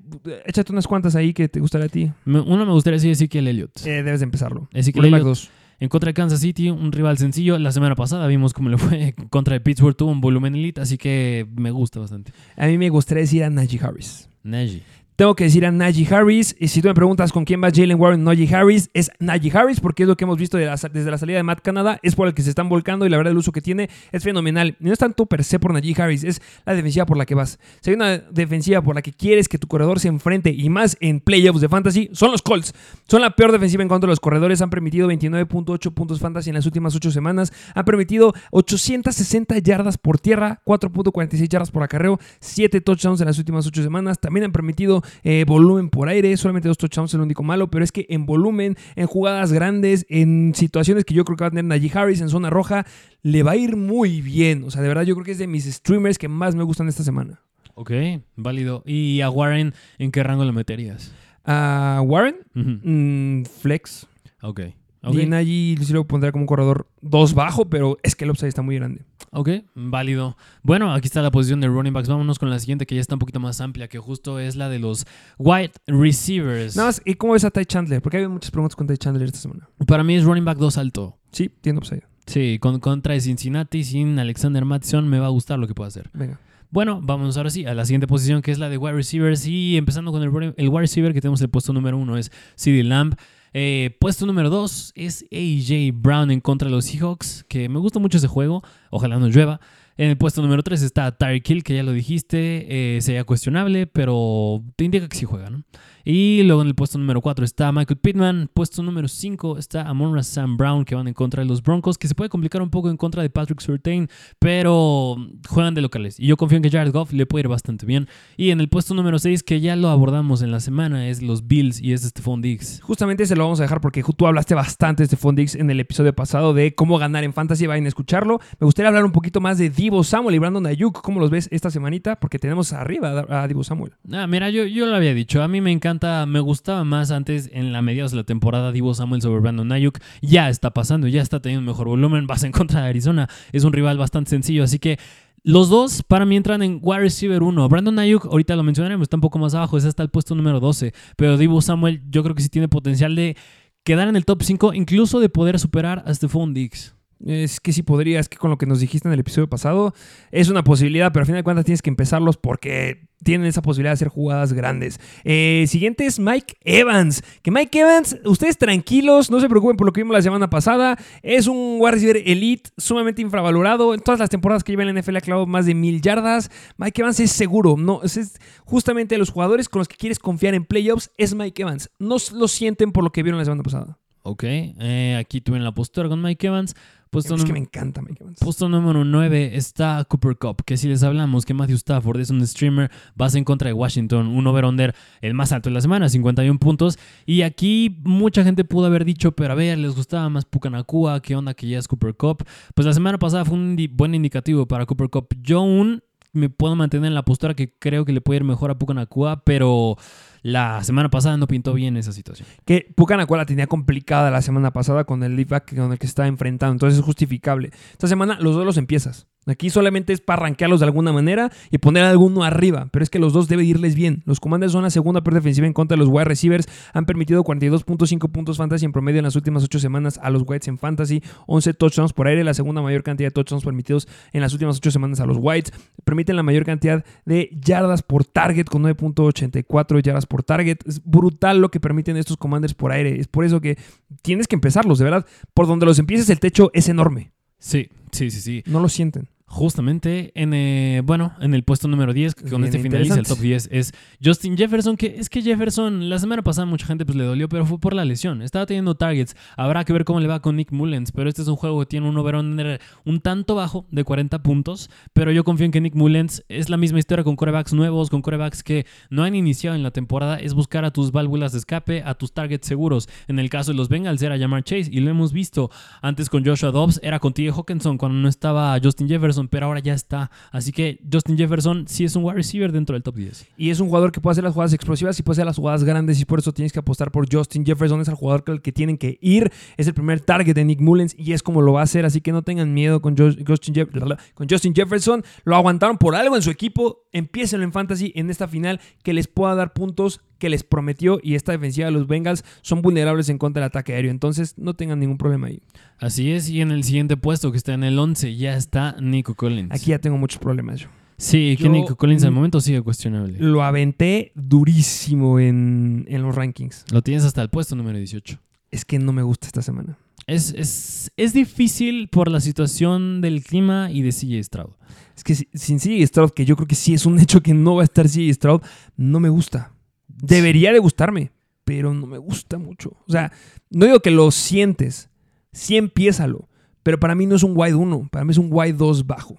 échate 0.47 0.73
unas 0.73 0.87
cuantas 0.87 1.17
ahí 1.17 1.33
que 1.35 1.49
te 1.49 1.61
gustaría 1.61 1.87
a 1.87 1.91
ti. 1.91 2.13
Me- 2.25 2.41
Uno 2.41 2.65
me 2.65 2.73
gustaría 2.73 2.97
decir 2.97 3.11
Ezekiel 3.11 3.49
Elliott. 3.49 3.73
Eh, 3.85 4.03
debes 4.03 4.21
de 4.21 4.25
empezarlo. 4.25 4.69
Back 5.11 5.21
Elliott. 5.21 5.23
2. 5.25 5.51
En 5.81 5.89
contra 5.89 6.09
de 6.11 6.15
Kansas 6.15 6.41
City, 6.41 6.71
un 6.71 6.93
rival 6.93 7.19
sencillo. 7.19 7.59
La 7.59 7.73
semana 7.73 7.97
pasada 7.97 8.29
vimos 8.29 8.53
cómo 8.55 8.69
le 8.69 8.79
fue 8.79 9.15
contra 9.31 9.55
de 9.55 9.61
Pittsburgh, 9.61 9.97
tuvo 9.97 10.13
un 10.13 10.21
volumen 10.21 10.55
elite, 10.55 10.81
así 10.81 10.97
que 10.97 11.47
me 11.57 11.73
gusta 11.73 11.99
bastante. 11.99 12.33
A 12.57 12.69
mí 12.69 12.79
me 12.79 12.89
gustaría 12.91 13.23
decir 13.23 13.43
a 13.43 13.51
Najee 13.51 13.81
Harris. 13.83 14.29
Najee. 14.45 14.83
Tengo 15.17 15.37
que 15.37 15.45
decir 15.45 15.65
a 15.65 15.71
Najee 15.71 16.13
Harris. 16.13 16.57
Y 16.59 16.67
si 16.67 16.83
tú 16.83 16.89
me 16.89 16.95
preguntas 16.95 17.31
con 17.31 17.45
quién 17.45 17.63
va 17.63 17.71
Jalen 17.73 18.01
Warren, 18.01 18.25
Najee 18.25 18.53
Harris, 18.53 18.91
es 18.95 19.13
Najee 19.21 19.57
Harris, 19.57 19.79
porque 19.79 20.03
es 20.03 20.09
lo 20.09 20.17
que 20.17 20.25
hemos 20.25 20.39
visto 20.39 20.59
desde 20.59 21.11
la 21.11 21.19
salida 21.19 21.37
de 21.37 21.45
Matt 21.45 21.61
Canada. 21.61 22.01
Es 22.03 22.17
por 22.17 22.27
el 22.27 22.35
que 22.35 22.43
se 22.43 22.51
están 22.51 22.69
volcando 22.69 23.07
y 23.07 23.09
la 23.09 23.17
verdad 23.17 23.31
el 23.31 23.39
uso 23.39 23.53
que 23.53 23.61
tiene 23.61 23.89
es 24.11 24.25
fenomenal. 24.25 24.77
Y 24.81 24.87
no 24.87 24.93
es 24.93 24.99
tanto 24.99 25.27
per 25.27 25.45
se 25.45 25.61
por 25.61 25.73
Najee 25.73 25.95
Harris, 25.97 26.25
es 26.25 26.43
la 26.67 26.75
defensiva 26.75 27.07
por 27.07 27.17
la 27.17 27.27
que 27.27 27.37
vas. 27.37 27.61
Si 27.81 27.91
hay 27.91 27.97
una 27.97 28.19
defensiva 28.19 28.83
por 28.83 28.97
la 28.97 29.03
que 29.03 29.13
quieres 29.13 29.49
que 29.49 29.57
tu 29.57 29.69
corredor 29.69 30.01
se 30.01 30.09
enfrente 30.09 30.51
y 30.51 30.69
más 30.69 30.97
en 30.99 31.21
playoffs 31.21 31.61
de 31.61 31.69
fantasy, 31.69 32.11
son 32.13 32.33
los 32.33 32.43
Colts. 32.43 32.75
Son 33.07 33.21
la 33.21 33.37
peor 33.37 33.53
defensiva 33.53 33.85
en 33.85 33.89
contra 33.89 34.09
de 34.09 34.13
los 34.13 34.21
corredores. 34.21 34.63
Han 34.63 34.71
permitido 34.71 35.09
29.8 35.09 35.95
puntos 35.95 36.19
fantasy 36.19 36.51
en 36.51 36.57
las 36.57 36.67
últimas 36.67 36.93
8 36.97 37.13
semanas. 37.13 37.53
Han 37.77 37.85
permitido 37.85 38.35
860 38.51 39.59
yardas 39.59 39.97
por 39.97 40.19
tierra, 40.19 40.61
4.46 40.67 41.49
yardas 41.49 41.71
por 41.71 41.85
acarreo, 41.85 42.19
7 42.41 42.81
touchdowns 42.81 43.21
en 43.21 43.29
las 43.29 43.39
últimas 43.39 43.65
8 43.65 43.81
semanas. 43.81 44.19
También 44.19 44.47
han 44.47 44.53
permitido 44.53 45.04
eh, 45.23 45.45
volumen 45.47 45.91
por 45.91 46.09
aire, 46.09 46.37
solamente 46.37 46.69
dos 46.69 46.79
touchdowns 46.79 47.13
es 47.13 47.19
lo 47.19 47.25
único 47.25 47.43
malo, 47.43 47.71
pero 47.71 47.85
es 47.85 47.93
que 47.93 48.07
en 48.09 48.27
volumen, 48.27 48.77
en 48.97 49.07
jugadas 49.07 49.53
grandes, 49.53 50.07
en 50.09 50.53
situaciones 50.55 51.05
que 51.05 51.15
yo 51.15 51.25
creo 51.25 51.37
que 51.37 51.45
va 51.45 51.49
a 51.49 51.51
tener 51.51 51.65
Najee 51.65 51.91
Harris 51.95 52.21
en 52.21 52.29
zona 52.29 52.51
roja, 52.51 52.87
le 53.23 53.43
va 53.43 53.53
a 53.53 53.57
ir 53.57 53.77
muy 53.77 54.21
bien. 54.21 54.65
O 54.65 54.71
sea, 54.71 54.83
de 54.83 54.89
verdad 54.89 55.03
yo 55.03 55.15
creo 55.15 55.25
que 55.25 55.33
es 55.33 55.39
de 55.39 55.47
mis 55.47 55.65
streamers 55.65 56.19
que 56.19 56.29
más 56.29 56.55
me 56.55 56.63
gustan 56.63 56.89
esta 56.89 57.03
semana. 57.03 57.41
Ok, 57.75 57.91
válido. 58.37 58.83
¿Y 58.87 59.21
a 59.21 59.31
Warren 59.31 59.75
en 59.99 60.13
qué 60.13 60.23
rango 60.23 60.45
lo 60.45 60.53
meterías? 60.53 61.13
A 61.45 62.01
Warren, 62.05 62.37
mm, 62.55 63.45
flex. 63.61 64.07
Ok. 64.43 64.61
Ok. 65.03 65.15
Y 65.17 65.27
Najee 65.27 65.77
sí 65.83 65.93
lo 65.93 66.07
pondría 66.07 66.33
como 66.33 66.45
un 66.45 66.47
corredor 66.47 66.89
2 67.03 67.35
bajo, 67.35 67.67
pero 67.67 67.99
es 68.03 68.15
que 68.17 68.25
el 68.25 68.31
upside 68.31 68.49
está 68.49 68.63
muy 68.63 68.77
grande. 68.77 69.03
Ok, 69.37 69.49
válido. 69.75 70.37
Bueno, 70.63 70.95
aquí 70.95 71.07
está 71.07 71.21
la 71.21 71.33
posición 71.33 71.61
de 71.61 71.67
running 71.67 71.93
backs. 71.93 72.09
Vámonos 72.09 72.39
con 72.39 72.51
la 72.51 72.61
siguiente 72.61 72.87
que 72.87 72.95
ya 72.95 73.01
está 73.01 73.17
un 73.17 73.19
poquito 73.19 73.41
más 73.41 73.61
amplia, 73.61 73.89
que 73.89 73.99
justo 73.99 74.39
es 74.39 74.55
la 74.55 74.69
de 74.69 74.79
los 74.79 75.07
wide 75.39 75.73
receivers. 75.89 76.77
Nada 76.77 76.91
más, 76.91 77.03
¿y 77.05 77.15
cómo 77.15 77.33
ves 77.33 77.45
a 77.45 77.51
Ty 77.51 77.67
Chandler? 77.67 78.01
Porque 78.01 78.19
hay 78.19 78.29
muchas 78.29 78.53
preguntas 78.53 78.77
con 78.77 78.87
Ty 78.87 78.97
Chandler 78.97 79.27
esta 79.27 79.41
semana. 79.41 79.69
Para 79.89 80.05
mí 80.05 80.15
es 80.15 80.23
running 80.23 80.45
back 80.45 80.59
2 80.59 80.79
alto. 80.79 81.19
Sí, 81.33 81.51
tiene 81.61 81.81
upside. 81.81 82.05
Sí, 82.27 82.59
con, 82.61 82.79
contra 82.79 83.19
Cincinnati, 83.19 83.83
sin 83.83 84.21
Alexander 84.21 84.65
Mattison, 84.65 85.09
me 85.09 85.19
va 85.19 85.27
a 85.27 85.31
gustar 85.31 85.59
lo 85.59 85.67
que 85.67 85.75
pueda 85.75 85.89
hacer. 85.89 86.11
Venga. 86.13 86.39
Bueno, 86.71 87.01
vamos 87.03 87.37
ahora 87.37 87.51
sí 87.51 87.67
a 87.67 87.75
la 87.75 87.85
siguiente 87.85 88.07
posición, 88.07 88.41
que 88.41 88.53
es 88.53 88.61
la 88.61 88.69
de 88.69 88.79
wide 88.79 88.95
receivers. 88.95 89.47
Y 89.47 89.77
empezando 89.77 90.13
con 90.13 90.23
el, 90.23 90.55
el 90.57 90.69
wide 90.69 90.81
receiver 90.81 91.13
que 91.13 91.21
tenemos 91.21 91.43
el 91.43 91.49
puesto 91.49 91.73
número 91.73 91.99
uno 91.99 92.17
es 92.17 92.31
CD 92.55 92.85
Lamb. 92.85 93.17
Eh, 93.57 93.97
puesto 94.01 94.27
número 94.27 94.51
2 94.51 94.93
es 94.97 95.25
AJ 95.33 95.95
Brown 95.95 96.33
en 96.33 96.41
contra 96.41 96.69
de 96.69 96.75
los 96.75 96.87
Seahawks, 96.87 97.45
que 97.49 97.69
me 97.69 97.79
gusta 97.79 98.01
mucho 98.01 98.19
ese 98.19 98.27
juego. 98.27 98.65
Ojalá 98.91 99.19
no 99.19 99.29
llueva. 99.29 99.61
En 99.97 100.11
el 100.11 100.17
puesto 100.19 100.43
número 100.43 100.65
3 100.65 100.83
está 100.83 101.17
Tyreek 101.17 101.49
Hill, 101.49 101.63
que 101.63 101.77
ya 101.77 101.85
lo 101.85 101.93
dijiste, 101.93 102.97
eh, 102.97 103.01
sería 103.01 103.23
cuestionable, 103.23 103.87
pero 103.87 104.61
te 104.75 104.85
indica 104.85 105.09
que 105.09 105.17
sí 105.17 105.25
juega, 105.25 105.51
¿no? 105.51 105.63
Y 106.05 106.43
luego 106.43 106.61
en 106.61 106.69
el 106.69 106.75
puesto 106.75 106.99
número 106.99 107.23
4 107.23 107.45
está 107.45 107.73
Michael 107.73 107.99
Pittman. 107.99 108.51
Puesto 108.53 108.83
número 108.83 109.09
5 109.09 109.57
está 109.59 109.89
Amon 109.89 110.23
Sam 110.23 110.57
Brown, 110.59 110.85
que 110.85 110.95
van 110.95 111.09
en 111.09 111.15
contra 111.15 111.43
de 111.43 111.49
los 111.49 111.63
Broncos, 111.63 111.97
que 111.97 112.09
se 112.09 112.15
puede 112.15 112.29
complicar 112.29 112.61
un 112.61 112.69
poco 112.69 112.91
en 112.91 112.97
contra 112.97 113.23
de 113.23 113.31
Patrick 113.31 113.61
Surtain, 113.61 114.09
pero 114.39 115.17
juegan 115.49 115.75
de 115.75 115.81
locales. 115.81 116.21
Y 116.21 116.27
yo 116.27 116.37
confío 116.37 116.57
en 116.57 116.63
que 116.63 116.71
Jared 116.71 116.93
Goff 116.93 117.13
le 117.13 117.25
puede 117.25 117.45
ir 117.45 117.49
bastante 117.49 117.87
bien. 117.87 118.09
Y 118.37 118.51
en 118.51 118.61
el 118.61 118.69
puesto 118.69 118.93
número 118.93 119.19
6, 119.19 119.43
que 119.43 119.61
ya 119.61 119.77
lo 119.77 119.89
abordamos 119.89 120.43
en 120.43 120.51
la 120.51 120.61
semana, 120.61 121.09
es 121.09 121.23
los 121.23 121.47
Bills 121.47 121.81
y 121.81 121.95
es 121.95 122.03
Stephon 122.03 122.43
Diggs. 122.43 122.81
Justamente 122.83 123.25
se 123.25 123.35
lo 123.35 123.45
vamos 123.45 123.61
a 123.61 123.63
dejar 123.63 123.81
porque 123.81 124.05
tú 124.17 124.27
hablaste 124.27 124.55
bastante 124.55 125.03
de 125.03 125.07
Stephon 125.07 125.35
Diggs 125.35 125.55
en 125.55 125.71
el 125.71 125.81
episodio 125.81 126.15
pasado 126.15 126.53
de 126.53 126.75
cómo 126.75 126.99
ganar 126.99 127.25
en 127.25 127.33
fantasy. 127.33 127.67
Vayan 127.67 127.87
a 127.87 127.89
escucharlo. 127.89 128.41
Me 128.61 128.67
gustaría 128.67 128.89
hablar 128.89 129.07
un 129.07 129.13
poquito 129.13 129.41
más 129.41 129.57
de 129.57 129.71
Divo 129.71 130.05
Samuel 130.05 130.35
y 130.35 130.39
Brandon 130.39 130.67
Ayuk. 130.67 131.01
¿Cómo 131.01 131.19
los 131.19 131.31
ves 131.31 131.49
esta 131.51 131.71
semanita? 131.71 132.21
Porque 132.21 132.39
tenemos 132.39 132.75
arriba 132.75 133.25
a 133.29 133.49
Divo 133.49 133.65
Samuel. 133.65 133.93
Ah, 134.13 134.27
mira, 134.27 134.51
yo, 134.51 134.65
yo 134.65 134.85
lo 134.85 134.97
había 134.97 135.15
dicho. 135.15 135.43
A 135.43 135.49
mí 135.49 135.61
me 135.61 135.73
encanta, 135.73 135.94
me 136.27 136.41
gustaba 136.41 136.85
más 136.85 137.11
antes 137.11 137.51
en 137.53 137.73
la 137.73 137.83
mediados 137.83 138.11
de 138.13 138.19
la 138.19 138.25
temporada 138.25 138.73
Divo 138.73 138.95
Samuel 138.95 139.23
sobre 139.23 139.41
Brandon 139.41 139.71
Ayuk. 139.73 139.99
Ya 140.23 140.49
está 140.49 140.73
pasando, 140.73 141.09
ya 141.09 141.23
está 141.23 141.41
teniendo 141.41 141.71
mejor 141.71 141.89
volumen. 141.89 142.27
Vas 142.29 142.45
en 142.45 142.53
contra 142.53 142.83
de 142.83 142.89
Arizona. 142.89 143.29
Es 143.53 143.65
un 143.65 143.73
rival 143.73 143.99
bastante 143.99 144.31
sencillo, 144.31 144.65
así 144.65 144.79
que 144.79 144.99
Los 145.43 145.69
dos 145.69 146.03
para 146.03 146.25
mí 146.25 146.37
entran 146.37 146.63
en 146.63 146.79
wide 146.83 147.01
receiver 147.01 147.43
1. 147.43 147.69
Brandon 147.69 147.99
Ayuk, 147.99 148.27
ahorita 148.27 148.57
lo 148.57 148.63
mencionaremos, 148.63 149.05
está 149.05 149.17
un 149.17 149.21
poco 149.21 149.39
más 149.39 149.55
abajo, 149.55 149.77
es 149.77 149.85
hasta 149.85 150.03
el 150.03 150.09
puesto 150.09 150.35
número 150.35 150.59
12. 150.59 150.93
Pero 151.17 151.37
Divo 151.37 151.61
Samuel, 151.61 152.03
yo 152.09 152.23
creo 152.23 152.35
que 152.35 152.43
sí 152.43 152.49
tiene 152.49 152.69
potencial 152.69 153.15
de 153.15 153.37
quedar 153.85 154.09
en 154.09 154.17
el 154.17 154.25
top 154.25 154.43
5, 154.43 154.73
incluso 154.75 155.21
de 155.21 155.29
poder 155.29 155.59
superar 155.59 156.03
a 156.07 156.15
Stephon 156.15 156.55
Diggs. 156.55 156.95
Es 157.25 157.61
que 157.61 157.73
sí 157.73 157.83
podría, 157.83 158.21
es 158.21 158.29
que 158.29 158.37
con 158.37 158.51
lo 158.51 158.59
que 158.59 158.67
nos 158.67 158.81
dijiste 158.81 159.09
en 159.09 159.15
el 159.15 159.21
episodio 159.21 159.49
pasado, 159.49 159.95
es 160.31 160.49
una 160.49 160.65
posibilidad, 160.65 161.13
pero 161.13 161.23
a 161.23 161.27
fin 161.27 161.35
de 161.35 161.43
cuentas 161.43 161.65
tienes 161.65 161.81
que 161.81 161.91
empezarlos 161.91 162.37
porque 162.37 163.07
tienen 163.25 163.47
esa 163.47 163.63
posibilidad 163.63 163.91
de 163.91 163.95
hacer 163.95 164.09
jugadas 164.09 164.53
grandes. 164.53 165.01
Eh, 165.25 165.65
siguiente 165.67 166.07
es 166.07 166.19
Mike 166.21 166.57
Evans. 166.65 167.23
Que 167.43 167.51
Mike 167.51 167.81
Evans, 167.81 168.19
ustedes 168.25 168.59
tranquilos, 168.59 169.31
no 169.31 169.41
se 169.41 169.49
preocupen 169.49 169.77
por 169.77 169.87
lo 169.87 169.93
que 169.93 170.03
vimos 170.03 170.15
la 170.15 170.23
semana 170.23 170.49
pasada. 170.49 170.97
Es 171.23 171.47
un 171.47 171.79
wide 171.81 172.31
elite, 172.31 172.71
sumamente 172.77 173.23
infravalorado. 173.23 173.95
En 173.95 174.01
todas 174.01 174.21
las 174.21 174.31
temporadas 174.31 174.63
que 174.63 174.73
lleva 174.73 174.85
en 174.85 174.95
la 174.95 175.01
NFL 175.01 175.17
ha 175.17 175.21
clavado 175.21 175.47
más 175.47 175.67
de 175.67 175.75
mil 175.75 176.01
yardas. 176.01 176.51
Mike 176.77 177.01
Evans 177.03 177.19
es 177.21 177.33
seguro. 177.33 177.77
No, 177.77 178.03
es 178.03 178.39
justamente 178.65 179.19
los 179.19 179.31
jugadores 179.31 179.69
con 179.69 179.81
los 179.81 179.89
que 179.89 179.97
quieres 179.97 180.19
confiar 180.19 180.55
en 180.55 180.65
playoffs 180.65 181.11
es 181.17 181.35
Mike 181.35 181.63
Evans. 181.63 181.91
No 181.99 182.17
lo 182.33 182.49
sienten 182.49 182.93
por 182.93 183.03
lo 183.03 183.11
que 183.11 183.23
vieron 183.23 183.39
la 183.39 183.45
semana 183.45 183.63
pasada. 183.63 183.99
Ok, 184.27 184.45
eh, 184.45 185.19
aquí 185.21 185.43
tuve 185.43 185.59
en 185.59 185.65
la 185.65 185.73
postura 185.73 186.09
con 186.09 186.23
Mike 186.23 186.47
Evans. 186.47 186.75
Puesto 187.15 187.37
es 187.37 187.45
que 187.45 187.53
me 187.53 187.61
encanta 187.61 188.03
Mike 188.03 188.25
Evans. 188.25 188.41
Puesto 188.41 188.69
número 188.69 189.05
9 189.05 189.55
está 189.55 190.05
Cooper 190.05 190.37
Cup, 190.37 190.65
que 190.65 190.77
si 190.77 190.89
les 190.89 191.05
hablamos 191.05 191.45
que 191.47 191.55
Matthew 191.55 191.77
Stafford 191.77 192.19
es 192.19 192.31
un 192.31 192.45
streamer, 192.45 192.91
vas 193.15 193.37
en 193.37 193.45
contra 193.45 193.69
de 193.69 193.73
Washington, 193.73 194.27
un 194.27 194.45
over-under 194.49 194.93
el 195.21 195.33
más 195.33 195.53
alto 195.53 195.71
de 195.71 195.75
la 195.75 195.81
semana, 195.81 196.09
51 196.09 196.59
puntos. 196.59 196.99
Y 197.25 197.43
aquí 197.43 198.01
mucha 198.03 198.43
gente 198.43 198.65
pudo 198.65 198.87
haber 198.87 199.05
dicho, 199.05 199.31
pero 199.31 199.53
a 199.53 199.55
ver, 199.55 199.79
les 199.79 199.95
gustaba 199.95 200.29
más 200.29 200.45
Pucanacua, 200.45 201.23
¿qué 201.23 201.37
onda 201.37 201.55
que 201.55 201.69
ya 201.69 201.79
es 201.79 201.87
Cooper 201.87 202.17
Cup? 202.17 202.45
Pues 202.75 202.85
la 202.85 202.93
semana 202.93 203.17
pasada 203.17 203.45
fue 203.45 203.55
un 203.55 203.77
buen 203.93 204.17
indicativo 204.17 204.67
para 204.67 204.85
Cooper 204.85 205.09
Cup. 205.09 205.29
Yo 205.41 205.61
aún 205.61 206.03
me 206.33 206.51
puedo 206.51 206.75
mantener 206.75 207.07
en 207.07 207.15
la 207.15 207.25
postura 207.25 207.55
que 207.55 207.73
creo 207.79 208.05
que 208.05 208.13
le 208.13 208.23
puede 208.23 208.39
ir 208.39 208.45
mejor 208.45 208.73
a 208.73 208.77
Pucanacua, 208.77 209.45
pero 209.45 209.97
la 210.45 210.85
semana 210.85 211.09
pasada 211.09 211.39
no 211.39 211.47
pintó 211.47 211.73
bien 211.73 211.97
esa 211.97 212.13
situación. 212.13 212.47
Que 212.67 212.93
Pucanacua 212.95 213.39
la 213.39 213.47
tenía 213.47 213.67
complicada 213.67 214.31
la 214.31 214.43
semana 214.43 214.75
pasada 214.75 215.05
con 215.05 215.23
el 215.23 215.37
lead 215.37 215.49
back 215.49 215.75
con 215.75 215.91
el 215.91 215.99
que 215.99 216.07
se 216.07 216.11
estaba 216.11 216.29
enfrentando, 216.29 216.73
entonces 216.73 216.99
es 216.99 217.05
justificable. 217.05 217.71
Esta 217.93 218.09
semana 218.09 218.39
los 218.39 218.55
dos 218.55 218.67
los 218.67 218.77
empiezas. 218.77 219.27
Aquí 219.47 219.71
solamente 219.71 220.13
es 220.13 220.21
para 220.21 220.43
rankearlos 220.43 220.81
de 220.81 220.87
alguna 220.87 221.13
manera 221.13 221.51
y 221.71 221.79
poner 221.79 222.05
a 222.05 222.11
alguno 222.11 222.45
arriba, 222.45 222.89
pero 222.91 223.03
es 223.03 223.11
que 223.11 223.19
los 223.19 223.33
dos 223.33 223.49
debe 223.49 223.65
irles 223.65 223.95
bien. 223.95 224.23
Los 224.25 224.41
Commanders 224.41 224.73
son 224.73 224.83
la 224.83 224.91
segunda 224.91 225.23
peor 225.23 225.35
defensiva 225.35 225.67
en 225.67 225.73
contra 225.73 225.97
de 225.97 225.99
los 225.99 226.09
wide 226.09 226.25
receivers. 226.25 226.67
Han 226.93 227.05
permitido 227.05 227.45
42.5 227.45 228.31
puntos 228.31 228.57
fantasy 228.57 228.85
en 228.85 228.93
promedio 228.93 229.19
en 229.19 229.25
las 229.25 229.37
últimas 229.37 229.63
8 229.63 229.79
semanas 229.79 230.19
a 230.23 230.31
los 230.31 230.45
Whites 230.47 230.69
en 230.69 230.79
fantasy. 230.79 231.23
11 231.47 231.75
touchdowns 231.75 232.13
por 232.13 232.27
aire, 232.27 232.45
la 232.45 232.55
segunda 232.55 232.81
mayor 232.83 233.03
cantidad 233.03 233.29
de 233.29 233.33
touchdowns 233.33 233.65
permitidos 233.65 234.09
en 234.33 234.41
las 234.41 234.53
últimas 234.53 234.77
8 234.77 234.91
semanas 234.91 235.21
a 235.21 235.27
los 235.27 235.37
Whites. 235.41 235.73
Permiten 236.05 236.37
la 236.37 236.43
mayor 236.43 236.65
cantidad 236.65 237.05
de 237.25 237.51
yardas 237.61 238.03
por 238.03 238.25
target 238.25 238.67
con 238.67 238.83
9.84 238.83 240.03
yardas 240.03 240.27
por 240.27 240.43
target. 240.43 240.79
Es 240.87 241.03
brutal 241.05 241.61
lo 241.61 241.71
que 241.71 241.81
permiten 241.81 242.17
estos 242.17 242.37
Commanders 242.37 242.75
por 242.75 242.93
aire. 242.93 243.21
Es 243.21 243.29
por 243.29 243.45
eso 243.45 243.61
que 243.61 243.79
tienes 244.23 244.49
que 244.49 244.57
empezarlos, 244.57 244.99
de 244.99 245.05
verdad. 245.05 245.27
Por 245.53 245.67
donde 245.67 245.87
los 245.87 245.99
empieces 245.99 246.31
el 246.31 246.41
techo 246.41 246.71
es 246.73 246.89
enorme. 246.89 247.33
Sí, 247.59 247.89
sí, 248.13 248.31
sí, 248.31 248.41
sí. 248.41 248.63
No 248.67 248.81
lo 248.81 248.89
sienten. 248.89 249.29
Justamente 249.47 250.33
en, 250.35 250.53
eh, 250.55 251.03
bueno, 251.05 251.35
en 251.39 251.55
el 251.55 251.63
puesto 251.65 251.87
número 251.87 252.13
10, 252.13 252.35
con 252.35 252.65
este 252.65 252.79
finaliza 252.79 253.19
el 253.21 253.27
top 253.27 253.39
10, 253.39 253.69
es 253.71 253.93
Justin 254.23 254.57
Jefferson, 254.57 254.97
que 254.97 255.17
es 255.19 255.29
que 255.29 255.43
Jefferson 255.43 256.09
la 256.09 256.19
semana 256.19 256.43
pasada 256.43 256.67
mucha 256.67 256.87
gente 256.87 257.05
pues 257.05 257.17
le 257.17 257.25
dolió, 257.25 257.49
pero 257.49 257.65
fue 257.65 257.79
por 257.79 257.95
la 257.95 258.05
lesión. 258.05 258.43
Estaba 258.43 258.67
teniendo 258.67 258.97
targets. 258.97 259.37
Habrá 259.57 259.85
que 259.85 259.93
ver 259.93 260.05
cómo 260.05 260.19
le 260.19 260.27
va 260.27 260.41
con 260.41 260.57
Nick 260.57 260.73
Mullens, 260.73 261.13
pero 261.13 261.29
este 261.29 261.43
es 261.43 261.49
un 261.49 261.57
juego 261.57 261.79
que 261.81 261.87
tiene 261.87 262.09
un 262.09 262.17
over 262.17 262.35
un 262.35 263.21
tanto 263.21 263.55
bajo 263.55 263.87
de 263.91 264.03
40 264.03 264.43
puntos, 264.43 264.91
pero 265.13 265.31
yo 265.31 265.45
confío 265.45 265.67
en 265.67 265.73
que 265.73 265.81
Nick 265.81 265.95
Mullens 265.95 266.43
es 266.49 266.69
la 266.69 266.77
misma 266.77 266.99
historia 266.99 267.23
con 267.23 267.37
corebacks 267.37 267.75
nuevos, 267.75 268.11
con 268.11 268.23
corebacks 268.23 268.63
que 268.63 268.87
no 269.11 269.23
han 269.23 269.37
iniciado 269.37 269.77
en 269.77 269.83
la 269.83 269.91
temporada, 269.93 270.37
es 270.37 270.55
buscar 270.55 270.85
a 270.85 270.91
tus 270.91 271.13
válvulas 271.13 271.53
de 271.53 271.59
escape, 271.59 272.03
a 272.05 272.15
tus 272.15 272.33
targets 272.33 272.67
seguros. 272.67 273.09
En 273.29 273.39
el 273.39 273.51
caso 273.51 273.71
de 273.71 273.77
los 273.77 273.89
Bengals 273.89 274.23
era 274.23 274.37
llamar 274.37 274.65
Chase 274.65 274.89
y 274.91 275.01
lo 275.01 275.11
hemos 275.11 275.33
visto 275.33 275.71
antes 276.03 276.29
con 276.29 276.45
Joshua 276.45 276.73
Dobbs, 276.73 276.99
era 277.05 277.21
con 277.21 277.35
TJ 277.35 277.51
Hawkinson 277.51 277.99
cuando 277.99 278.19
no 278.19 278.29
estaba 278.29 278.77
Justin 278.83 279.09
Jefferson 279.09 279.34
pero 279.51 279.67
ahora 279.67 279.81
ya 279.81 279.95
está. 279.95 280.31
Así 280.51 280.73
que 280.73 280.99
Justin 281.11 281.37
Jefferson 281.37 281.87
sí 281.89 282.05
es 282.05 282.17
un 282.17 282.25
wide 282.25 282.37
receiver 282.37 282.73
dentro 282.73 282.95
del 282.95 283.03
top 283.03 283.17
10. 283.17 283.47
Y 283.57 283.71
es 283.71 283.81
un 283.81 283.89
jugador 283.89 284.13
que 284.13 284.21
puede 284.21 284.33
hacer 284.33 284.45
las 284.45 284.53
jugadas 284.53 284.73
explosivas 284.73 285.19
y 285.19 285.23
puede 285.23 285.35
hacer 285.35 285.47
las 285.47 285.57
jugadas 285.57 285.85
grandes 285.85 286.21
y 286.21 286.25
por 286.25 286.39
eso 286.39 286.53
tienes 286.53 286.73
que 286.73 286.79
apostar 286.79 287.11
por 287.11 287.33
Justin 287.33 287.65
Jefferson. 287.65 288.01
Es 288.01 288.09
el 288.09 288.15
jugador 288.15 288.45
con 288.45 288.55
el 288.55 288.63
que 288.63 288.73
tienen 288.73 288.99
que 288.99 289.19
ir. 289.21 289.53
Es 289.77 289.87
el 289.87 289.95
primer 289.95 290.21
target 290.21 290.55
de 290.55 290.65
Nick 290.65 290.81
Mullens 290.81 291.15
y 291.19 291.33
es 291.33 291.43
como 291.43 291.63
lo 291.63 291.73
va 291.73 291.81
a 291.81 291.85
hacer. 291.85 292.05
Así 292.05 292.21
que 292.21 292.33
no 292.33 292.43
tengan 292.43 292.73
miedo 292.75 293.01
con 293.01 293.17
Justin, 293.17 293.45
con 293.45 294.49
Justin 294.49 294.75
Jefferson. 294.75 295.25
Lo 295.45 295.57
aguantaron 295.57 295.99
por 295.99 296.15
algo 296.15 296.37
en 296.37 296.43
su 296.43 296.51
equipo. 296.51 297.05
Empiecen 297.13 297.63
en 297.63 297.73
fantasy 297.73 298.13
en 298.15 298.31
esta 298.31 298.49
final 298.49 298.81
que 299.03 299.13
les 299.13 299.29
pueda 299.29 299.55
dar 299.55 299.73
puntos 299.73 300.21
que 300.45 300.51
les 300.51 300.63
prometió 300.63 301.21
y 301.23 301.37
esta 301.37 301.53
defensiva 301.53 301.87
de 301.87 301.93
los 301.93 302.07
Bengals 302.07 302.45
son 302.61 302.83
vulnerables 302.83 303.31
en 303.31 303.39
contra 303.39 303.63
del 303.63 303.69
ataque 303.69 303.95
aéreo. 303.95 304.11
Entonces 304.11 304.59
no 304.59 304.75
tengan 304.75 305.01
ningún 305.01 305.17
problema 305.17 305.47
ahí. 305.47 305.63
Así 305.99 306.33
es, 306.33 306.51
y 306.51 306.61
en 306.61 306.71
el 306.71 306.85
siguiente 306.85 307.17
puesto 307.17 307.51
que 307.51 307.57
está 307.57 307.73
en 307.73 307.83
el 307.83 307.99
11 307.99 308.37
ya 308.37 308.55
está 308.55 308.95
Nico 309.01 309.35
Collins. 309.35 309.73
Aquí 309.73 309.87
ya 309.87 309.99
tengo 309.99 310.19
muchos 310.19 310.39
problemas 310.39 310.81
yo. 310.81 310.89
Sí, 311.17 311.57
que 311.59 311.71
Nico 311.71 311.97
Collins 311.97 312.25
al 312.25 312.33
momento 312.33 312.61
sigue 312.61 312.83
cuestionable. 312.83 313.39
Lo 313.39 313.63
aventé 313.63 314.33
durísimo 314.35 315.41
en, 315.41 316.05
los 316.11 316.35
rankings. 316.35 316.85
Lo 316.93 317.01
tienes 317.01 317.25
hasta 317.25 317.41
el 317.41 317.49
puesto 317.49 317.75
número 317.75 317.97
18. 317.97 318.39
Es 318.71 318.85
que 318.85 318.99
no 318.99 319.15
me 319.15 319.23
gusta 319.23 319.47
esta 319.47 319.63
semana. 319.63 319.97
Es, 320.27 320.53
es, 320.55 321.11
es 321.17 321.33
difícil 321.33 322.09
por 322.09 322.31
la 322.31 322.41
situación 322.41 323.23
del 323.23 323.43
clima 323.43 323.91
y 323.91 324.03
de 324.03 324.11
CJ 324.11 324.45
Stroud. 324.45 324.73
Es 325.17 325.25
que 325.25 325.35
sin 325.35 325.79
CJ 325.79 326.07
Stroud, 326.07 326.31
que 326.33 326.45
yo 326.45 326.55
creo 326.57 326.69
que 326.69 326.75
sí 326.75 326.93
es 326.93 327.07
un 327.07 327.19
hecho 327.21 327.43
que 327.43 327.55
no 327.55 327.77
va 327.77 327.83
a 327.83 327.85
estar 327.85 328.07
CJ 328.07 328.35
Stroud, 328.35 328.61
no 328.99 329.21
me 329.21 329.31
gusta. 329.31 329.74
Debería 330.17 330.73
de 330.73 330.79
gustarme, 330.79 331.33
pero 331.65 331.95
no 331.95 332.07
me 332.07 332.19
gusta 332.19 332.59
mucho. 332.59 332.97
O 333.07 333.13
sea, 333.13 333.33
no 333.71 333.87
digo 333.87 334.01
que 334.01 334.11
lo 334.11 334.31
sientes, 334.31 335.11
sí 335.53 335.77
empiézalo, 335.77 336.49
pero 336.83 337.01
para 337.01 337.15
mí 337.15 337.27
no 337.27 337.37
es 337.37 337.43
un 337.43 337.53
wide 337.57 337.75
1, 337.75 338.09
para 338.11 338.25
mí 338.25 338.31
es 338.31 338.39
un 338.39 338.49
wide 338.51 338.75
2 338.75 339.07
bajo. 339.07 339.37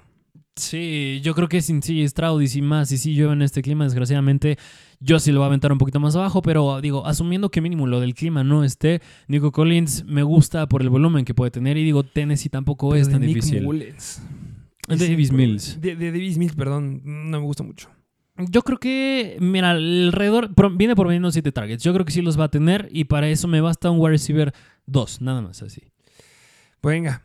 Sí, 0.58 1.20
yo 1.22 1.36
creo 1.36 1.50
que 1.50 1.62
sin 1.62 1.84
sí 1.84 2.08
Stroud 2.08 2.42
y 2.42 2.48
sin 2.48 2.66
más, 2.66 2.90
y 2.92 2.98
si 2.98 3.14
llueve 3.14 3.34
en 3.34 3.42
este 3.42 3.62
clima, 3.62 3.84
desgraciadamente, 3.84 4.58
yo 5.02 5.20
sí 5.20 5.34
lo 5.34 5.40
voy 5.40 5.46
a 5.46 5.48
aventar 5.48 5.72
un 5.74 5.78
poquito 5.78 6.00
más 6.00 6.16
abajo, 6.16 6.42
pero 6.42 6.80
digo, 6.80 7.06
asumiendo 7.06 7.50
que 7.50 7.60
mínimo 7.60 7.88
lo 7.88 8.00
del 8.00 8.14
clima 8.14 8.44
no 8.44 8.64
esté, 8.64 9.02
Nico 9.28 9.52
Collins 9.52 10.06
me 10.06 10.24
gusta 10.24 10.68
por 10.70 10.82
el 10.82 10.90
volumen 10.90 11.26
que 11.26 11.34
puede 11.34 11.52
tener, 11.52 11.76
y 11.76 11.84
digo, 11.84 12.04
Tennessee 12.04 12.50
tampoco 12.50 12.96
es 12.96 13.10
tan 13.10 13.22
difícil. 13.22 13.68
De 14.88 15.10
Davis 15.10 15.32
Mills. 15.34 15.82
De, 15.82 15.96
de 15.96 16.12
Davis 16.12 16.38
Mills, 16.38 16.56
perdón, 16.56 17.02
no 17.04 17.40
me 17.40 17.46
gusta 17.46 17.64
mucho. 17.64 17.90
Yo 18.38 18.64
creo 18.64 18.80
que, 18.80 19.38
mira, 19.40 19.72
alrededor 19.72 20.52
viene 20.76 20.96
por 20.96 21.08
menos 21.08 21.34
7 21.34 21.52
targets. 21.52 21.84
Yo 21.84 21.94
creo 21.94 22.06
que 22.06 22.12
sí 22.12 22.22
los 22.22 22.40
va 22.40 22.46
a 22.46 22.50
tener 22.50 22.90
y 22.92 23.06
para 23.06 23.30
eso 23.30 23.48
me 23.48 23.62
basta 23.62 23.90
un 23.90 24.00
wide 24.00 24.12
receiver 24.12 24.54
2, 24.88 25.22
nada 25.22 25.42
más 25.42 25.62
así. 25.62 25.82
Venga. 26.84 27.24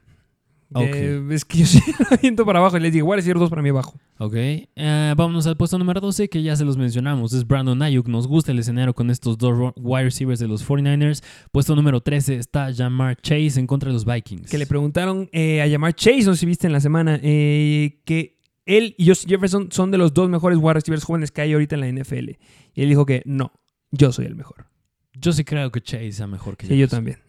Eh, 0.77 1.27
es 1.33 1.45
que 1.45 1.59
yo 1.59 1.67
sí 1.67 1.81
lo 2.11 2.17
viento 2.17 2.47
para 2.47 2.61
abajo 2.61 2.77
y 2.77 2.81
les 2.81 2.93
digo, 2.93 3.09
wide 3.09 3.17
receiver 3.17 3.39
2 3.39 3.51
para 3.51 3.61
mí 3.61 3.71
abajo. 3.71 3.99
Ok. 4.19 4.35
Uh, 4.35 5.17
vámonos 5.17 5.47
al 5.49 5.57
puesto 5.57 5.79
número 5.79 6.01
12 6.01 6.29
que 6.29 6.43
ya 6.43 6.55
se 6.55 6.65
los 6.65 6.77
mencionamos. 6.77 7.33
Es 7.33 7.45
Brandon 7.45 7.83
Ayuk. 7.83 8.07
Nos 8.07 8.29
gusta 8.29 8.53
el 8.53 8.61
escenario 8.61 8.95
con 8.95 9.11
estos 9.11 9.37
dos 9.37 9.73
wide 9.77 10.05
receivers 10.05 10.39
de 10.39 10.47
los 10.47 10.67
49ers. 10.69 11.25
Puesto 11.51 11.75
número 11.75 12.01
13 12.01 12.37
está 12.37 12.73
Jamar 12.73 13.17
Chase 13.17 13.59
en 13.59 13.67
contra 13.67 13.89
de 13.89 13.95
los 13.95 14.05
Vikings. 14.05 14.49
Que 14.49 14.59
le 14.59 14.67
preguntaron 14.67 15.29
eh, 15.33 15.61
a 15.61 15.69
Jamar 15.69 15.95
Chase, 15.95 16.25
no 16.25 16.35
sé 16.35 16.41
si 16.41 16.47
viste 16.47 16.69
en 16.69 16.73
la 16.73 16.81
semana, 16.81 17.19
eh, 17.21 18.01
que 18.05 18.40
él 18.67 18.95
y 18.99 19.09
Justin 19.09 19.31
Jefferson 19.31 19.69
son 19.71 19.91
de 19.91 19.99
los 19.99 20.15
dos 20.15 20.29
mejores 20.29 20.59
wide 20.59 20.75
receivers 20.75 21.05
jóvenes 21.05 21.31
que 21.31 21.43
hay 21.43 21.53
ahorita 21.53 21.77
en 21.77 21.81
la 21.81 22.03
NFL. 22.03 22.31
Y 22.75 22.83
él 22.83 22.89
dijo 22.89 23.07
que 23.07 23.23
no, 23.27 23.53
yo 23.91 24.13
soy 24.13 24.27
el 24.27 24.37
mejor. 24.37 24.70
Yo 25.15 25.33
sí 25.33 25.45
creo 25.45 25.71
que 25.73 25.81
Chase 25.81 26.13
sea 26.13 26.27
mejor 26.27 26.57
que 26.57 26.67
Sí, 26.67 26.79
yo 26.79 26.89
también. 26.89 27.19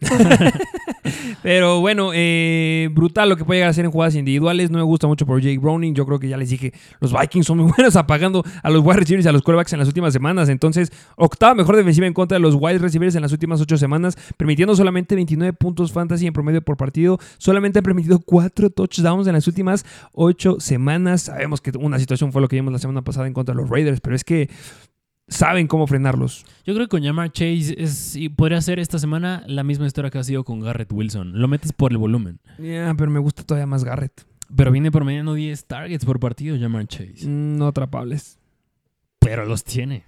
Pero 1.42 1.80
bueno, 1.80 2.10
eh, 2.14 2.88
brutal 2.92 3.28
lo 3.28 3.36
que 3.36 3.44
puede 3.44 3.58
llegar 3.58 3.70
a 3.70 3.72
ser 3.72 3.84
en 3.84 3.90
jugadas 3.90 4.14
individuales. 4.14 4.70
No 4.70 4.78
me 4.78 4.84
gusta 4.84 5.06
mucho 5.06 5.26
por 5.26 5.40
Jake 5.40 5.58
Browning. 5.58 5.94
Yo 5.94 6.06
creo 6.06 6.18
que 6.18 6.28
ya 6.28 6.36
les 6.36 6.50
dije, 6.50 6.72
los 7.00 7.12
Vikings 7.12 7.46
son 7.46 7.58
muy 7.58 7.72
buenos 7.76 7.96
apagando 7.96 8.44
a 8.62 8.70
los 8.70 8.84
wide 8.84 9.00
receivers 9.00 9.26
y 9.26 9.28
a 9.28 9.32
los 9.32 9.42
quarterbacks 9.42 9.72
en 9.72 9.80
las 9.80 9.88
últimas 9.88 10.12
semanas. 10.12 10.48
Entonces, 10.48 10.92
octava 11.16 11.54
mejor 11.54 11.76
defensiva 11.76 12.06
en 12.06 12.14
contra 12.14 12.36
de 12.36 12.40
los 12.40 12.54
wide 12.54 12.78
receivers 12.78 13.14
en 13.14 13.22
las 13.22 13.32
últimas 13.32 13.60
ocho 13.60 13.76
semanas, 13.76 14.16
permitiendo 14.36 14.76
solamente 14.76 15.14
29 15.14 15.52
puntos 15.54 15.92
fantasy 15.92 16.26
en 16.26 16.32
promedio 16.32 16.62
por 16.62 16.76
partido. 16.76 17.18
Solamente 17.38 17.80
han 17.80 17.84
permitido 17.84 18.20
cuatro 18.20 18.70
touchdowns 18.70 19.26
en 19.26 19.32
las 19.32 19.46
últimas 19.48 19.84
ocho 20.12 20.60
semanas. 20.60 21.22
Sabemos 21.22 21.60
que 21.60 21.72
una 21.78 21.98
situación 21.98 22.32
fue 22.32 22.40
lo 22.40 22.48
que 22.48 22.56
vimos 22.56 22.72
la 22.72 22.78
semana 22.78 23.02
pasada 23.02 23.26
en 23.26 23.32
contra 23.32 23.54
de 23.54 23.60
los 23.60 23.70
Raiders, 23.70 24.00
pero 24.00 24.14
es 24.14 24.24
que 24.24 24.48
saben 25.28 25.66
cómo 25.66 25.86
frenarlos. 25.86 26.44
Yo 26.64 26.74
creo 26.74 26.86
que 26.86 26.90
con 26.90 27.04
Jamar 27.04 27.32
Chase 27.32 27.74
es, 27.78 28.16
y 28.16 28.28
podría 28.28 28.60
ser 28.60 28.78
esta 28.78 28.98
semana 28.98 29.42
la 29.46 29.64
misma 29.64 29.86
historia 29.86 30.10
que 30.10 30.18
ha 30.18 30.24
sido 30.24 30.44
con 30.44 30.60
Garrett 30.60 30.92
Wilson. 30.92 31.40
Lo 31.40 31.48
metes 31.48 31.72
por 31.72 31.92
el 31.92 31.98
volumen. 31.98 32.40
Ya, 32.58 32.94
pero 32.96 33.10
me 33.10 33.18
gusta 33.18 33.42
todavía 33.42 33.66
más 33.66 33.84
Garrett. 33.84 34.24
Pero 34.54 34.70
viene 34.70 34.90
por 34.90 35.04
mediano 35.04 35.34
10 35.34 35.64
targets 35.64 36.04
por 36.04 36.20
partido 36.20 36.58
Jamar 36.58 36.86
Chase. 36.86 37.26
Mm, 37.26 37.56
no 37.56 37.68
atrapables. 37.68 38.38
Pero 39.18 39.46
los 39.46 39.64
tiene. 39.64 40.04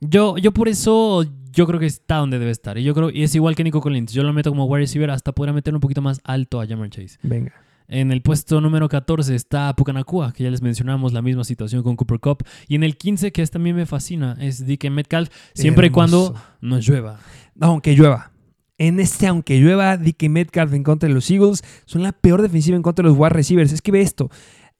Yo, 0.00 0.36
yo 0.36 0.52
por 0.52 0.68
eso 0.68 1.24
yo 1.50 1.66
creo 1.66 1.80
que 1.80 1.86
está 1.86 2.16
donde 2.16 2.38
debe 2.38 2.50
estar. 2.50 2.76
Y 2.78 2.84
yo 2.84 2.94
creo 2.94 3.10
y 3.10 3.22
es 3.22 3.34
igual 3.34 3.56
que 3.56 3.64
Nico 3.64 3.80
Collins. 3.80 4.12
Yo 4.12 4.22
lo 4.22 4.32
meto 4.32 4.50
como 4.50 4.66
wide 4.66 4.82
receiver 4.82 5.10
hasta 5.10 5.32
poder 5.32 5.54
meter 5.54 5.74
un 5.74 5.80
poquito 5.80 6.02
más 6.02 6.20
alto 6.22 6.60
a 6.60 6.66
Jamar 6.66 6.90
Chase. 6.90 7.18
Venga. 7.22 7.52
En 7.88 8.10
el 8.10 8.22
puesto 8.22 8.60
número 8.60 8.88
14 8.88 9.34
está 9.34 9.74
Pucanacua, 9.74 10.32
que 10.32 10.44
ya 10.44 10.50
les 10.50 10.62
mencionamos 10.62 11.12
la 11.12 11.22
misma 11.22 11.44
situación 11.44 11.82
con 11.82 11.96
Cooper 11.96 12.20
Cup. 12.20 12.44
Y 12.68 12.74
en 12.74 12.82
el 12.82 12.96
15, 12.96 13.32
que 13.32 13.46
también 13.46 13.76
me 13.76 13.86
fascina, 13.86 14.36
es 14.40 14.66
DK 14.66 14.90
Metcalf, 14.90 15.30
siempre 15.54 15.88
y 15.88 15.90
cuando 15.90 16.34
no 16.60 16.78
llueva. 16.78 17.18
Aunque 17.60 17.94
llueva. 17.94 18.32
En 18.78 19.00
este, 19.00 19.26
aunque 19.26 19.58
llueva, 19.58 19.96
DK 19.96 20.28
Metcalf 20.28 20.72
en 20.74 20.82
contra 20.82 21.08
de 21.08 21.14
los 21.14 21.30
Eagles 21.30 21.62
son 21.86 22.02
la 22.02 22.12
peor 22.12 22.42
defensiva 22.42 22.76
en 22.76 22.82
contra 22.82 23.02
de 23.02 23.08
los 23.08 23.18
wide 23.18 23.30
receivers. 23.30 23.72
Es 23.72 23.80
que 23.80 23.92
ve 23.92 24.02
esto. 24.02 24.30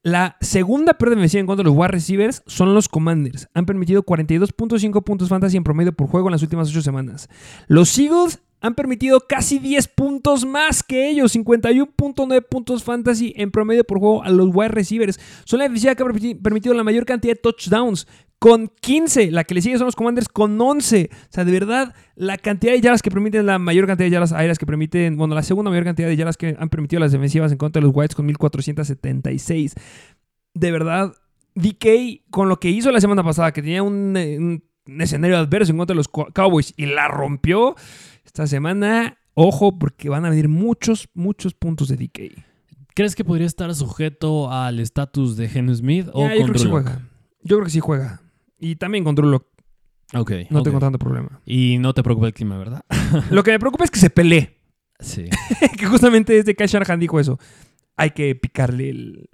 La 0.02 0.36
segunda 0.40 0.94
peor 0.94 1.10
defensiva 1.10 1.40
en 1.40 1.46
contra 1.46 1.64
de 1.64 1.70
los 1.70 1.76
wide 1.76 1.88
receivers 1.88 2.42
son 2.46 2.74
los 2.74 2.88
Commanders. 2.88 3.48
Han 3.54 3.66
permitido 3.66 4.04
42.5 4.04 5.02
puntos 5.02 5.28
fantasy 5.28 5.56
en 5.56 5.64
promedio 5.64 5.92
por 5.92 6.08
juego 6.08 6.28
en 6.28 6.32
las 6.32 6.42
últimas 6.42 6.68
8 6.68 6.82
semanas. 6.82 7.28
Los 7.66 7.98
Eagles 7.98 8.40
han 8.60 8.74
permitido 8.74 9.20
casi 9.20 9.58
10 9.58 9.88
puntos 9.88 10.44
más 10.44 10.82
que 10.82 11.08
ellos. 11.10 11.34
51.9 11.36 12.42
puntos 12.48 12.82
fantasy 12.84 13.32
en 13.36 13.50
promedio 13.50 13.84
por 13.84 13.98
juego 13.98 14.22
a 14.22 14.30
los 14.30 14.48
wide 14.52 14.68
receivers. 14.68 15.18
Son 15.44 15.58
la 15.58 15.64
defensiva 15.64 15.94
que 15.94 16.02
ha 16.02 16.06
permiti- 16.06 16.40
permitido 16.42 16.74
la 16.74 16.84
mayor 16.84 17.04
cantidad 17.04 17.34
de 17.34 17.40
touchdowns. 17.40 18.06
Con 18.38 18.70
15, 18.82 19.30
la 19.30 19.44
que 19.44 19.54
le 19.54 19.62
sigue 19.62 19.78
son 19.78 19.86
los 19.86 19.96
Commanders 19.96 20.28
con 20.28 20.60
11. 20.60 21.08
O 21.12 21.16
sea, 21.30 21.44
de 21.46 21.52
verdad, 21.52 21.94
la 22.16 22.36
cantidad 22.36 22.72
de 22.74 22.80
yardas 22.82 23.00
que 23.00 23.10
permiten, 23.10 23.46
la 23.46 23.58
mayor 23.58 23.86
cantidad 23.86 24.06
de 24.06 24.10
yardas 24.10 24.32
aéreas 24.32 24.58
que 24.58 24.66
permiten, 24.66 25.16
bueno, 25.16 25.34
la 25.34 25.42
segunda 25.42 25.70
mayor 25.70 25.84
cantidad 25.84 26.06
de 26.08 26.16
yardas 26.16 26.36
que 26.36 26.54
han 26.58 26.68
permitido 26.68 27.00
las 27.00 27.12
defensivas 27.12 27.50
en 27.50 27.56
contra 27.58 27.80
de 27.80 27.86
los 27.86 27.96
Whites 27.96 28.14
con 28.14 28.26
1476. 28.26 29.74
De 30.54 30.70
verdad, 30.70 31.14
DK, 31.54 32.24
con 32.30 32.48
lo 32.50 32.60
que 32.60 32.68
hizo 32.70 32.90
la 32.92 33.00
semana 33.00 33.24
pasada, 33.24 33.52
que 33.52 33.62
tenía 33.62 33.82
un, 33.82 34.14
eh, 34.16 34.36
un- 34.38 34.62
un 34.86 35.00
escenario 35.00 35.36
adverso 35.38 35.72
en 35.72 35.78
contra 35.78 35.94
de 35.94 35.98
los 35.98 36.08
Co- 36.08 36.28
Cowboys 36.34 36.72
y 36.76 36.86
la 36.86 37.08
rompió, 37.08 37.74
esta 38.24 38.46
semana, 38.46 39.18
ojo, 39.34 39.78
porque 39.78 40.08
van 40.08 40.24
a 40.24 40.30
venir 40.30 40.48
muchos, 40.48 41.08
muchos 41.14 41.54
puntos 41.54 41.88
de 41.88 41.96
DK. 41.96 42.44
¿Crees 42.94 43.14
que 43.14 43.24
podría 43.24 43.46
estar 43.46 43.74
sujeto 43.74 44.50
al 44.50 44.80
estatus 44.80 45.36
de 45.36 45.48
Geno 45.48 45.74
Smith 45.74 46.08
o 46.12 46.26
Ya, 46.26 46.34
yo 46.34 46.42
creo 46.42 46.52
que 46.54 46.58
sí 46.58 46.68
juega. 46.70 47.00
Yo 47.42 47.56
creo 47.56 47.64
que 47.64 47.70
sí 47.70 47.80
juega. 47.80 48.22
Y 48.58 48.76
también 48.76 49.04
con 49.04 49.14
Drew 49.14 49.28
Lock. 49.28 49.46
Ok. 50.14 50.32
No 50.50 50.62
tengo 50.62 50.78
tanto 50.78 50.98
problema. 50.98 51.40
Y 51.44 51.78
no 51.78 51.92
te 51.92 52.02
preocupa 52.02 52.26
el 52.28 52.32
clima, 52.32 52.56
¿verdad? 52.56 52.82
Lo 53.30 53.42
que 53.42 53.50
me 53.50 53.58
preocupa 53.58 53.84
es 53.84 53.90
que 53.90 53.98
se 53.98 54.08
pelee. 54.08 54.58
Sí. 54.98 55.28
que 55.78 55.86
justamente 55.86 56.32
desde 56.32 56.54
Kyle 56.54 56.68
Shanahan 56.68 56.98
dijo 56.98 57.20
eso. 57.20 57.38
Hay 57.98 58.10
que 58.10 58.34
picarle 58.34 58.90
el... 58.90 59.30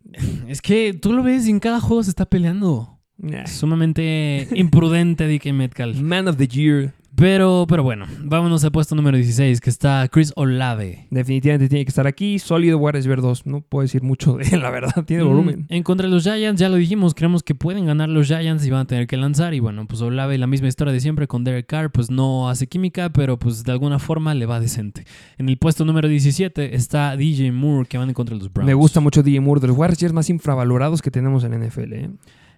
es 0.48 0.60
que 0.62 0.92
tú 0.94 1.12
lo 1.12 1.22
ves 1.22 1.46
y 1.46 1.50
en 1.50 1.60
cada 1.60 1.80
juego 1.80 2.02
se 2.02 2.10
está 2.10 2.26
peleando. 2.26 2.91
Nah. 3.22 3.46
Sumamente 3.46 4.48
imprudente 4.54 5.26
DK 5.26 5.52
Metcalf. 5.52 5.98
Man 6.00 6.28
of 6.28 6.36
the 6.36 6.46
Year. 6.46 6.92
Pero, 7.14 7.66
pero 7.68 7.82
bueno, 7.82 8.06
vámonos 8.24 8.64
al 8.64 8.72
puesto 8.72 8.94
número 8.94 9.18
16, 9.18 9.60
que 9.60 9.68
está 9.68 10.08
Chris 10.10 10.32
Olave. 10.34 11.06
Definitivamente 11.10 11.68
tiene 11.68 11.84
que 11.84 11.90
estar 11.90 12.06
aquí. 12.06 12.38
Sólido 12.38 12.80
receiver 12.90 13.20
2. 13.20 13.46
No 13.46 13.60
puedo 13.60 13.82
decir 13.82 14.02
mucho 14.02 14.38
de 14.38 14.44
él, 14.48 14.62
la 14.62 14.70
verdad. 14.70 15.04
Tiene 15.06 15.22
Mm, 15.22 15.28
volumen. 15.28 15.66
En 15.68 15.82
contra 15.82 16.08
de 16.08 16.12
los 16.14 16.24
Giants, 16.24 16.58
ya 16.58 16.70
lo 16.70 16.76
dijimos, 16.76 17.14
creemos 17.14 17.42
que 17.42 17.54
pueden 17.54 17.84
ganar 17.84 18.08
los 18.08 18.28
Giants 18.28 18.66
y 18.66 18.70
van 18.70 18.80
a 18.80 18.84
tener 18.86 19.06
que 19.06 19.18
lanzar. 19.18 19.52
Y 19.52 19.60
bueno, 19.60 19.86
pues 19.86 20.00
Olave, 20.00 20.38
la 20.38 20.46
misma 20.46 20.68
historia 20.68 20.92
de 20.92 21.00
siempre 21.00 21.28
con 21.28 21.44
Derek 21.44 21.66
Carr, 21.66 21.92
pues 21.92 22.10
no 22.10 22.48
hace 22.48 22.66
química, 22.66 23.10
pero 23.10 23.38
pues 23.38 23.62
de 23.62 23.72
alguna 23.72 23.98
forma 23.98 24.34
le 24.34 24.46
va 24.46 24.58
decente. 24.58 25.04
En 25.36 25.50
el 25.50 25.58
puesto 25.58 25.84
número 25.84 26.08
17 26.08 26.74
está 26.74 27.14
DJ 27.16 27.52
Moore, 27.52 27.86
que 27.86 27.98
van 27.98 28.08
en 28.08 28.14
contra 28.14 28.34
de 28.34 28.42
los 28.42 28.52
Browns. 28.52 28.66
Me 28.66 28.74
gusta 28.74 29.00
mucho 29.00 29.22
DJ 29.22 29.40
Moore. 29.40 29.60
De 29.60 29.66
los 29.68 29.76
receivers 29.76 30.14
más 30.14 30.30
infravalorados 30.30 31.02
que 31.02 31.10
tenemos 31.10 31.44
en 31.44 31.60
NFL. 31.60 31.92
¿eh? 31.92 32.10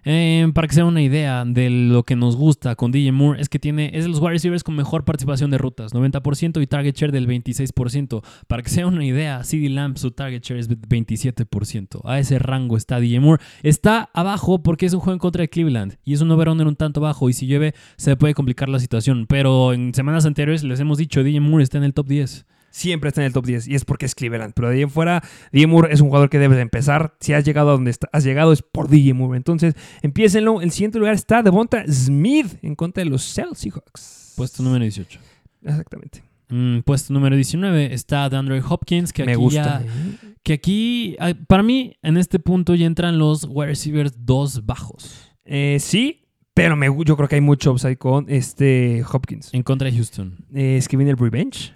Eh, 0.05 0.47
para 0.53 0.67
que 0.67 0.75
se 0.75 0.81
den 0.81 0.87
una 0.87 1.01
idea 1.01 1.43
de 1.45 1.69
lo 1.71 2.03
que 2.03 2.15
nos 2.15 2.35
gusta 2.35 2.75
con 2.75 2.91
DJ 2.91 3.11
Moore, 3.11 3.41
es 3.41 3.49
que 3.49 3.57
tiene, 3.57 3.89
es 3.93 4.03
de 4.03 4.09
los 4.09 4.19
wide 4.19 4.33
receivers 4.33 4.63
con 4.63 4.75
mejor 4.75 5.03
participación 5.03 5.49
de 5.49 5.57
rutas, 5.57 5.93
90% 5.93 6.61
y 6.61 6.67
target 6.67 6.95
share 6.95 7.11
del 7.11 7.27
26%. 7.27 8.23
Para 8.47 8.61
que 8.61 8.69
se 8.69 8.81
den 8.81 8.93
una 8.93 9.03
idea, 9.03 9.43
CD 9.43 9.67
Lamb, 9.69 9.97
su 9.97 10.11
target 10.11 10.43
share 10.43 10.59
es 10.59 10.69
27%. 10.69 12.01
A 12.05 12.19
ese 12.19 12.37
rango 12.37 12.77
está 12.77 12.99
DJ 12.99 13.19
Moore. 13.19 13.43
Está 13.63 14.09
abajo 14.13 14.61
porque 14.61 14.85
es 14.85 14.93
un 14.93 14.99
juego 14.99 15.13
en 15.13 15.19
contra 15.19 15.41
de 15.41 15.49
Cleveland 15.49 15.97
y 16.03 16.13
es 16.13 16.21
un 16.21 16.29
over-under 16.29 16.67
un 16.67 16.75
tanto 16.75 17.01
bajo 17.01 17.27
y 17.29 17.33
si 17.33 17.47
llueve 17.47 17.73
se 17.97 18.15
puede 18.15 18.35
complicar 18.35 18.69
la 18.69 18.79
situación. 18.79 19.25
Pero 19.27 19.73
en 19.73 19.93
semanas 19.95 20.25
anteriores 20.25 20.63
les 20.63 20.79
hemos 20.79 20.99
dicho, 20.99 21.23
DJ 21.23 21.39
Moore 21.39 21.63
está 21.63 21.79
en 21.79 21.83
el 21.83 21.93
top 21.93 22.07
10. 22.07 22.45
Siempre 22.75 23.07
está 23.07 23.21
en 23.21 23.27
el 23.27 23.31
top 23.33 23.45
10 23.45 23.69
y 23.69 23.75
es 23.75 23.85
porque 23.85 24.05
es 24.05 24.15
Cleveland. 24.15 24.51
Pero 24.53 24.67
de 24.67 24.75
ahí 24.75 24.81
en 24.81 24.89
fuera, 24.89 25.23
DJ 25.53 25.67
Moore 25.67 25.93
es 25.93 26.01
un 26.01 26.09
jugador 26.09 26.29
que 26.29 26.39
debes 26.39 26.57
de 26.57 26.61
empezar. 26.61 27.15
Si 27.21 27.31
has 27.31 27.45
llegado 27.45 27.69
a 27.69 27.71
donde 27.71 27.89
está- 27.89 28.09
has 28.11 28.25
llegado 28.25 28.51
es 28.51 28.61
por 28.63 28.89
DJ 28.89 29.13
Moore. 29.13 29.37
Entonces, 29.37 29.75
empiécenlo. 30.01 30.61
En 30.61 30.71
siguiente 30.71 30.99
lugar 30.99 31.13
está 31.13 31.41
Devonta 31.41 31.85
Smith 31.89 32.57
en 32.61 32.75
contra 32.75 33.01
de 33.01 33.09
los 33.09 33.23
Seahawks. 33.23 34.33
Puesto 34.35 34.61
número 34.61 34.83
18. 34.83 35.19
Exactamente. 35.63 36.21
Mm, 36.49 36.79
puesto 36.81 37.13
número 37.13 37.35
19 37.35 37.93
está 37.93 38.29
DeAndre 38.29 38.61
Hopkins, 38.67 39.13
que 39.13 39.23
Me 39.25 39.31
aquí 39.31 39.39
gusta. 39.41 39.81
ya-. 39.81 40.27
Que 40.43 40.53
aquí, 40.53 41.15
para 41.47 41.63
mí, 41.63 41.95
en 42.03 42.17
este 42.17 42.39
punto 42.39 42.75
ya 42.75 42.85
entran 42.85 43.17
los 43.17 43.45
wide 43.49 43.67
receivers 43.69 44.13
dos 44.25 44.65
bajos 44.65 45.31
Eh, 45.45 45.77
sí, 45.79 46.21
pero 46.53 46.75
me, 46.75 46.87
yo 47.05 47.15
creo 47.17 47.27
que 47.29 47.35
hay 47.35 47.41
mucho 47.41 47.71
upside 47.71 47.97
con 47.97 48.25
este 48.29 49.03
Hopkins. 49.11 49.53
en 49.53 49.63
contra 49.63 49.89
de 49.89 49.95
Houston. 49.95 50.45
Eh, 50.53 50.77
es 50.77 50.87
que 50.87 50.97
viene 50.97 51.11
el 51.11 51.17
revenge, 51.17 51.73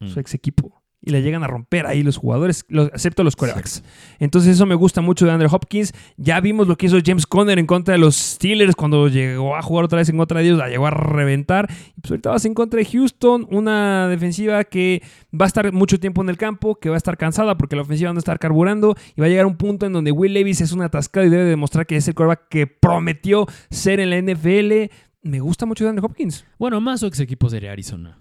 Mm. 0.00 0.08
su 0.08 0.20
ex 0.20 0.34
equipo. 0.34 0.82
Y 1.00 1.10
le 1.12 1.22
llegan 1.22 1.44
a 1.44 1.46
romper 1.46 1.86
ahí 1.86 2.02
los 2.02 2.16
jugadores, 2.16 2.64
los, 2.68 2.88
excepto 2.88 3.22
los 3.22 3.36
quarterbacks. 3.36 3.84
Entonces 4.18 4.56
eso 4.56 4.66
me 4.66 4.74
gusta 4.74 5.00
mucho 5.00 5.26
de 5.26 5.30
Andrew 5.30 5.48
Hopkins. 5.50 5.92
Ya 6.16 6.40
vimos 6.40 6.66
lo 6.66 6.76
que 6.76 6.86
hizo 6.86 6.98
James 7.04 7.24
Conner 7.24 7.56
en 7.60 7.66
contra 7.66 7.92
de 7.92 7.98
los 7.98 8.16
Steelers 8.16 8.74
cuando 8.74 9.06
llegó 9.06 9.54
a 9.54 9.62
jugar 9.62 9.84
otra 9.84 9.98
vez 9.98 10.08
en 10.08 10.16
contra 10.16 10.40
de 10.40 10.46
ellos, 10.46 10.58
la 10.58 10.68
llegó 10.68 10.88
a 10.88 10.90
reventar. 10.90 11.70
Y 11.96 12.00
pues 12.00 12.10
ahorita 12.10 12.30
vas 12.30 12.44
en 12.46 12.54
contra 12.54 12.78
de 12.78 12.84
Houston, 12.84 13.46
una 13.48 14.08
defensiva 14.08 14.64
que 14.64 15.00
va 15.32 15.44
a 15.44 15.46
estar 15.46 15.72
mucho 15.72 16.00
tiempo 16.00 16.20
en 16.20 16.30
el 16.30 16.36
campo, 16.36 16.74
que 16.74 16.88
va 16.88 16.96
a 16.96 16.98
estar 16.98 17.16
cansada 17.16 17.56
porque 17.56 17.76
la 17.76 17.82
ofensiva 17.82 18.12
no 18.12 18.18
está 18.18 18.36
carburando 18.36 18.96
y 19.14 19.20
va 19.20 19.28
a 19.28 19.30
llegar 19.30 19.46
un 19.46 19.56
punto 19.56 19.86
en 19.86 19.92
donde 19.92 20.10
Will 20.10 20.34
Levis 20.34 20.60
es 20.62 20.72
un 20.72 20.82
atascado 20.82 21.24
y 21.24 21.30
debe 21.30 21.44
demostrar 21.44 21.86
que 21.86 21.94
es 21.94 22.08
el 22.08 22.14
quarterback 22.14 22.48
que 22.48 22.66
prometió 22.66 23.46
ser 23.70 24.00
en 24.00 24.10
la 24.10 24.20
NFL. 24.20 24.92
Me 25.22 25.38
gusta 25.38 25.64
mucho 25.64 25.84
de 25.84 25.90
Andrew 25.90 26.06
Hopkins. 26.06 26.44
Bueno, 26.58 26.80
más 26.80 27.00
su 27.00 27.06
ex 27.06 27.20
equipo 27.20 27.48
sería 27.48 27.70
Arizona. 27.70 28.18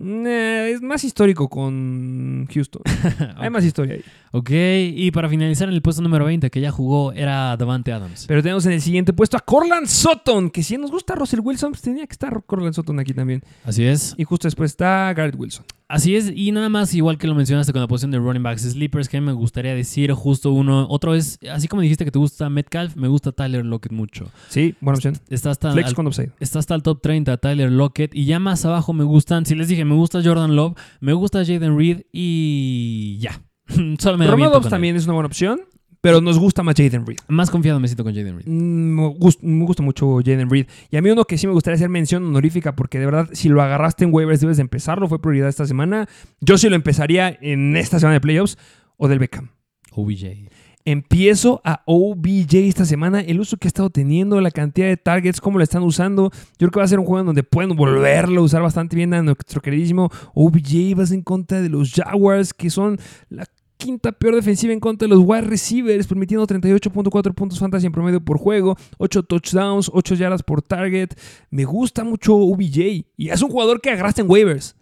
Nah, 0.00 0.68
es 0.68 0.80
más 0.80 1.02
histórico 1.02 1.48
con 1.48 2.46
Houston. 2.54 2.82
Hay 3.36 3.50
más 3.50 3.64
historia 3.64 3.94
ahí. 3.94 4.04
Ok, 4.30 4.50
y 4.50 5.10
para 5.10 5.28
finalizar 5.28 5.68
en 5.68 5.74
el 5.74 5.82
puesto 5.82 6.02
número 6.02 6.24
20 6.24 6.50
que 6.50 6.60
ya 6.60 6.70
jugó 6.70 7.12
era 7.12 7.56
Davante 7.56 7.92
Adams. 7.92 8.26
Pero 8.28 8.40
tenemos 8.40 8.64
en 8.66 8.72
el 8.72 8.80
siguiente 8.80 9.12
puesto 9.12 9.36
a 9.36 9.40
Corland 9.40 9.88
Sutton, 9.88 10.50
que 10.50 10.62
si 10.62 10.76
nos 10.78 10.92
gusta 10.92 11.16
Russell 11.16 11.40
Wilson, 11.40 11.72
pues 11.72 11.82
tenía 11.82 12.06
que 12.06 12.12
estar 12.12 12.44
Corland 12.44 12.74
Sutton 12.74 13.00
aquí 13.00 13.12
también. 13.12 13.42
Así 13.64 13.84
es. 13.84 14.14
Y 14.16 14.22
justo 14.22 14.46
después 14.46 14.70
está 14.70 15.12
Garrett 15.14 15.34
Wilson. 15.36 15.64
Así 15.90 16.14
es, 16.16 16.30
y 16.34 16.52
nada 16.52 16.68
más, 16.68 16.92
igual 16.92 17.16
que 17.16 17.26
lo 17.26 17.34
mencionaste 17.34 17.72
con 17.72 17.80
la 17.80 17.88
posición 17.88 18.10
de 18.10 18.18
running 18.18 18.42
backs 18.42 18.60
sleepers, 18.60 19.08
que 19.08 19.22
me 19.22 19.32
gustaría 19.32 19.74
decir 19.74 20.12
justo 20.12 20.52
uno, 20.52 20.86
otro 20.90 21.14
es, 21.14 21.38
así 21.50 21.66
como 21.66 21.80
dijiste 21.80 22.04
que 22.04 22.10
te 22.10 22.18
gusta 22.18 22.50
Metcalf, 22.50 22.94
me 22.96 23.08
gusta 23.08 23.32
Tyler 23.32 23.64
Lockett 23.64 23.92
mucho. 23.92 24.30
Sí, 24.48 24.74
buena 24.82 24.96
opción. 24.98 25.16
Está 25.30 25.50
hasta, 25.50 25.72
Flex 25.72 25.88
al- 25.88 25.94
con 25.94 26.10
está 26.40 26.58
hasta 26.58 26.74
el 26.74 26.82
top 26.82 27.00
30 27.00 27.38
Tyler 27.38 27.72
Lockett, 27.72 28.14
y 28.14 28.26
ya 28.26 28.38
más 28.38 28.66
abajo 28.66 28.92
me 28.92 29.04
gustan, 29.04 29.46
si 29.46 29.54
les 29.54 29.68
dije, 29.68 29.86
me 29.86 29.94
gusta 29.94 30.20
Jordan 30.22 30.54
Love, 30.54 30.76
me 31.00 31.14
gusta 31.14 31.42
Jaden 31.42 31.78
Reed, 31.78 32.02
y 32.12 33.16
ya. 33.18 33.42
Solo 33.98 34.18
me 34.18 34.26
Romeo 34.26 34.50
Dobbs 34.50 34.68
también 34.68 34.94
es 34.94 35.04
una 35.06 35.14
buena 35.14 35.28
opción, 35.28 35.60
pero 36.00 36.20
nos 36.20 36.38
gusta 36.38 36.62
más 36.62 36.74
Jaden 36.76 37.06
Reed. 37.06 37.18
Más 37.28 37.50
confiado 37.50 37.80
me 37.80 37.88
siento 37.88 38.04
con 38.04 38.14
Jaden 38.14 38.36
Reed. 38.38 38.46
Mm, 38.46 38.94
Me 39.00 39.08
gusta, 39.08 39.40
me 39.44 39.64
gusta 39.64 39.82
mucho 39.82 40.18
Jaden 40.24 40.48
Reed. 40.50 40.66
Y 40.90 40.96
a 40.96 41.02
mí 41.02 41.10
uno 41.10 41.24
que 41.24 41.38
sí 41.38 41.46
me 41.46 41.52
gustaría 41.52 41.76
hacer 41.76 41.88
mención 41.88 42.24
honorífica, 42.24 42.76
porque 42.76 42.98
de 42.98 43.06
verdad, 43.06 43.28
si 43.32 43.48
lo 43.48 43.62
agarraste 43.62 44.04
en 44.04 44.14
waivers, 44.14 44.40
debes 44.40 44.56
de 44.58 44.62
empezarlo. 44.62 45.08
Fue 45.08 45.20
prioridad 45.20 45.48
esta 45.48 45.66
semana. 45.66 46.08
Yo 46.40 46.58
sí 46.58 46.68
lo 46.68 46.76
empezaría 46.76 47.36
en 47.40 47.76
esta 47.76 47.98
semana 47.98 48.14
de 48.14 48.20
playoffs 48.20 48.58
o 48.96 49.08
del 49.08 49.18
Beckham. 49.18 49.50
OBJ. 49.92 50.48
Empiezo 50.84 51.60
a 51.64 51.82
OBJ 51.84 52.54
esta 52.54 52.86
semana, 52.86 53.20
el 53.20 53.40
uso 53.40 53.58
que 53.58 53.66
ha 53.66 53.68
estado 53.68 53.90
teniendo, 53.90 54.40
la 54.40 54.50
cantidad 54.50 54.86
de 54.86 54.96
targets, 54.96 55.38
cómo 55.38 55.58
lo 55.58 55.64
están 55.64 55.82
usando. 55.82 56.30
Yo 56.32 56.56
creo 56.58 56.70
que 56.70 56.78
va 56.78 56.84
a 56.84 56.88
ser 56.88 56.98
un 56.98 57.04
juego 57.04 57.20
en 57.20 57.26
donde 57.26 57.42
pueden 57.42 57.76
volverlo 57.76 58.40
a 58.40 58.44
usar 58.44 58.62
bastante 58.62 58.96
bien 58.96 59.12
a 59.12 59.22
nuestro 59.22 59.60
queridísimo 59.60 60.10
OBJ. 60.32 60.94
Vas 60.96 61.10
en 61.10 61.22
contra 61.22 61.60
de 61.60 61.68
los 61.68 61.92
Jaguars, 61.92 62.54
que 62.54 62.70
son 62.70 62.98
la 63.28 63.44
quinta 63.78 64.12
peor 64.12 64.34
defensiva 64.34 64.72
en 64.72 64.80
contra 64.80 65.08
de 65.08 65.14
los 65.14 65.24
wide 65.24 65.42
receivers, 65.42 66.06
permitiendo 66.06 66.46
38.4 66.46 67.34
puntos 67.34 67.58
fantasy 67.58 67.86
en 67.86 67.92
promedio 67.92 68.20
por 68.20 68.36
juego, 68.36 68.76
8 68.98 69.22
touchdowns, 69.22 69.90
8 69.92 70.14
yardas 70.16 70.42
por 70.42 70.60
target. 70.60 71.10
Me 71.50 71.64
gusta 71.64 72.04
mucho 72.04 72.34
OBJ 72.34 73.06
y 73.16 73.30
es 73.30 73.40
un 73.40 73.50
jugador 73.50 73.80
que 73.80 73.90
agarraste 73.90 74.20
en 74.20 74.30
waivers. 74.30 74.76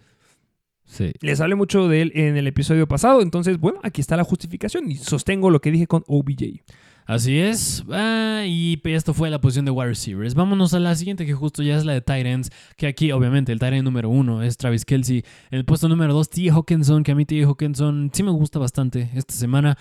Sí. 0.84 1.12
Les 1.20 1.40
hablé 1.40 1.55
mucho 1.55 1.88
de 1.88 2.03
él 2.03 2.12
en 2.14 2.36
el 2.36 2.47
episodio 2.47 2.86
pasado, 2.88 3.20
entonces, 3.20 3.59
bueno, 3.59 3.80
aquí 3.82 4.01
está 4.01 4.16
la 4.16 4.24
justificación 4.24 4.90
y 4.90 4.97
sostengo 4.97 5.51
lo 5.51 5.61
que 5.61 5.70
dije 5.70 5.86
con 5.86 6.05
OBJ. 6.07 6.62
Así 7.07 7.38
es. 7.38 7.84
Ah, 7.90 8.42
y 8.44 8.80
esto 8.84 9.14
fue 9.14 9.30
la 9.30 9.40
posición 9.40 9.64
de 9.64 9.70
wide 9.70 9.88
receivers. 9.88 10.34
Vámonos 10.34 10.74
a 10.74 10.80
la 10.80 10.94
siguiente, 10.96 11.24
que 11.24 11.34
justo 11.34 11.62
ya 11.62 11.76
es 11.76 11.84
la 11.84 11.92
de 11.92 12.00
tight 12.00 12.26
ends. 12.26 12.50
Que 12.76 12.88
aquí, 12.88 13.12
obviamente, 13.12 13.52
el 13.52 13.61
tight 13.61 13.74
end 13.74 13.84
número 13.84 14.11
uno 14.11 14.42
es 14.42 14.57
Travis 14.57 14.84
Kelsey. 14.84 15.24
En 15.50 15.59
el 15.59 15.64
puesto 15.64 15.88
número 15.88 16.12
dos, 16.12 16.28
T. 16.28 16.50
Hawkinson, 16.50 17.04
que 17.04 17.12
a 17.12 17.14
mí 17.14 17.24
T. 17.24 17.44
Hawkinson 17.44 18.11
sí 18.12 18.22
me 18.24 18.32
gusta 18.32 18.59
bastante 18.59 19.11
esta 19.14 19.34
semana. 19.34 19.78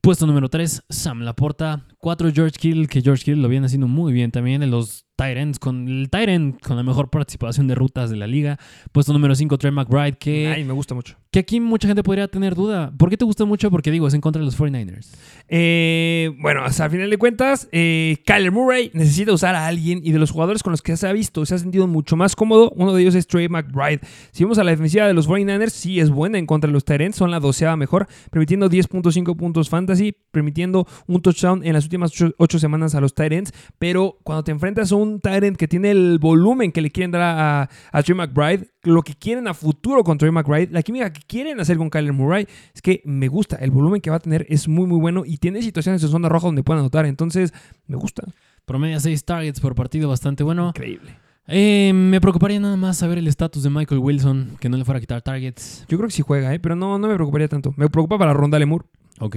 Puesto 0.00 0.26
número 0.26 0.48
3, 0.48 0.84
Sam 0.88 1.20
Laporta. 1.20 1.84
4, 1.98 2.30
George 2.32 2.58
Kittle, 2.58 2.86
que 2.86 3.02
George 3.02 3.22
Kittle 3.22 3.42
lo 3.42 3.48
viene 3.48 3.66
haciendo 3.66 3.86
muy 3.86 4.14
bien 4.14 4.30
también 4.30 4.62
en 4.62 4.70
los 4.70 5.04
ends, 5.20 5.58
con 5.58 5.88
el 5.88 6.08
end 6.12 6.60
con 6.60 6.76
la 6.76 6.82
mejor 6.82 7.10
participación 7.10 7.66
de 7.66 7.74
rutas 7.74 8.10
de 8.10 8.16
la 8.16 8.26
liga. 8.26 8.58
Puesto 8.92 9.12
número 9.12 9.34
5, 9.34 9.58
Trey 9.58 9.72
McBride, 9.72 10.18
que... 10.18 10.48
Ay, 10.48 10.64
me 10.64 10.72
gusta 10.72 10.94
mucho. 10.94 11.16
que 11.30 11.38
aquí 11.40 11.60
mucha 11.60 11.86
gente 11.86 12.02
podría 12.02 12.28
tener 12.28 12.54
duda. 12.54 12.92
¿Por 12.96 13.10
qué 13.10 13.16
te 13.16 13.24
gusta 13.24 13.44
mucho? 13.44 13.70
Porque 13.70 13.90
digo, 13.90 14.08
es 14.08 14.14
en 14.14 14.20
contra 14.20 14.40
de 14.40 14.46
los 14.46 14.58
49ers. 14.58 15.08
Eh, 15.48 16.30
bueno, 16.38 16.64
hasta 16.64 16.84
al 16.84 16.90
final 16.90 17.10
de 17.10 17.18
cuentas, 17.18 17.68
eh, 17.72 18.18
Kyler 18.24 18.52
Murray 18.52 18.90
necesita 18.94 19.32
usar 19.32 19.54
a 19.54 19.66
alguien 19.66 20.00
y 20.02 20.12
de 20.12 20.18
los 20.18 20.30
jugadores 20.30 20.62
con 20.62 20.70
los 20.70 20.82
que 20.82 20.96
se 20.96 21.06
ha 21.06 21.12
visto, 21.12 21.44
se 21.46 21.54
ha 21.54 21.58
sentido 21.58 21.86
mucho 21.86 22.16
más 22.16 22.34
cómodo. 22.36 22.72
Uno 22.76 22.94
de 22.94 23.02
ellos 23.02 23.14
es 23.14 23.26
Trey 23.26 23.48
McBride. 23.48 24.00
Si 24.32 24.44
vemos 24.44 24.58
a 24.58 24.64
la 24.64 24.70
defensiva 24.70 25.06
de 25.06 25.14
los 25.14 25.28
49ers, 25.28 25.70
sí 25.70 26.00
es 26.00 26.10
buena 26.10 26.38
en 26.38 26.46
contra 26.46 26.68
de 26.68 26.72
los 26.72 26.84
Tyrants, 26.84 27.16
son 27.16 27.30
la 27.30 27.40
doceava 27.40 27.76
mejor, 27.76 28.06
permitiendo 28.30 28.68
10.5 28.68 29.36
puntos 29.36 29.68
fantasy, 29.68 30.14
permitiendo 30.30 30.86
un 31.06 31.20
touchdown 31.22 31.64
en 31.64 31.72
las 31.72 31.84
últimas 31.84 32.12
8 32.36 32.58
semanas 32.58 32.94
a 32.94 33.00
los 33.00 33.14
Tyrants. 33.14 33.52
Pero 33.78 34.18
cuando 34.22 34.44
te 34.44 34.52
enfrentas 34.52 34.92
a 34.92 34.96
un 34.96 35.09
Tyrant 35.18 35.56
que 35.56 35.66
tiene 35.66 35.90
el 35.90 36.18
volumen 36.20 36.70
que 36.70 36.80
le 36.80 36.90
quieren 36.92 37.10
dar 37.10 37.22
a, 37.22 37.68
a 37.90 38.02
Trey 38.02 38.16
McBride, 38.16 38.68
lo 38.84 39.02
que 39.02 39.14
quieren 39.14 39.48
a 39.48 39.54
futuro 39.54 40.04
con 40.04 40.18
Trey 40.18 40.30
McBride, 40.30 40.68
la 40.70 40.82
química 40.82 41.12
que 41.12 41.22
quieren 41.26 41.58
hacer 41.58 41.76
con 41.76 41.90
Kyler 41.90 42.12
Murray, 42.12 42.46
es 42.74 42.82
que 42.82 43.02
me 43.04 43.28
gusta. 43.28 43.56
El 43.56 43.70
volumen 43.70 44.00
que 44.00 44.10
va 44.10 44.16
a 44.16 44.20
tener 44.20 44.46
es 44.48 44.68
muy, 44.68 44.86
muy 44.86 45.00
bueno 45.00 45.24
y 45.26 45.38
tiene 45.38 45.62
situaciones 45.62 46.02
de 46.02 46.08
zona 46.08 46.28
roja 46.28 46.46
donde 46.46 46.62
pueden 46.62 46.80
anotar. 46.80 47.06
Entonces, 47.06 47.52
me 47.86 47.96
gusta. 47.96 48.22
Promedia 48.64 49.00
6 49.00 49.24
targets 49.24 49.60
por 49.60 49.74
partido, 49.74 50.08
bastante 50.08 50.44
bueno. 50.44 50.68
Increíble. 50.68 51.16
Eh, 51.52 51.90
me 51.92 52.20
preocuparía 52.20 52.60
nada 52.60 52.76
más 52.76 52.98
saber 52.98 53.18
el 53.18 53.26
estatus 53.26 53.64
de 53.64 53.70
Michael 53.70 54.00
Wilson, 54.00 54.56
que 54.60 54.68
no 54.68 54.76
le 54.76 54.84
fuera 54.84 54.98
a 54.98 55.00
quitar 55.00 55.20
targets. 55.20 55.84
Yo 55.88 55.96
creo 55.98 56.08
que 56.08 56.14
sí 56.14 56.22
juega, 56.22 56.54
¿eh? 56.54 56.60
pero 56.60 56.76
no, 56.76 56.96
no 56.98 57.08
me 57.08 57.14
preocuparía 57.14 57.48
tanto. 57.48 57.74
Me 57.76 57.88
preocupa 57.88 58.18
para 58.18 58.32
Ronda 58.32 58.58
Lemur. 58.58 58.86
Ok. 59.20 59.36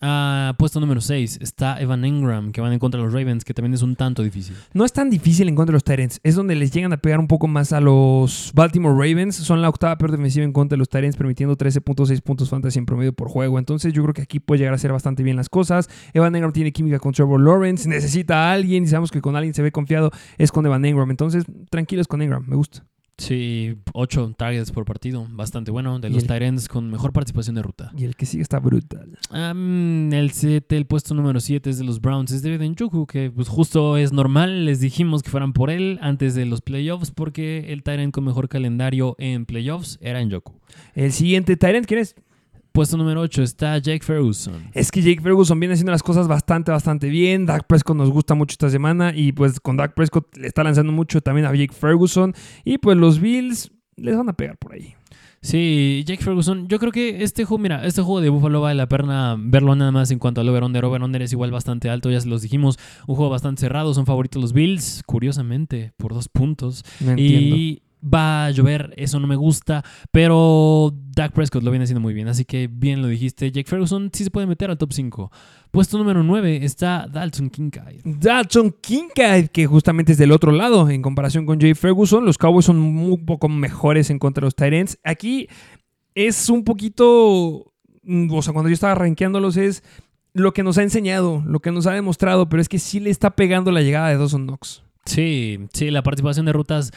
Ah, 0.00 0.54
puesto 0.58 0.78
número 0.78 1.00
6 1.00 1.38
está 1.42 1.80
Evan 1.80 2.04
Ingram, 2.04 2.52
que 2.52 2.60
van 2.60 2.72
en 2.72 2.78
contra 2.78 3.00
de 3.00 3.06
los 3.06 3.12
Ravens, 3.12 3.44
que 3.44 3.52
también 3.52 3.74
es 3.74 3.82
un 3.82 3.96
tanto 3.96 4.22
difícil. 4.22 4.54
No 4.74 4.84
es 4.84 4.92
tan 4.92 5.10
difícil 5.10 5.48
en 5.48 5.56
contra 5.56 5.72
de 5.72 5.76
los 5.76 5.82
Tyrants. 5.82 6.20
Es 6.22 6.36
donde 6.36 6.54
les 6.54 6.70
llegan 6.70 6.92
a 6.92 6.98
pegar 6.98 7.18
un 7.18 7.26
poco 7.26 7.48
más 7.48 7.72
a 7.72 7.80
los 7.80 8.52
Baltimore 8.54 8.94
Ravens. 8.94 9.34
Son 9.34 9.60
la 9.60 9.68
octava 9.68 9.98
peor 9.98 10.12
defensiva 10.12 10.44
en 10.44 10.52
contra 10.52 10.76
de 10.76 10.78
los 10.78 10.88
Tyrants, 10.88 11.16
permitiendo 11.16 11.56
13.6 11.56 12.20
puntos 12.22 12.48
fantasy 12.48 12.78
en 12.78 12.86
promedio 12.86 13.12
por 13.12 13.28
juego. 13.28 13.58
Entonces 13.58 13.92
yo 13.92 14.02
creo 14.02 14.14
que 14.14 14.22
aquí 14.22 14.38
puede 14.38 14.60
llegar 14.60 14.74
a 14.74 14.78
ser 14.78 14.92
bastante 14.92 15.24
bien 15.24 15.36
las 15.36 15.48
cosas. 15.48 15.88
Evan 16.12 16.36
Ingram 16.36 16.52
tiene 16.52 16.70
química 16.70 17.00
con 17.00 17.12
Trevor 17.12 17.40
Lawrence. 17.40 17.88
Necesita 17.88 18.50
a 18.50 18.52
alguien 18.52 18.84
y 18.84 18.86
sabemos 18.86 19.10
que 19.10 19.20
con 19.20 19.34
alguien 19.34 19.52
se 19.52 19.62
ve 19.62 19.72
confiado 19.72 20.12
es 20.38 20.52
con 20.52 20.64
Evan 20.64 20.84
Ingram. 20.84 21.10
Entonces, 21.10 21.44
tranquilos 21.70 22.06
con 22.06 22.22
Ingram. 22.22 22.44
Me 22.46 22.54
gusta. 22.54 22.84
Sí, 23.16 23.76
8 23.92 24.34
targets 24.36 24.72
por 24.72 24.84
partido, 24.84 25.26
bastante 25.30 25.70
bueno. 25.70 26.00
De 26.00 26.10
los 26.10 26.26
Tyrants 26.26 26.68
con 26.68 26.90
mejor 26.90 27.12
participación 27.12 27.54
de 27.54 27.62
ruta. 27.62 27.92
Y 27.96 28.04
el 28.04 28.16
que 28.16 28.26
sigue 28.26 28.42
está 28.42 28.58
brutal. 28.58 29.18
Am, 29.30 30.12
el 30.12 30.32
7, 30.32 30.76
el 30.76 30.86
puesto 30.86 31.14
número 31.14 31.40
7 31.40 31.70
es 31.70 31.78
de 31.78 31.84
los 31.84 32.00
Browns, 32.00 32.32
es 32.32 32.42
David 32.42 32.62
Njoku, 32.62 33.06
que 33.06 33.30
pues 33.30 33.48
justo 33.48 33.96
es 33.96 34.12
normal, 34.12 34.64
les 34.64 34.80
dijimos 34.80 35.22
que 35.22 35.30
fueran 35.30 35.52
por 35.52 35.70
él 35.70 35.98
antes 36.02 36.34
de 36.34 36.44
los 36.44 36.60
playoffs, 36.60 37.10
porque 37.10 37.72
el 37.72 37.82
Tyrant 37.82 38.12
con 38.12 38.24
mejor 38.24 38.48
calendario 38.48 39.14
en 39.18 39.46
playoffs 39.46 39.98
era 40.00 40.22
Njoku. 40.22 40.52
El 40.94 41.12
siguiente 41.12 41.56
Tyrant, 41.56 41.86
¿quién 41.86 42.00
es? 42.00 42.16
Puesto 42.74 42.96
número 42.96 43.20
8 43.20 43.44
está 43.44 43.78
Jake 43.78 44.04
Ferguson. 44.04 44.68
Es 44.72 44.90
que 44.90 45.00
Jake 45.00 45.20
Ferguson 45.20 45.60
viene 45.60 45.74
haciendo 45.74 45.92
las 45.92 46.02
cosas 46.02 46.26
bastante, 46.26 46.72
bastante 46.72 47.08
bien. 47.08 47.46
Dak 47.46 47.68
Prescott 47.68 47.96
nos 47.96 48.10
gusta 48.10 48.34
mucho 48.34 48.54
esta 48.54 48.68
semana 48.68 49.12
y 49.14 49.30
pues 49.30 49.60
con 49.60 49.76
Dak 49.76 49.94
Prescott 49.94 50.36
le 50.36 50.48
está 50.48 50.64
lanzando 50.64 50.90
mucho 50.90 51.20
también 51.20 51.46
a 51.46 51.52
Jake 51.54 51.72
Ferguson. 51.72 52.34
Y 52.64 52.78
pues 52.78 52.96
los 52.98 53.20
Bills 53.20 53.70
les 53.94 54.16
van 54.16 54.28
a 54.28 54.32
pegar 54.32 54.58
por 54.58 54.72
ahí. 54.72 54.96
Sí, 55.40 56.02
Jake 56.04 56.24
Ferguson, 56.24 56.66
yo 56.66 56.80
creo 56.80 56.90
que 56.90 57.22
este 57.22 57.44
juego, 57.44 57.62
mira, 57.62 57.86
este 57.86 58.02
juego 58.02 58.20
de 58.20 58.28
Buffalo 58.28 58.60
vale 58.62 58.74
la 58.74 58.88
pena 58.88 59.36
verlo 59.38 59.76
nada 59.76 59.92
más 59.92 60.10
en 60.10 60.18
cuanto 60.18 60.40
al 60.40 60.48
over-under. 60.48 60.84
Over-under 60.84 61.22
es 61.22 61.32
igual 61.32 61.52
bastante 61.52 61.88
alto, 61.90 62.10
ya 62.10 62.20
se 62.20 62.28
los 62.28 62.42
dijimos. 62.42 62.76
Un 63.06 63.14
juego 63.14 63.30
bastante 63.30 63.60
cerrado, 63.60 63.94
son 63.94 64.04
favoritos 64.04 64.42
los 64.42 64.52
Bills, 64.52 65.04
curiosamente, 65.06 65.92
por 65.96 66.12
dos 66.12 66.28
puntos. 66.28 66.82
Entiendo. 66.98 67.54
Y 67.54 67.82
va 68.04 68.46
a 68.46 68.50
llover, 68.50 68.92
eso 68.96 69.18
no 69.18 69.26
me 69.26 69.36
gusta, 69.36 69.84
pero 70.12 70.92
Dak 71.14 71.32
Prescott 71.32 71.62
lo 71.62 71.70
viene 71.70 71.84
haciendo 71.84 72.00
muy 72.00 72.14
bien, 72.14 72.28
así 72.28 72.44
que 72.44 72.68
bien 72.68 73.00
lo 73.02 73.08
dijiste. 73.08 73.50
Jake 73.50 73.68
Ferguson 73.68 74.10
sí 74.12 74.24
se 74.24 74.30
puede 74.30 74.46
meter 74.46 74.70
al 74.70 74.78
top 74.78 74.92
5. 74.92 75.30
Puesto 75.70 75.98
número 75.98 76.22
9 76.22 76.64
está 76.64 77.08
Dalton 77.10 77.50
Kincaid. 77.50 78.00
Dalton 78.04 78.74
Kincaid, 78.80 79.48
que 79.48 79.66
justamente 79.66 80.12
es 80.12 80.18
del 80.18 80.32
otro 80.32 80.52
lado 80.52 80.88
en 80.90 81.02
comparación 81.02 81.46
con 81.46 81.60
Jay 81.60 81.74
Ferguson. 81.74 82.24
Los 82.24 82.38
Cowboys 82.38 82.66
son 82.66 82.78
un 82.78 83.24
poco 83.26 83.48
mejores 83.48 84.10
en 84.10 84.18
contra 84.18 84.42
de 84.42 84.46
los 84.46 84.54
Tyrants. 84.54 84.98
Aquí 85.02 85.48
es 86.14 86.48
un 86.48 86.64
poquito. 86.64 87.72
O 88.30 88.42
sea, 88.42 88.52
cuando 88.52 88.68
yo 88.68 88.74
estaba 88.74 88.94
rankeándolos 88.94 89.56
es 89.56 89.82
lo 90.34 90.52
que 90.52 90.62
nos 90.62 90.78
ha 90.78 90.82
enseñado, 90.82 91.42
lo 91.46 91.60
que 91.60 91.70
nos 91.70 91.86
ha 91.86 91.92
demostrado, 91.92 92.48
pero 92.48 92.60
es 92.60 92.68
que 92.68 92.78
sí 92.78 93.00
le 93.00 93.10
está 93.10 93.30
pegando 93.30 93.70
la 93.70 93.82
llegada 93.82 94.08
de 94.08 94.18
Dawson 94.18 94.46
Knox. 94.46 94.82
Sí, 95.06 95.58
sí, 95.72 95.90
la 95.90 96.02
participación 96.02 96.46
de 96.46 96.52
rutas 96.52 96.92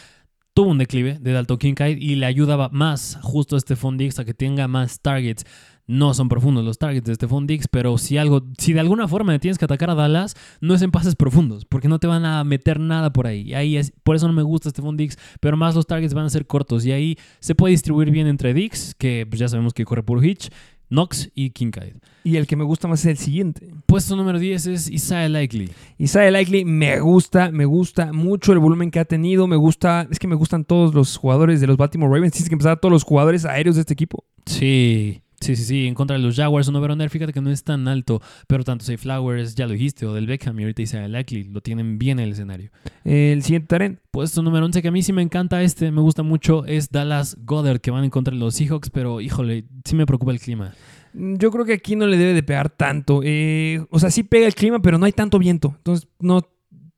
tuvo 0.57 0.71
un 0.71 0.79
declive 0.79 1.19
de 1.21 1.33
Dalton 1.33 1.59
Kincaid 1.59 1.99
y 1.99 2.15
le 2.15 2.25
ayudaba 2.25 2.69
más 2.69 3.19
justo 3.21 3.55
a 3.55 3.59
Stephon 3.59 3.95
Diggs 3.95 4.17
a 4.17 4.25
que 4.25 4.33
tenga 4.33 4.67
más 4.67 5.01
targets. 5.01 5.45
No 5.85 6.15
son 6.15 6.29
profundos 6.29 6.65
los 6.65 6.79
targets 6.79 7.05
de 7.05 7.13
Stephon 7.13 7.45
Diggs, 7.45 7.67
pero 7.67 7.99
si 7.99 8.17
algo, 8.17 8.41
si 8.57 8.73
de 8.73 8.79
alguna 8.79 9.07
forma 9.07 9.33
le 9.33 9.37
tienes 9.37 9.59
que 9.59 9.65
atacar 9.65 9.91
a 9.91 9.93
Dallas, 9.93 10.33
no 10.59 10.73
es 10.73 10.81
en 10.81 10.89
pases 10.89 11.15
profundos, 11.15 11.65
porque 11.65 11.87
no 11.87 11.99
te 11.99 12.07
van 12.07 12.25
a 12.25 12.43
meter 12.43 12.79
nada 12.79 13.13
por 13.13 13.27
ahí. 13.27 13.53
Ahí 13.53 13.77
es, 13.77 13.93
por 14.01 14.15
eso 14.15 14.25
no 14.25 14.33
me 14.33 14.41
gusta 14.41 14.71
Stephon 14.71 14.97
Diggs, 14.97 15.19
pero 15.41 15.57
más 15.57 15.75
los 15.75 15.85
targets 15.85 16.15
van 16.15 16.25
a 16.25 16.29
ser 16.31 16.47
cortos 16.47 16.83
y 16.87 16.91
ahí 16.91 17.19
se 17.39 17.53
puede 17.53 17.73
distribuir 17.73 18.09
bien 18.09 18.25
entre 18.25 18.55
Diggs, 18.55 18.95
que 18.95 19.27
pues, 19.29 19.39
ya 19.39 19.49
sabemos 19.49 19.75
que 19.75 19.85
corre 19.85 20.01
por 20.01 20.25
Hitch, 20.25 20.49
Knox 20.89 21.29
y 21.33 21.51
Kincaid. 21.51 21.95
Y 22.23 22.37
el 22.37 22.47
que 22.47 22.55
me 22.55 22.63
gusta 22.63 22.87
más 22.87 23.01
es 23.01 23.05
el 23.05 23.17
siguiente. 23.17 23.73
Puesto 23.85 24.15
número 24.15 24.39
10 24.39 24.67
es 24.67 24.89
Isaiah 24.89 25.29
Likely. 25.29 25.71
Isaiah 25.97 26.31
Likely 26.31 26.65
me 26.65 26.99
gusta, 26.99 27.51
me 27.51 27.65
gusta 27.65 28.11
mucho 28.13 28.53
el 28.53 28.59
volumen 28.59 28.91
que 28.91 28.99
ha 28.99 29.05
tenido, 29.05 29.47
me 29.47 29.55
gusta, 29.55 30.07
es 30.11 30.19
que 30.19 30.27
me 30.27 30.35
gustan 30.35 30.65
todos 30.65 30.93
los 30.93 31.17
jugadores 31.17 31.61
de 31.61 31.67
los 31.67 31.77
Baltimore 31.77 32.13
Ravens, 32.13 32.33
tienes 32.33 32.49
que 32.49 32.55
empezar 32.55 32.73
a 32.73 32.77
todos 32.77 32.91
los 32.91 33.03
jugadores 33.03 33.45
aéreos 33.45 33.75
de 33.75 33.81
este 33.81 33.93
equipo. 33.93 34.25
Sí, 34.45 35.21
sí, 35.39 35.55
sí, 35.55 35.63
sí. 35.63 35.87
En 35.87 35.93
contra 35.93 36.17
de 36.17 36.23
los 36.23 36.35
Jaguars, 36.35 36.67
un 36.67 36.75
over 36.75 37.09
fíjate 37.09 37.33
que 37.33 37.41
no 37.41 37.49
es 37.49 37.63
tan 37.63 37.87
alto, 37.87 38.21
pero 38.47 38.63
tanto 38.63 38.85
Say 38.85 38.97
Flowers, 38.97 39.55
ya 39.55 39.67
lo 39.67 39.73
dijiste, 39.73 40.05
o 40.05 40.13
del 40.13 40.27
Beckham 40.27 40.59
y 40.59 40.63
ahorita 40.63 40.81
Isaiah 40.81 41.07
Likely, 41.07 41.45
lo 41.45 41.61
tienen 41.61 41.97
bien 41.97 42.19
en 42.19 42.25
el 42.25 42.31
escenario. 42.31 42.71
El 43.03 43.43
siguiente 43.43 43.67
Taren, 43.67 43.99
Puesto 44.11 44.41
número 44.41 44.65
11, 44.65 44.81
que 44.81 44.87
a 44.87 44.91
mí 44.91 45.03
sí 45.03 45.13
me 45.13 45.21
encanta 45.21 45.61
este, 45.61 45.91
me 45.91 46.01
gusta 46.01 46.23
mucho, 46.23 46.65
es 46.65 46.89
Dallas 46.89 47.37
Goddard, 47.43 47.79
que 47.79 47.91
van 47.91 48.03
en 48.03 48.09
contra 48.09 48.33
de 48.33 48.39
los 48.39 48.55
Seahawks, 48.55 48.89
pero 48.89 49.21
híjole, 49.21 49.65
sí 49.85 49.95
me 49.95 50.05
preocupa 50.05 50.31
el 50.31 50.39
clima. 50.39 50.73
yo 51.13 51.51
creo 51.51 51.65
que 51.65 51.73
aquí 51.73 51.95
no 51.95 52.07
le 52.07 52.17
debe 52.17 52.33
de 52.33 52.43
pegar 52.43 52.69
tanto. 52.69 53.21
Eh, 53.23 53.85
o 53.89 53.99
sea, 53.99 54.11
sí 54.11 54.23
pega 54.23 54.47
el 54.47 54.55
clima, 54.55 54.81
pero 54.81 54.97
no 54.97 55.05
hay 55.05 55.11
tanto 55.11 55.39
viento. 55.39 55.73
Entonces, 55.77 56.07
no. 56.19 56.41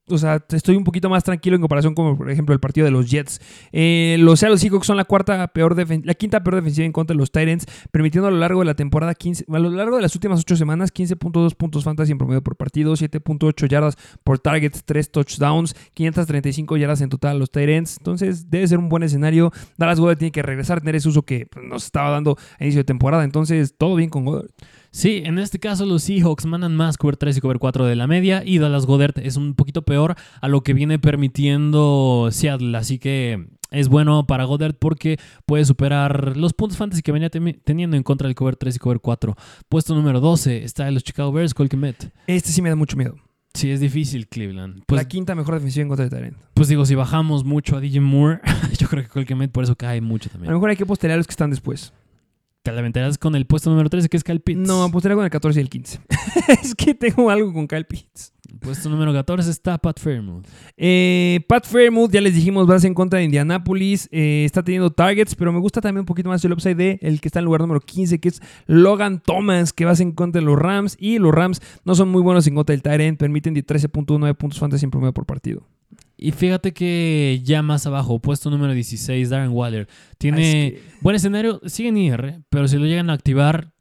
O 0.09 0.17
sea, 0.17 0.43
estoy 0.49 0.75
un 0.75 0.83
poquito 0.83 1.09
más 1.09 1.23
tranquilo 1.23 1.55
en 1.55 1.61
comparación 1.61 1.93
con, 1.93 2.17
por 2.17 2.29
ejemplo, 2.29 2.53
el 2.53 2.59
partido 2.59 2.85
de 2.85 2.91
los 2.91 3.09
Jets. 3.09 3.39
Eh, 3.71 4.17
los 4.19 4.39
Seattle 4.39 4.57
Seahawks 4.57 4.87
son 4.87 4.97
la 4.97 5.05
cuarta 5.05 5.47
peor 5.47 5.75
la 6.03 6.13
quinta 6.13 6.43
peor 6.43 6.55
defensiva 6.55 6.85
en 6.85 6.91
contra 6.91 7.13
de 7.13 7.19
los 7.19 7.31
Titans, 7.31 7.65
permitiendo 7.91 8.27
a 8.27 8.31
lo 8.31 8.37
largo 8.37 8.59
de 8.59 8.65
la 8.65 8.73
temporada 8.73 9.13
15, 9.13 9.45
a 9.47 9.59
lo 9.59 9.69
largo 9.69 9.95
de 9.95 10.01
las 10.01 10.15
últimas 10.15 10.39
ocho 10.39 10.55
semanas 10.55 10.93
15.2 10.93 11.55
puntos 11.55 11.83
fantasy 11.83 12.11
en 12.11 12.17
promedio 12.17 12.41
por 12.41 12.55
partido, 12.55 12.93
7.8 12.93 13.67
yardas 13.67 13.97
por 14.23 14.39
targets, 14.39 14.83
3 14.83 15.11
touchdowns, 15.11 15.75
535 15.93 16.77
yardas 16.77 17.01
en 17.01 17.09
total 17.09 17.35
a 17.35 17.39
los 17.39 17.51
Titans. 17.51 17.97
Entonces, 17.99 18.49
debe 18.49 18.67
ser 18.67 18.79
un 18.79 18.89
buen 18.89 19.03
escenario. 19.03 19.51
Dallas 19.77 19.99
Goddard 19.99 20.17
tiene 20.17 20.31
que 20.31 20.41
regresar 20.41 20.79
tener 20.79 20.95
ese 20.95 21.09
uso 21.09 21.23
que 21.23 21.45
pues, 21.45 21.65
nos 21.65 21.85
estaba 21.85 22.09
dando 22.09 22.37
a 22.59 22.63
inicio 22.63 22.79
de 22.79 22.85
temporada. 22.85 23.23
Entonces, 23.23 23.75
todo 23.77 23.95
bien 23.95 24.09
con 24.09 24.25
Goddard. 24.25 24.49
Sí, 24.91 25.21
en 25.23 25.37
este 25.37 25.59
caso 25.59 25.85
los 25.85 26.03
Seahawks 26.03 26.45
mandan 26.45 26.75
más 26.75 26.97
cover 26.97 27.15
3 27.15 27.37
y 27.37 27.41
cover 27.41 27.59
4 27.59 27.85
de 27.85 27.95
la 27.95 28.07
media 28.07 28.43
y 28.43 28.57
Dallas 28.57 28.85
Goddard 28.85 29.19
es 29.19 29.35
un 29.37 29.53
poquito 29.53 29.83
peor 29.83 30.15
a 30.41 30.47
lo 30.47 30.61
que 30.61 30.73
viene 30.73 30.97
permitiendo 30.99 32.29
Seattle, 32.31 32.75
así 32.77 32.97
que 32.99 33.47
es 33.71 33.87
bueno 33.87 34.25
para 34.25 34.45
Goddard 34.45 34.73
porque 34.75 35.17
puede 35.45 35.63
superar 35.65 36.35
los 36.37 36.53
puntos 36.53 36.77
fantasy 36.77 37.01
que 37.03 37.11
venía 37.11 37.29
teniendo 37.29 37.97
en 37.97 38.03
contra 38.03 38.27
del 38.27 38.35
cover 38.35 38.55
3 38.55 38.75
y 38.75 38.79
cover 38.79 38.99
4. 38.99 39.35
Puesto 39.69 39.93
número 39.93 40.19
12 40.19 40.63
está 40.63 40.87
en 40.87 40.95
los 40.95 41.03
Chicago 41.03 41.31
Bears, 41.31 41.53
Cole 41.53 41.69
Kmet. 41.69 42.11
Este 42.27 42.49
sí 42.49 42.61
me 42.61 42.69
da 42.69 42.75
mucho 42.75 42.97
miedo. 42.97 43.15
Sí, 43.53 43.71
es 43.71 43.79
difícil 43.79 44.27
Cleveland. 44.27 44.83
Pues, 44.85 45.01
la 45.01 45.07
quinta 45.07 45.33
mejor 45.35 45.55
defensiva 45.55 45.81
en 45.83 45.87
contra 45.87 46.05
de 46.07 46.15
Tyrant. 46.15 46.37
pues 46.53 46.67
digo, 46.67 46.85
si 46.85 46.95
bajamos 46.95 47.43
mucho 47.43 47.77
a 47.77 47.79
DJ 47.79 47.99
Moore, 47.99 48.39
yo 48.77 48.87
creo 48.87 49.03
que 49.03 49.09
Cole 49.09 49.25
Kmet 49.25 49.51
por 49.51 49.63
eso 49.63 49.75
cae 49.75 50.01
mucho 50.01 50.29
A 50.29 50.33
también. 50.33 50.51
lo 50.51 50.57
mejor 50.57 50.69
hay 50.71 50.75
que 50.75 50.85
postear 50.85 51.13
a 51.13 51.17
los 51.17 51.27
que 51.27 51.31
están 51.31 51.49
después. 51.49 51.93
Te 52.63 52.73
lamentarás 52.73 53.17
con 53.17 53.35
el 53.35 53.45
puesto 53.45 53.69
número 53.69 53.89
13 53.89 54.09
que 54.09 54.17
es 54.17 54.23
Kyle 54.23 54.41
Pitts. 54.41 54.59
No, 54.59 54.91
postear 54.91 55.15
con 55.15 55.23
el 55.23 55.29
14 55.29 55.59
y 55.59 55.63
el 55.63 55.69
15. 55.69 55.99
es 56.61 56.75
que 56.75 56.93
tengo 56.93 57.29
algo 57.29 57.53
con 57.53 57.67
Kyle 57.67 57.85
Pitts. 57.85 58.33
Puesto 58.59 58.89
número 58.89 59.13
14 59.13 59.49
está 59.49 59.77
Pat 59.77 59.99
Fairmouth. 59.99 60.45
Eh, 60.75 61.39
Pat 61.47 61.65
Fairmouth, 61.65 62.11
ya 62.11 62.19
les 62.19 62.35
dijimos, 62.35 62.67
vas 62.67 62.83
en 62.83 62.93
contra 62.93 63.19
de 63.19 63.25
Indianapolis. 63.25 64.09
Eh, 64.11 64.43
está 64.43 64.61
teniendo 64.61 64.91
targets, 64.91 65.35
pero 65.35 65.53
me 65.53 65.59
gusta 65.59 65.79
también 65.79 66.01
un 66.01 66.05
poquito 66.05 66.27
más 66.27 66.43
el 66.43 66.51
upside 66.51 66.75
de 66.75 66.99
el 67.01 67.21
que 67.21 67.29
está 67.29 67.39
en 67.39 67.41
el 67.41 67.45
lugar 67.45 67.61
número 67.61 67.79
15, 67.79 68.19
que 68.19 68.29
es 68.29 68.41
Logan 68.65 69.21
Thomas, 69.21 69.71
que 69.71 69.85
vas 69.85 70.01
en 70.01 70.11
contra 70.11 70.41
de 70.41 70.45
los 70.45 70.59
Rams. 70.59 70.97
Y 70.99 71.19
los 71.19 71.33
Rams 71.33 71.61
no 71.85 71.95
son 71.95 72.09
muy 72.09 72.21
buenos 72.21 72.45
en 72.47 72.55
contra 72.55 72.73
del 72.73 72.81
Tyrant, 72.81 73.17
permiten 73.17 73.53
de 73.53 73.65
13.9 73.65 74.35
puntos 74.35 74.59
fantasy 74.59 74.83
en 74.83 74.91
promedio 74.91 75.13
por 75.13 75.25
partido. 75.25 75.65
Y 76.21 76.31
fíjate 76.31 76.73
que 76.73 77.41
ya 77.43 77.61
más 77.61 77.85
abajo, 77.87 78.19
puesto 78.19 78.49
número 78.49 78.73
16, 78.73 79.29
Darren 79.29 79.51
Waller. 79.51 79.87
Tiene 80.17 80.41
es 80.41 80.73
que- 80.73 80.81
buen 81.01 81.15
escenario, 81.15 81.61
sigue 81.65 81.89
en 81.89 81.97
IR, 81.97 82.41
pero 82.49 82.67
si 82.67 82.77
lo 82.77 82.85
llegan 82.85 83.09
a 83.09 83.13
activar, 83.13 83.71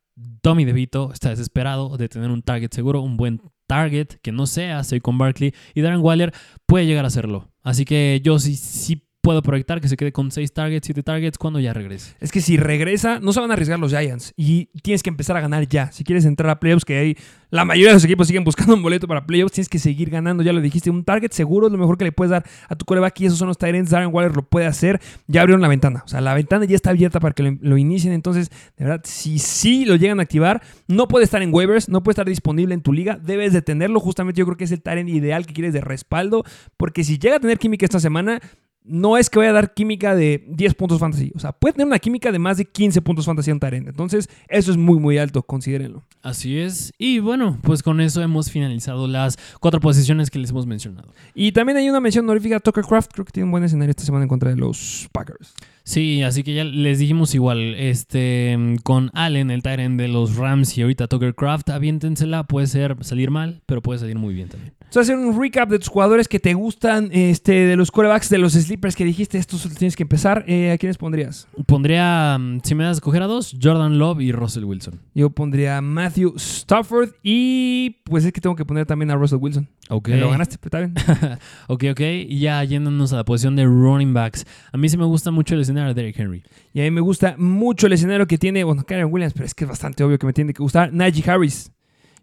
Tommy 0.40 0.64
DeVito 0.64 1.12
está 1.12 1.30
desesperado 1.30 1.96
de 1.96 2.08
tener 2.08 2.30
un 2.30 2.42
target 2.42 2.72
seguro, 2.72 3.02
un 3.02 3.16
buen 3.16 3.40
target 3.66 4.06
que 4.22 4.32
no 4.32 4.46
sea 4.46 4.82
con 5.02 5.18
Barkley. 5.18 5.52
Y 5.74 5.80
Darren 5.80 6.00
Waller 6.00 6.32
puede 6.66 6.86
llegar 6.86 7.04
a 7.04 7.08
hacerlo. 7.08 7.50
Así 7.62 7.84
que 7.84 8.20
yo 8.24 8.38
sí, 8.38 8.56
sí 8.56 9.02
puedo 9.20 9.42
proyectar 9.42 9.80
que 9.80 9.88
se 9.88 9.96
quede 9.96 10.12
con 10.12 10.30
6 10.30 10.52
targets, 10.52 10.86
7 10.86 11.02
targets 11.02 11.38
cuando 11.38 11.60
ya 11.60 11.72
regrese. 11.72 12.14
Es 12.20 12.32
que 12.32 12.40
si 12.40 12.56
regresa, 12.56 13.20
no 13.20 13.32
se 13.32 13.40
van 13.40 13.50
a 13.50 13.54
arriesgar 13.54 13.78
los 13.78 13.90
Giants 13.90 14.32
y 14.36 14.66
tienes 14.82 15.02
que 15.02 15.10
empezar 15.10 15.36
a 15.36 15.40
ganar 15.40 15.68
ya. 15.68 15.92
Si 15.92 16.04
quieres 16.04 16.24
entrar 16.24 16.50
a 16.50 16.60
playoffs, 16.60 16.84
que 16.84 16.98
hay 16.98 17.16
la 17.50 17.64
mayoría 17.64 17.88
de 17.88 17.94
los 17.94 18.04
equipos 18.04 18.26
siguen 18.26 18.44
buscando 18.44 18.74
un 18.74 18.82
boleto 18.82 19.08
para 19.08 19.26
playoffs, 19.26 19.52
tienes 19.52 19.68
que 19.68 19.78
seguir 19.78 20.10
ganando. 20.10 20.42
Ya 20.42 20.52
lo 20.52 20.60
dijiste, 20.60 20.90
un 20.90 21.04
target 21.04 21.32
seguro 21.32 21.68
lo 21.68 21.78
mejor 21.78 21.96
que 21.96 22.04
le 22.04 22.12
puedes 22.12 22.30
dar 22.30 22.44
a 22.68 22.76
tu 22.76 22.84
coreback 22.84 23.20
y 23.20 23.26
esos 23.26 23.38
son 23.38 23.48
los 23.48 23.56
Tyrants. 23.56 23.90
Darren 23.90 24.10
Waller 24.12 24.36
lo 24.36 24.42
puede 24.42 24.66
hacer. 24.66 25.00
Ya 25.26 25.40
abrieron 25.40 25.62
la 25.62 25.68
ventana. 25.68 26.02
O 26.04 26.08
sea, 26.08 26.20
la 26.20 26.34
ventana 26.34 26.66
ya 26.66 26.76
está 26.76 26.90
abierta 26.90 27.20
para 27.20 27.34
que 27.34 27.42
lo, 27.42 27.56
lo 27.60 27.78
inicien. 27.78 28.12
Entonces, 28.12 28.50
de 28.76 28.84
verdad, 28.84 29.00
si 29.04 29.38
sí 29.38 29.86
lo 29.86 29.96
llegan 29.96 30.20
a 30.20 30.22
activar, 30.22 30.62
no 30.88 31.08
puede 31.08 31.24
estar 31.24 31.42
en 31.42 31.52
waivers, 31.52 31.88
no 31.88 32.02
puede 32.02 32.12
estar 32.12 32.26
disponible 32.26 32.74
en 32.74 32.82
tu 32.82 32.92
liga. 32.92 33.16
Debes 33.16 33.54
de 33.54 33.62
tenerlo. 33.62 33.98
Justamente 33.98 34.38
yo 34.38 34.44
creo 34.44 34.58
que 34.58 34.64
es 34.64 34.72
el 34.72 34.82
Tyrant 34.82 35.08
ideal 35.08 35.46
que 35.46 35.54
quieres 35.54 35.72
de 35.72 35.80
respaldo. 35.80 36.44
Porque 36.76 37.02
si 37.02 37.18
llega 37.18 37.36
a 37.36 37.40
tener 37.40 37.58
química 37.58 37.86
esta 37.86 38.00
semana, 38.00 38.40
no 38.84 39.16
es 39.16 39.28
que 39.28 39.38
vaya 39.38 39.50
a 39.50 39.54
dar 39.54 39.74
química 39.74 40.14
de 40.14 40.44
10 40.48 40.74
puntos 40.74 40.98
fantasy. 40.98 41.32
O 41.34 41.38
sea, 41.38 41.52
puede 41.52 41.74
tener 41.74 41.86
una 41.86 41.98
química 41.98 42.32
de 42.32 42.38
más 42.38 42.56
de 42.56 42.64
15 42.64 43.02
puntos 43.02 43.26
fantasy 43.26 43.50
en 43.50 43.60
Tyrant. 43.60 43.88
Entonces, 43.88 44.28
eso 44.48 44.70
es 44.70 44.76
muy, 44.76 44.98
muy 44.98 45.18
alto. 45.18 45.42
Considérenlo. 45.42 46.04
Así 46.22 46.58
es. 46.58 46.92
Y 46.98 47.18
bueno, 47.18 47.58
pues 47.62 47.82
con 47.82 48.00
eso 48.00 48.22
hemos 48.22 48.50
finalizado 48.50 49.06
las 49.06 49.38
cuatro 49.60 49.80
posiciones 49.80 50.30
que 50.30 50.38
les 50.38 50.50
hemos 50.50 50.66
mencionado. 50.66 51.12
Y 51.34 51.52
también 51.52 51.78
hay 51.78 51.88
una 51.88 52.00
mención 52.00 52.24
honorífica 52.24 52.56
a 52.56 52.60
Tucker 52.60 52.84
Craft. 52.84 53.12
Creo 53.12 53.24
que 53.24 53.32
tiene 53.32 53.44
un 53.44 53.50
buen 53.50 53.64
escenario 53.64 53.90
esta 53.90 54.04
semana 54.04 54.24
en 54.24 54.28
contra 54.28 54.50
de 54.50 54.56
los 54.56 55.08
Packers. 55.12 55.54
Sí, 55.84 56.22
así 56.22 56.42
que 56.42 56.52
ya 56.54 56.64
les 56.64 56.98
dijimos 56.98 57.34
igual, 57.34 57.74
este, 57.74 58.76
con 58.82 59.10
Allen, 59.14 59.50
el 59.50 59.62
Tyrant 59.62 59.98
de 59.98 60.08
los 60.08 60.36
Rams 60.36 60.76
y 60.76 60.82
ahorita 60.82 61.06
Tucker 61.06 61.34
Craft, 61.34 61.70
aviéntensela, 61.70 62.44
puede 62.44 62.66
ser 62.66 62.96
salir 63.00 63.30
mal, 63.30 63.62
pero 63.64 63.80
puede 63.80 63.98
salir 63.98 64.16
muy 64.16 64.34
bien 64.34 64.50
también. 64.50 64.74
A 64.96 65.00
hacer 65.00 65.16
un 65.16 65.40
recap 65.40 65.68
de 65.68 65.78
tus 65.78 65.88
jugadores 65.88 66.26
que 66.26 66.40
te 66.40 66.54
gustan, 66.54 67.10
este, 67.12 67.52
de 67.52 67.76
los 67.76 67.92
quarterbacks, 67.92 68.30
de 68.30 68.38
los 68.38 68.54
sleepers 68.54 68.96
que 68.96 69.04
dijiste, 69.04 69.38
estos 69.38 69.62
tienes 69.76 69.94
que 69.94 70.02
empezar. 70.02 70.44
Eh, 70.48 70.72
¿A 70.72 70.78
quiénes 70.78 70.98
pondrías? 70.98 71.46
Pondría, 71.66 72.36
mm, 72.36 72.60
si 72.64 72.74
me 72.74 72.82
das 72.82 72.90
a 72.90 72.94
escoger 72.94 73.22
a 73.22 73.26
dos, 73.26 73.56
Jordan 73.62 73.98
Love 73.98 74.22
y 74.22 74.32
Russell 74.32 74.64
Wilson. 74.64 75.00
Yo 75.14 75.30
pondría 75.30 75.76
a 75.76 75.82
Matthew 75.82 76.34
Stafford 76.36 77.10
y 77.22 78.00
pues 78.04 78.24
es 78.24 78.32
que 78.32 78.40
tengo 78.40 78.56
que 78.56 78.64
poner 78.64 78.86
también 78.86 79.12
a 79.12 79.16
Russell 79.16 79.38
Wilson. 79.40 79.68
Ok. 79.88 80.08
Me 80.08 80.16
lo 80.16 80.30
ganaste, 80.30 80.56
pero 80.58 80.84
está 80.84 81.02
bien. 81.02 81.38
ok, 81.68 81.84
ok. 81.92 82.00
Y 82.28 82.40
ya 82.40 82.64
yéndonos 82.64 83.12
a 83.12 83.16
la 83.16 83.24
posición 83.24 83.54
de 83.54 83.66
running 83.66 84.12
backs. 84.12 84.46
A 84.72 84.78
mí 84.78 84.88
sí 84.88 84.96
me 84.96 85.04
gusta 85.04 85.30
mucho 85.30 85.54
el 85.54 85.60
escenario 85.60 85.94
de 85.94 85.94
Derrick 85.94 86.18
Henry. 86.18 86.42
Y 86.72 86.80
a 86.80 86.84
mí 86.84 86.90
me 86.90 87.02
gusta 87.02 87.36
mucho 87.38 87.86
el 87.86 87.92
escenario 87.92 88.26
que 88.26 88.36
tiene, 88.36 88.64
bueno, 88.64 88.82
Karen 88.84 89.12
Williams, 89.12 89.34
pero 89.34 89.44
es 89.44 89.54
que 89.54 89.64
es 89.64 89.68
bastante 89.70 90.02
obvio 90.02 90.18
que 90.18 90.26
me 90.26 90.32
tiene 90.32 90.52
que 90.52 90.62
gustar, 90.62 90.92
Najee 90.92 91.30
Harris. 91.30 91.70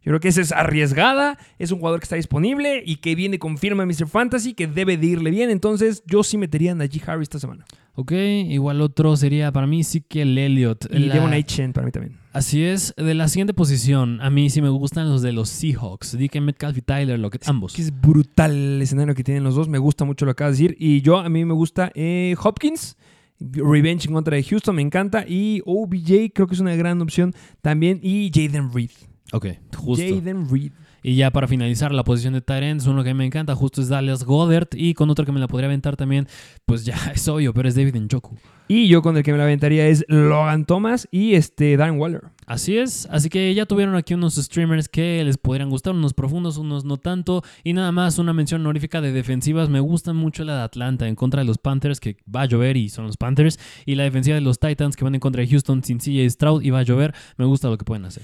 Yo 0.06 0.12
creo 0.12 0.20
que 0.20 0.28
esa 0.28 0.41
es 0.41 0.51
arriesgada, 0.51 1.38
es 1.58 1.72
un 1.72 1.80
jugador 1.80 1.99
que 1.99 2.03
está 2.06 2.16
disponible 2.16 2.84
y 2.86 2.97
que 2.97 3.16
viene 3.16 3.39
con 3.39 3.58
firma 3.58 3.82
en 3.84 3.89
Mr. 3.89 4.08
Fantasy, 4.08 4.53
que 4.53 4.68
debe 4.68 4.97
de 4.97 5.08
irle 5.08 5.32
bien. 5.32 5.49
Entonces, 5.49 6.03
yo 6.06 6.24
sí 6.24 6.38
metería 6.38 6.74
a 6.74 6.76
Najee 6.76 7.01
Harris 7.08 7.24
esta 7.24 7.39
semana. 7.39 7.66
Ok, 7.95 8.12
igual 8.12 8.82
otro 8.82 9.16
sería 9.18 9.51
para 9.51 9.66
mí 9.68 9.84
sí 9.84 10.01
que 10.01 10.22
el 10.22 10.38
Elliott. 10.38 10.86
Y 10.93 10.99
La- 10.99 11.14
Devon 11.16 11.32
para 11.74 11.86
mí 11.86 11.91
también. 11.91 12.18
Así 12.34 12.64
es. 12.64 12.93
De 12.97 13.14
la 13.16 13.28
siguiente 13.30 13.53
posición, 13.53 14.20
a 14.22 14.30
mí 14.30 14.49
sí 14.49 14.62
me 14.62 14.70
gustan 14.70 15.10
los 15.10 15.22
de 15.22 15.32
los 15.32 15.49
Seahawks. 15.49 16.18
DK 16.20 16.41
Metcalf 16.41 16.78
y 16.78 16.82
Tyler 16.82 17.18
Lockett, 17.18 17.47
ambos. 17.47 17.74
Que 17.74 17.82
es 17.82 18.01
brutal 18.01 18.51
el 18.51 18.82
escenario 18.82 19.16
que 19.16 19.24
tienen 19.24 19.43
los 19.43 19.56
dos. 19.56 19.70
Me 19.70 19.78
gusta 19.80 20.03
mucho 20.06 20.26
lo 20.26 20.32
que 20.36 20.43
acabas 20.43 20.58
de 20.58 20.64
decir. 20.66 20.78
Y 20.80 21.01
yo, 21.01 21.18
a 21.18 21.30
mí 21.30 21.45
me 21.45 21.53
gusta 21.53 21.91
eh, 21.95 22.36
Hopkins. 22.43 22.95
Revenge 23.39 24.08
en 24.08 24.14
contra 24.14 24.36
de 24.36 24.43
Houston, 24.43 24.76
me 24.76 24.82
encanta. 24.82 25.26
Y 25.28 25.62
OBJ 25.66 26.32
creo 26.34 26.47
que 26.47 26.53
es 26.56 26.60
una 26.60 26.76
gran 26.76 27.01
opción 27.01 27.34
también. 27.62 27.99
Y 28.03 28.30
Jaden 28.34 28.72
Reed. 28.74 28.91
Ok, 29.32 29.47
justo. 29.76 30.03
Jaden 30.03 30.49
Reed. 30.49 30.71
Y 31.07 31.17
ya 31.17 31.30
para 31.30 31.47
finalizar 31.47 31.91
la 31.91 32.03
posición 32.03 32.34
de 32.34 32.41
Tyrants, 32.41 32.88
uno 32.88 33.03
que 33.03 33.13
me 33.13 33.28
encanta 33.28 33.53
justo 33.53 33.80
es 33.80 33.89
Dallas 33.89 34.23
Goddard. 34.23 34.69
Y 34.73 34.95
con 34.95 35.09
otro 35.11 35.23
que 35.23 35.32
me 35.32 35.39
la 35.39 35.47
podría 35.47 35.67
aventar 35.67 35.95
también, 35.95 36.28
pues 36.65 36.84
ya 36.84 36.95
es 37.13 37.28
obvio, 37.28 37.53
pero 37.53 37.69
es 37.69 37.76
David 37.76 37.95
Njoku. 37.95 38.36
Y 38.67 38.88
yo 38.88 39.03
con 39.03 39.15
el 39.15 39.21
que 39.21 39.32
me 39.32 39.38
la 39.38 39.43
aventaría 39.43 39.86
es 39.86 40.03
Logan 40.07 40.65
Thomas 40.65 41.07
y 41.11 41.36
este 41.36 41.78
Darren 41.78 41.99
Waller. 41.99 42.23
Así 42.47 42.80
es, 42.80 43.07
así 43.11 43.30
que 43.30 43.53
ya 43.53 43.67
tuvieron 43.67 43.95
aquí 43.95 44.15
unos 44.15 44.34
streamers 44.36 44.89
que 44.89 45.23
les 45.23 45.38
podrían 45.38 45.69
gustar, 45.69 45.93
unos 45.93 46.15
profundos, 46.15 46.57
unos 46.57 46.86
no 46.86 46.97
tanto. 46.97 47.43
Y 47.63 47.73
nada 47.73 47.91
más 47.91 48.17
una 48.17 48.34
mención 48.34 48.61
honorífica 48.61 48.99
de 48.99 49.11
defensivas. 49.11 49.69
Me 49.69 49.80
gusta 49.80 50.13
mucho 50.13 50.43
la 50.43 50.55
de 50.57 50.63
Atlanta 50.63 51.07
en 51.07 51.13
contra 51.13 51.41
de 51.41 51.45
los 51.45 51.59
Panthers, 51.59 51.99
que 51.99 52.17
va 52.34 52.41
a 52.41 52.45
llover 52.45 52.78
y 52.78 52.89
son 52.89 53.05
los 53.05 53.17
Panthers. 53.17 53.59
Y 53.86 53.93
la 53.93 54.05
defensiva 54.05 54.34
de 54.34 54.41
los 54.41 54.59
Titans 54.59 54.95
que 54.95 55.03
van 55.03 55.13
en 55.13 55.21
contra 55.21 55.43
de 55.43 55.47
Houston 55.47 55.84
sin 55.84 55.99
CJ 55.99 56.28
Stroud 56.32 56.63
y 56.63 56.71
va 56.71 56.80
a 56.80 56.84
llover. 56.84 57.13
Me 57.38 57.45
gusta 57.45 57.69
lo 57.69 57.78
que 57.78 57.86
pueden 57.86 58.05
hacer. 58.05 58.23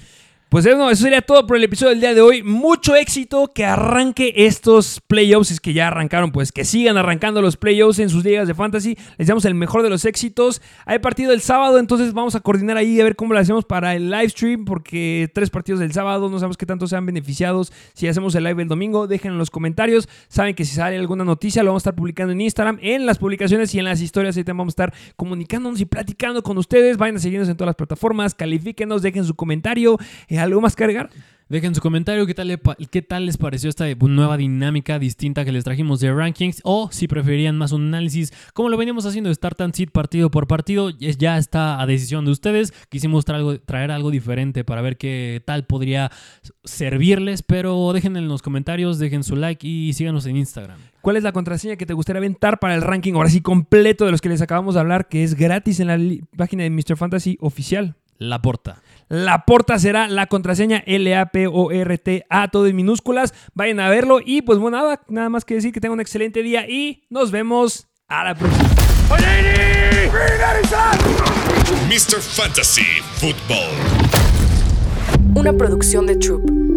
Pues 0.52 0.66
eso, 0.66 0.90
eso 0.90 1.04
sería 1.04 1.22
todo 1.22 1.46
por 1.46 1.56
el 1.56 1.64
episodio 1.64 1.92
del 1.92 2.00
día 2.00 2.12
de 2.12 2.20
hoy. 2.20 2.42
Mucho 2.42 2.94
éxito, 2.94 3.54
que 3.54 3.64
arranque 3.64 4.34
estos 4.36 5.00
playoffs, 5.00 5.50
es 5.50 5.60
que 5.60 5.72
ya 5.72 5.86
arrancaron, 5.88 6.30
pues 6.30 6.52
que 6.52 6.66
sigan 6.66 6.98
arrancando 6.98 7.40
los 7.40 7.56
playoffs 7.56 7.98
en 8.00 8.10
sus 8.10 8.22
ligas 8.22 8.46
de 8.46 8.52
fantasy. 8.52 8.98
Les 9.16 9.28
damos 9.28 9.46
el 9.46 9.54
mejor 9.54 9.82
de 9.82 9.88
los 9.88 10.04
éxitos. 10.04 10.60
Hay 10.84 10.98
partido 10.98 11.32
el 11.32 11.40
sábado, 11.40 11.78
entonces 11.78 12.12
vamos 12.12 12.34
a 12.34 12.40
coordinar 12.40 12.76
ahí 12.76 13.00
a 13.00 13.04
ver 13.04 13.16
cómo 13.16 13.32
lo 13.32 13.40
hacemos 13.40 13.64
para 13.64 13.94
el 13.94 14.10
live 14.10 14.28
stream, 14.28 14.66
porque 14.66 15.30
tres 15.32 15.48
partidos 15.48 15.80
del 15.80 15.94
sábado, 15.94 16.28
no 16.28 16.38
sabemos 16.38 16.58
qué 16.58 16.66
tanto 16.66 16.86
sean 16.86 17.06
beneficiados. 17.06 17.72
Si 17.94 18.06
hacemos 18.06 18.34
el 18.34 18.44
live 18.44 18.60
el 18.60 18.68
domingo, 18.68 19.06
dejen 19.06 19.32
en 19.32 19.38
los 19.38 19.48
comentarios. 19.48 20.06
Saben 20.28 20.54
que 20.54 20.66
si 20.66 20.74
sale 20.74 20.98
alguna 20.98 21.24
noticia, 21.24 21.62
lo 21.62 21.70
vamos 21.70 21.80
a 21.80 21.84
estar 21.88 21.94
publicando 21.94 22.34
en 22.34 22.42
Instagram, 22.42 22.78
en 22.82 23.06
las 23.06 23.16
publicaciones 23.16 23.74
y 23.74 23.78
en 23.78 23.86
las 23.86 24.02
historias. 24.02 24.36
Ahí 24.36 24.44
también 24.44 24.58
vamos 24.58 24.72
a 24.72 24.84
estar 24.84 24.94
comunicándonos 25.16 25.80
y 25.80 25.86
platicando 25.86 26.42
con 26.42 26.58
ustedes. 26.58 26.98
Vayan 26.98 27.16
a 27.16 27.20
seguirnos 27.20 27.48
en 27.48 27.56
todas 27.56 27.68
las 27.68 27.76
plataformas, 27.76 28.34
califíquenos, 28.34 29.00
dejen 29.00 29.24
su 29.24 29.34
comentario. 29.34 29.96
¿Algo 30.42 30.60
más 30.60 30.74
que 30.74 30.84
agregar? 30.84 31.10
Dejen 31.48 31.74
su 31.74 31.80
comentario 31.82 32.26
qué 32.26 32.32
tal, 32.32 32.48
le 32.48 32.58
qué 32.90 33.02
tal 33.02 33.26
les 33.26 33.36
pareció 33.36 33.68
esta 33.68 33.84
nueva 33.94 34.38
dinámica 34.38 34.98
distinta 34.98 35.44
que 35.44 35.52
les 35.52 35.64
trajimos 35.64 36.00
de 36.00 36.10
rankings 36.10 36.62
o 36.64 36.88
si 36.90 37.08
preferían 37.08 37.58
más 37.58 37.72
un 37.72 37.88
análisis 37.88 38.32
como 38.54 38.70
lo 38.70 38.78
veníamos 38.78 39.04
haciendo 39.04 39.28
de 39.28 39.34
Start 39.34 39.60
and 39.60 39.74
Sit 39.74 39.90
partido 39.90 40.30
por 40.30 40.46
partido. 40.46 40.88
Ya 40.88 41.36
está 41.36 41.80
a 41.80 41.86
decisión 41.86 42.24
de 42.24 42.30
ustedes. 42.30 42.72
Quisimos 42.88 43.26
traer 43.26 43.40
algo, 43.40 43.60
traer 43.60 43.90
algo 43.90 44.10
diferente 44.10 44.64
para 44.64 44.80
ver 44.80 44.96
qué 44.96 45.42
tal 45.44 45.66
podría 45.66 46.10
servirles, 46.64 47.42
pero 47.42 47.92
dejen 47.92 48.16
en 48.16 48.28
los 48.28 48.40
comentarios, 48.40 48.98
dejen 48.98 49.22
su 49.22 49.36
like 49.36 49.66
y 49.66 49.92
síganos 49.92 50.24
en 50.24 50.38
Instagram. 50.38 50.78
¿Cuál 51.02 51.18
es 51.18 51.22
la 51.22 51.32
contraseña 51.32 51.76
que 51.76 51.84
te 51.84 51.92
gustaría 51.92 52.18
aventar 52.18 52.60
para 52.60 52.74
el 52.74 52.82
ranking 52.82 53.12
ahora 53.12 53.28
sí 53.28 53.42
completo 53.42 54.06
de 54.06 54.10
los 54.10 54.22
que 54.22 54.30
les 54.30 54.40
acabamos 54.40 54.74
de 54.74 54.80
hablar, 54.80 55.06
que 55.06 55.22
es 55.22 55.34
gratis 55.34 55.80
en 55.80 55.88
la 55.88 55.98
página 56.36 56.62
de 56.62 56.70
Mr. 56.70 56.96
Fantasy 56.96 57.36
oficial? 57.40 57.96
La 58.16 58.40
porta. 58.40 58.80
La 59.12 59.44
porta 59.44 59.78
será 59.78 60.08
la 60.08 60.26
contraseña 60.26 60.82
L-A-P-O-R-T-A, 60.86 62.48
todo 62.48 62.66
en 62.66 62.74
minúsculas. 62.74 63.34
Vayan 63.52 63.78
a 63.80 63.90
verlo 63.90 64.20
y 64.24 64.40
pues 64.40 64.58
bueno, 64.58 64.78
nada, 64.78 65.02
nada 65.06 65.28
más 65.28 65.44
que 65.44 65.52
decir 65.52 65.70
que 65.70 65.82
tengan 65.82 65.96
un 65.96 66.00
excelente 66.00 66.42
día 66.42 66.66
y 66.66 67.04
nos 67.10 67.30
vemos 67.30 67.88
a 68.08 68.24
la 68.24 68.34
próxima. 68.34 68.70
Mr. 71.90 72.22
Fantasy 72.22 72.86
Football. 73.16 73.68
Una 75.34 75.52
producción 75.52 76.06
de 76.06 76.16
Troop. 76.16 76.71